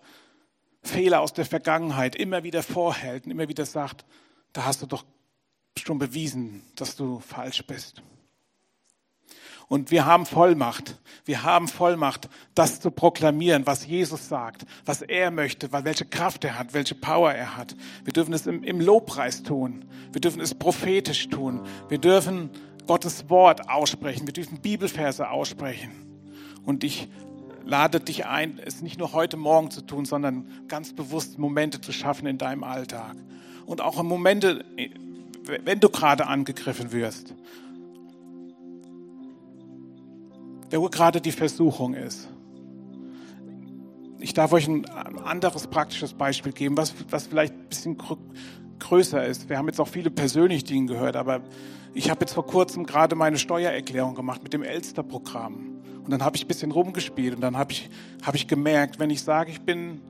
Fehler 0.82 1.22
aus 1.22 1.34
der 1.34 1.46
Vergangenheit 1.46 2.16
immer 2.16 2.44
wieder 2.44 2.64
vorhält 2.64 3.26
und 3.26 3.32
immer 3.32 3.48
wieder 3.48 3.66
sagt, 3.66 4.06
da 4.54 4.66
hast 4.66 4.82
du 4.82 4.86
doch 4.86 5.06
schon 5.78 6.00
bewiesen, 6.00 6.64
dass 6.76 6.96
du 6.96 7.20
falsch 7.20 7.66
bist. 7.66 8.02
Und 9.70 9.92
wir 9.92 10.08
haben 10.08 10.26
Vollmacht. 10.26 11.00
Wir 11.26 11.44
haben 11.44 11.68
Vollmacht, 11.68 12.28
das 12.56 12.80
zu 12.82 12.90
proklamieren, 12.90 13.68
was 13.68 13.86
Jesus 13.86 14.28
sagt, 14.28 14.66
was 14.84 15.04
er 15.04 15.30
möchte, 15.30 15.72
welche 15.72 16.06
Kraft 16.06 16.44
er 16.44 16.58
hat, 16.58 16.74
welche 16.74 16.96
Power 16.96 17.32
er 17.32 17.56
hat. 17.56 17.76
Wir 18.04 18.12
dürfen 18.12 18.34
es 18.34 18.48
im, 18.48 18.64
im 18.64 18.82
Lobpreis 18.82 19.44
tun. 19.44 19.86
Wir 20.12 20.22
dürfen 20.22 20.42
es 20.42 20.56
prophetisch 20.56 21.30
tun. 21.30 21.62
Wir 21.88 22.00
dürfen 22.00 22.50
Gottes 22.88 23.30
Wort 23.30 23.70
aussprechen. 23.70 24.26
Wir 24.26 24.34
dürfen 24.34 24.60
Bibelverse 24.60 25.30
aussprechen. 25.30 25.92
Und 26.66 26.84
ich 26.84 27.08
lade 27.70 28.00
dich 28.00 28.26
ein, 28.26 28.60
es 28.66 28.82
nicht 28.82 28.98
nur 28.98 29.14
heute 29.14 29.38
Morgen 29.38 29.70
zu 29.70 29.82
tun, 29.82 30.06
sondern 30.06 30.48
ganz 30.68 30.94
bewusst 30.94 31.38
Momente 31.38 31.80
zu 31.80 31.92
schaffen 31.92 32.28
in 32.28 32.38
deinem 32.38 32.64
Alltag. 32.64 33.16
Und 33.66 33.82
auch 33.82 34.02
Momente, 34.02 34.66
wenn 35.46 35.80
du 35.80 35.90
gerade 35.90 36.26
angegriffen 36.28 36.92
wirst, 36.92 37.36
wo 40.72 40.90
gerade 40.90 41.22
die 41.22 41.32
Versuchung 41.32 41.94
ist. 41.94 42.28
Ich 44.20 44.34
darf 44.34 44.52
euch 44.52 44.68
ein 44.68 44.86
anderes 44.86 45.68
praktisches 45.68 46.14
Beispiel 46.14 46.52
geben, 46.52 46.76
was, 46.76 46.94
was 47.10 47.28
vielleicht 47.28 47.54
ein 47.54 47.70
bisschen 47.70 47.98
größer 48.80 49.26
ist. 49.26 49.50
Wir 49.50 49.58
haben 49.58 49.68
jetzt 49.68 49.80
auch 49.80 49.88
viele 49.88 50.10
persönlich 50.12 50.64
Dinge 50.64 50.88
gehört, 50.88 51.16
aber 51.16 51.42
ich 51.94 52.10
habe 52.10 52.22
jetzt 52.22 52.34
vor 52.34 52.46
kurzem 52.46 52.86
gerade 52.86 53.16
meine 53.16 53.38
Steuererklärung 53.38 54.16
gemacht 54.16 54.44
mit 54.44 54.54
dem 54.54 54.64
Elster-Programm. 54.64 55.79
Und 56.10 56.14
dann 56.14 56.26
habe 56.26 56.38
ich 56.38 56.46
ein 56.46 56.48
bisschen 56.48 56.72
rumgespielt 56.72 57.36
und 57.36 57.42
dann 57.42 57.56
habe 57.56 57.72
ich, 57.72 57.88
hab 58.24 58.34
ich 58.34 58.48
gemerkt, 58.48 58.98
wenn 58.98 59.12
ich 59.12 59.22
sage, 59.22 59.52
ich 59.52 59.62
bin 59.62 60.02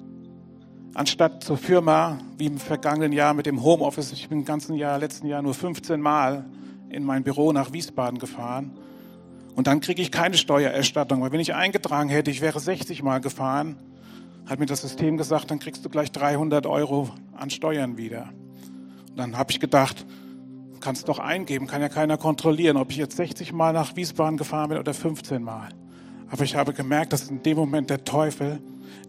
anstatt 0.93 1.43
zur 1.43 1.57
Firma, 1.57 2.19
wie 2.37 2.45
im 2.45 2.57
vergangenen 2.57 3.11
Jahr 3.11 3.33
mit 3.33 3.45
dem 3.45 3.61
Homeoffice, 3.61 4.13
ich 4.13 4.29
bin 4.29 4.39
im 4.39 4.45
ganzen 4.45 4.75
Jahr, 4.75 4.97
letzten 4.97 5.27
Jahr 5.27 5.41
nur 5.41 5.53
15 5.53 5.99
Mal 5.99 6.45
in 6.87 7.03
mein 7.03 7.25
Büro 7.25 7.51
nach 7.51 7.73
Wiesbaden 7.73 8.17
gefahren. 8.17 8.71
Und 9.57 9.67
dann 9.67 9.81
kriege 9.81 10.01
ich 10.01 10.09
keine 10.09 10.37
Steuererstattung, 10.37 11.21
weil 11.21 11.33
wenn 11.33 11.41
ich 11.41 11.53
eingetragen 11.53 12.07
hätte, 12.07 12.31
ich 12.31 12.39
wäre 12.39 12.61
60 12.61 13.03
Mal 13.03 13.19
gefahren, 13.19 13.75
hat 14.47 14.57
mir 14.57 14.67
das 14.67 14.83
System 14.83 15.17
gesagt, 15.17 15.51
dann 15.51 15.59
kriegst 15.59 15.83
du 15.83 15.89
gleich 15.89 16.13
300 16.13 16.65
Euro 16.65 17.09
an 17.35 17.49
Steuern 17.49 17.97
wieder. 17.97 18.29
Und 19.09 19.17
dann 19.17 19.37
habe 19.37 19.51
ich 19.51 19.59
gedacht, 19.59 20.05
kannst 20.79 21.09
doch 21.09 21.19
eingeben, 21.19 21.67
kann 21.67 21.81
ja 21.81 21.89
keiner 21.89 22.17
kontrollieren, 22.17 22.77
ob 22.77 22.89
ich 22.91 22.95
jetzt 22.95 23.17
60 23.17 23.51
Mal 23.51 23.73
nach 23.73 23.97
Wiesbaden 23.97 24.37
gefahren 24.37 24.69
bin 24.69 24.77
oder 24.77 24.93
15 24.93 25.43
Mal. 25.43 25.73
Aber 26.31 26.43
ich 26.43 26.55
habe 26.55 26.73
gemerkt, 26.73 27.13
dass 27.13 27.29
in 27.29 27.41
dem 27.43 27.57
Moment 27.57 27.89
der 27.89 28.03
Teufel, 28.03 28.59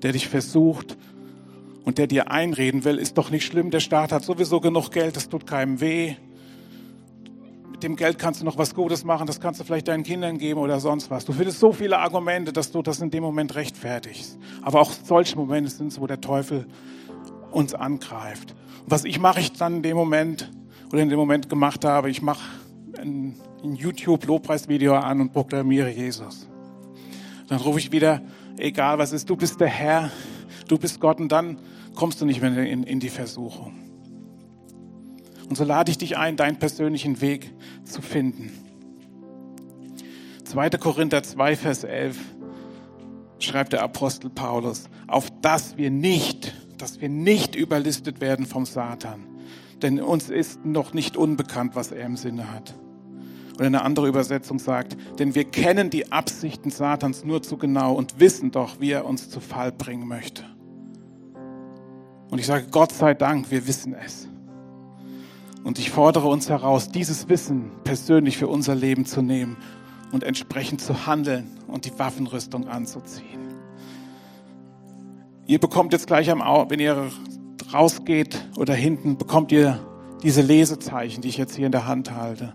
der 0.03 0.13
dich 0.13 0.29
versucht 0.29 0.97
und 1.85 1.99
der 1.99 2.07
dir 2.07 2.31
einreden 2.31 2.85
will, 2.85 2.99
ist 2.99 3.19
doch 3.19 3.31
nicht 3.31 3.45
schlimm, 3.45 3.71
der 3.71 3.81
Staat 3.81 4.13
hat 4.13 4.25
sowieso 4.25 4.61
genug 4.61 4.91
Geld, 4.91 5.17
das 5.17 5.29
tut 5.29 5.47
keinem 5.47 5.81
weh. 5.81 6.17
Mit 7.71 7.83
dem 7.83 7.97
Geld 7.97 8.19
kannst 8.19 8.43
du 8.43 8.45
noch 8.45 8.59
was 8.59 8.75
Gutes 8.75 9.05
machen, 9.05 9.27
das 9.27 9.41
kannst 9.41 9.61
du 9.61 9.65
vielleicht 9.65 9.89
deinen 9.89 10.03
Kindern 10.03 10.39
geben 10.39 10.61
oder 10.61 10.81
sonst 10.81 11.11
was. 11.11 11.25
Du 11.25 11.33
findest 11.33 11.61
so 11.61 11.73
viele 11.73 11.99
Argumente, 11.99 12.53
dass 12.53 12.71
du 12.71 12.83
das 12.83 13.01
in 13.01 13.11
dem 13.11 13.23
Moment 13.23 13.55
rechtfertigst. 13.55 14.39
Aber 14.63 14.81
auch 14.81 14.91
solche 14.93 15.37
Momente 15.37 15.71
sind 15.71 15.93
es, 15.93 16.01
wo 16.01 16.07
der 16.07 16.21
Teufel 16.21 16.67
uns 17.51 17.75
angreift. 17.75 18.55
Was 18.87 19.05
ich 19.05 19.19
mache 19.19 19.41
ich 19.41 19.53
dann 19.53 19.77
in 19.77 19.83
dem 19.83 19.97
Moment 19.97 20.51
oder 20.93 21.03
in 21.03 21.09
dem 21.09 21.19
Moment 21.19 21.49
gemacht 21.49 21.85
habe, 21.85 22.11
ich 22.11 22.23
mache 22.23 22.43
ein 22.99 23.35
YouTube-Lobpreisvideo 23.63 24.95
an 24.95 25.21
und 25.21 25.33
proklamiere 25.33 25.91
Jesus. 25.91 26.50
Dann 27.51 27.59
rufe 27.59 27.81
ich 27.81 27.91
wieder, 27.91 28.23
egal 28.59 28.99
was 28.99 29.13
ist, 29.13 29.29
du 29.29 29.35
bist 29.35 29.61
der 29.61 29.67
Herr, 29.67 30.13
du 30.69 30.79
bist 30.79 31.01
Gott 31.01 31.19
und 31.19 31.33
dann 31.33 31.59
kommst 31.97 32.21
du 32.21 32.25
nicht 32.25 32.41
mehr 32.41 32.57
in, 32.57 32.85
in 32.85 33.01
die 33.01 33.09
Versuchung. 33.09 33.75
Und 35.49 35.57
so 35.57 35.65
lade 35.65 35.91
ich 35.91 35.99
dich 35.99 36.17
ein, 36.17 36.37
deinen 36.37 36.61
persönlichen 36.61 37.21
Weg 37.21 37.53
zu 37.83 38.03
finden. 38.03 38.53
2. 40.45 40.71
Korinther 40.71 41.25
2, 41.25 41.57
Vers 41.57 41.83
11 41.83 42.19
schreibt 43.41 43.73
der 43.73 43.83
Apostel 43.83 44.31
Paulus, 44.31 44.85
auf 45.09 45.29
dass 45.43 45.77
wir 45.77 45.91
nicht, 45.91 46.55
dass 46.79 47.01
wir 47.01 47.09
nicht 47.09 47.57
überlistet 47.57 48.21
werden 48.21 48.47
vom 48.47 48.65
Satan. 48.65 49.27
Denn 49.83 50.01
uns 50.01 50.31
ist 50.31 50.65
noch 50.65 50.95
nicht 50.95 51.17
unbekannt, 51.17 51.75
was 51.75 51.91
er 51.91 52.07
im 52.07 52.17
Sinne 52.17 52.53
hat. 52.53 52.75
Oder 53.61 53.67
eine 53.67 53.83
andere 53.83 54.09
Übersetzung 54.09 54.59
sagt, 54.59 54.97
denn 55.19 55.35
wir 55.35 55.45
kennen 55.45 55.91
die 55.91 56.11
Absichten 56.11 56.71
Satans 56.71 57.27
nur 57.27 57.43
zu 57.43 57.59
genau 57.59 57.93
und 57.93 58.19
wissen 58.19 58.53
doch, 58.53 58.81
wie 58.81 58.91
er 58.91 59.05
uns 59.05 59.29
zu 59.29 59.39
Fall 59.39 59.71
bringen 59.71 60.09
möchte. 60.09 60.45
Und 62.31 62.39
ich 62.39 62.47
sage, 62.47 62.69
Gott 62.71 62.91
sei 62.91 63.13
Dank, 63.13 63.51
wir 63.51 63.67
wissen 63.67 63.93
es. 63.93 64.31
Und 65.63 65.79
ich 65.79 65.91
fordere 65.91 66.29
uns 66.29 66.49
heraus, 66.49 66.89
dieses 66.89 67.29
Wissen 67.29 67.71
persönlich 67.85 68.39
für 68.39 68.49
unser 68.49 68.75
Leben 68.75 69.05
zu 69.05 69.21
nehmen 69.21 69.59
und 70.11 70.25
entsprechend 70.25 70.81
zu 70.81 71.07
handeln 71.07 71.47
und 71.67 71.85
die 71.85 71.99
Waffenrüstung 71.99 72.67
anzuziehen. 72.67 73.43
Ihr 75.45 75.59
bekommt 75.59 75.93
jetzt 75.93 76.07
gleich 76.07 76.31
am, 76.31 76.41
Au 76.41 76.71
wenn 76.71 76.81
ihr 76.81 77.11
rausgeht 77.75 78.43
oder 78.57 78.73
hinten, 78.73 79.19
bekommt 79.19 79.53
ihr 79.53 79.79
diese 80.23 80.41
Lesezeichen, 80.41 81.21
die 81.21 81.29
ich 81.29 81.37
jetzt 81.37 81.57
hier 81.57 81.67
in 81.67 81.73
der 81.73 81.87
Hand 81.87 82.13
halte. 82.13 82.55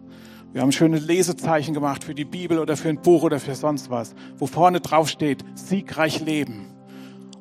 Wir 0.55 0.61
haben 0.61 0.71
schöne 0.71 0.99
Lesezeichen 0.99 1.73
gemacht 1.73 2.05
für 2.05 2.15
die 2.15 2.23
Bibel 2.23 2.59
oder 2.59 2.77
für 2.77 2.87
ein 2.87 3.01
Buch 3.01 3.23
oder 3.23 3.41
für 3.41 3.55
sonst 3.55 3.89
was, 3.89 4.15
wo 4.37 4.47
vorne 4.47 4.79
drauf 4.79 5.09
steht, 5.09 5.43
siegreich 5.53 6.21
leben. 6.21 6.67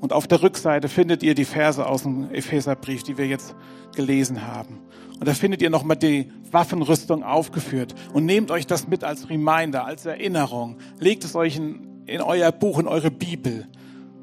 Und 0.01 0.13
auf 0.13 0.27
der 0.27 0.43
Rückseite 0.43 0.89
findet 0.89 1.23
ihr 1.23 1.37
die 1.37 1.45
Verse 1.45 1.87
aus 1.87 2.03
dem 2.03 2.29
Epheserbrief, 2.33 3.05
die 3.05 3.17
wir 3.17 3.29
jetzt 3.29 3.55
gelesen 3.95 4.49
haben. 4.49 4.81
Und 5.21 5.29
da 5.29 5.33
findet 5.33 5.63
ihr 5.63 5.71
nochmal 5.71 5.97
die 5.97 6.33
Waffenrüstung 6.51 7.23
aufgeführt. 7.23 7.95
Und 8.13 8.27
nehmt 8.27 8.51
euch 8.51 8.67
das 8.67 8.89
mit 8.89 9.05
als 9.05 9.31
Reminder, 9.31 9.85
als 9.85 10.07
Erinnerung. 10.07 10.79
Legt 10.99 11.23
es 11.23 11.37
euch 11.37 11.55
in, 11.55 11.87
in 12.07 12.21
euer 12.21 12.51
Buch, 12.51 12.81
in 12.81 12.89
eure 12.89 13.13
Bibel. 13.13 13.69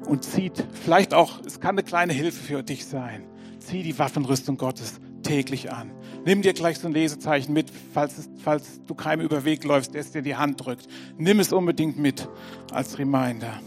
Und 0.04 0.22
zieht 0.22 0.66
vielleicht 0.84 1.14
auch, 1.14 1.40
es 1.46 1.60
kann 1.60 1.76
eine 1.76 1.82
kleine 1.82 2.12
Hilfe 2.12 2.42
für 2.42 2.62
dich 2.62 2.84
sein. 2.84 3.24
Zieh 3.58 3.82
die 3.82 3.98
Waffenrüstung 3.98 4.58
Gottes 4.58 5.00
täglich 5.22 5.72
an. 5.72 5.90
Nimm 6.24 6.42
dir 6.42 6.52
gleich 6.52 6.78
so 6.78 6.86
ein 6.86 6.92
Lesezeichen 6.92 7.52
mit, 7.52 7.70
falls, 7.92 8.28
falls 8.42 8.84
du 8.86 8.94
keinem 8.94 9.24
über 9.24 9.44
Weg 9.44 9.64
läufst, 9.64 9.94
der 9.94 10.00
es 10.00 10.12
dir 10.12 10.22
die 10.22 10.36
Hand 10.36 10.64
drückt. 10.64 10.86
Nimm 11.18 11.40
es 11.40 11.52
unbedingt 11.52 11.98
mit 11.98 12.28
als 12.70 12.98
Reminder. 12.98 13.60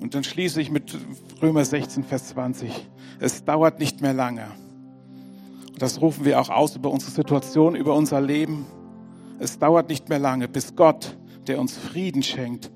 Und 0.00 0.14
dann 0.14 0.24
schließe 0.24 0.60
ich 0.60 0.70
mit 0.70 0.98
Römer 1.40 1.64
16, 1.64 2.02
Vers 2.02 2.28
20. 2.30 2.88
Es 3.20 3.44
dauert 3.44 3.78
nicht 3.78 4.00
mehr 4.00 4.12
lange. 4.12 4.48
Und 5.68 5.80
das 5.80 6.00
rufen 6.00 6.24
wir 6.24 6.40
auch 6.40 6.50
aus 6.50 6.74
über 6.74 6.90
unsere 6.90 7.12
Situation, 7.12 7.76
über 7.76 7.94
unser 7.94 8.20
Leben. 8.20 8.66
Es 9.38 9.58
dauert 9.60 9.88
nicht 9.88 10.08
mehr 10.08 10.18
lange, 10.18 10.48
bis 10.48 10.74
Gott, 10.74 11.16
der 11.46 11.60
uns 11.60 11.76
Frieden 11.76 12.24
schenkt, 12.24 12.72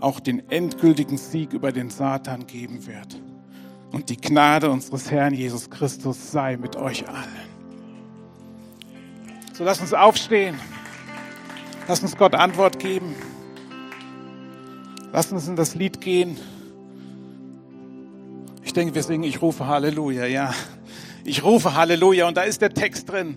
auch 0.00 0.18
den 0.18 0.48
endgültigen 0.50 1.18
Sieg 1.18 1.52
über 1.52 1.72
den 1.72 1.90
Satan 1.90 2.46
geben 2.46 2.86
wird. 2.86 3.20
Und 3.92 4.08
die 4.08 4.16
Gnade 4.16 4.70
unseres 4.70 5.10
Herrn 5.10 5.34
Jesus 5.34 5.68
Christus 5.68 6.32
sei 6.32 6.56
mit 6.56 6.76
euch 6.76 7.06
allen. 7.08 7.52
So 9.52 9.64
lasst 9.64 9.82
uns 9.82 9.92
aufstehen. 9.92 10.58
Lasst 11.86 12.02
uns 12.02 12.16
Gott 12.16 12.34
Antwort 12.34 12.78
geben. 12.78 13.14
Lasst 15.12 15.30
uns 15.30 15.46
in 15.46 15.56
das 15.56 15.74
Lied 15.74 16.00
gehen. 16.00 16.38
Ich 18.62 18.72
denke, 18.72 18.94
wir 18.94 19.02
singen, 19.02 19.24
ich 19.24 19.42
rufe 19.42 19.66
Halleluja, 19.66 20.24
ja. 20.24 20.54
Ich 21.24 21.44
rufe 21.44 21.74
Halleluja 21.74 22.26
und 22.26 22.36
da 22.38 22.42
ist 22.42 22.62
der 22.62 22.72
Text 22.72 23.10
drin, 23.10 23.36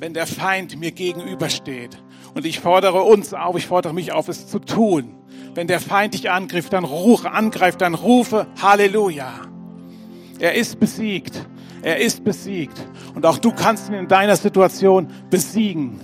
wenn 0.00 0.12
der 0.12 0.26
Feind 0.26 0.76
mir 0.78 0.90
gegenübersteht. 0.90 1.96
Und 2.34 2.44
ich 2.44 2.58
fordere 2.58 3.02
uns 3.02 3.32
auf, 3.32 3.56
ich 3.56 3.68
fordere 3.68 3.94
mich 3.94 4.12
auf, 4.12 4.26
es 4.28 4.48
zu 4.48 4.58
tun. 4.58 5.14
Wenn 5.54 5.68
der 5.68 5.78
Feind 5.78 6.14
dich 6.14 6.30
angreift, 6.30 6.72
dann 6.72 6.82
rufe, 6.82 7.30
angreift, 7.30 7.80
dann 7.80 7.94
rufe 7.94 8.48
Halleluja. 8.60 9.53
Er 10.38 10.54
ist 10.54 10.80
besiegt. 10.80 11.46
Er 11.82 11.98
ist 11.98 12.24
besiegt. 12.24 12.76
Und 13.14 13.26
auch 13.26 13.38
du 13.38 13.52
kannst 13.52 13.88
ihn 13.88 13.94
in 13.94 14.08
deiner 14.08 14.36
Situation 14.36 15.08
besiegen. 15.30 16.00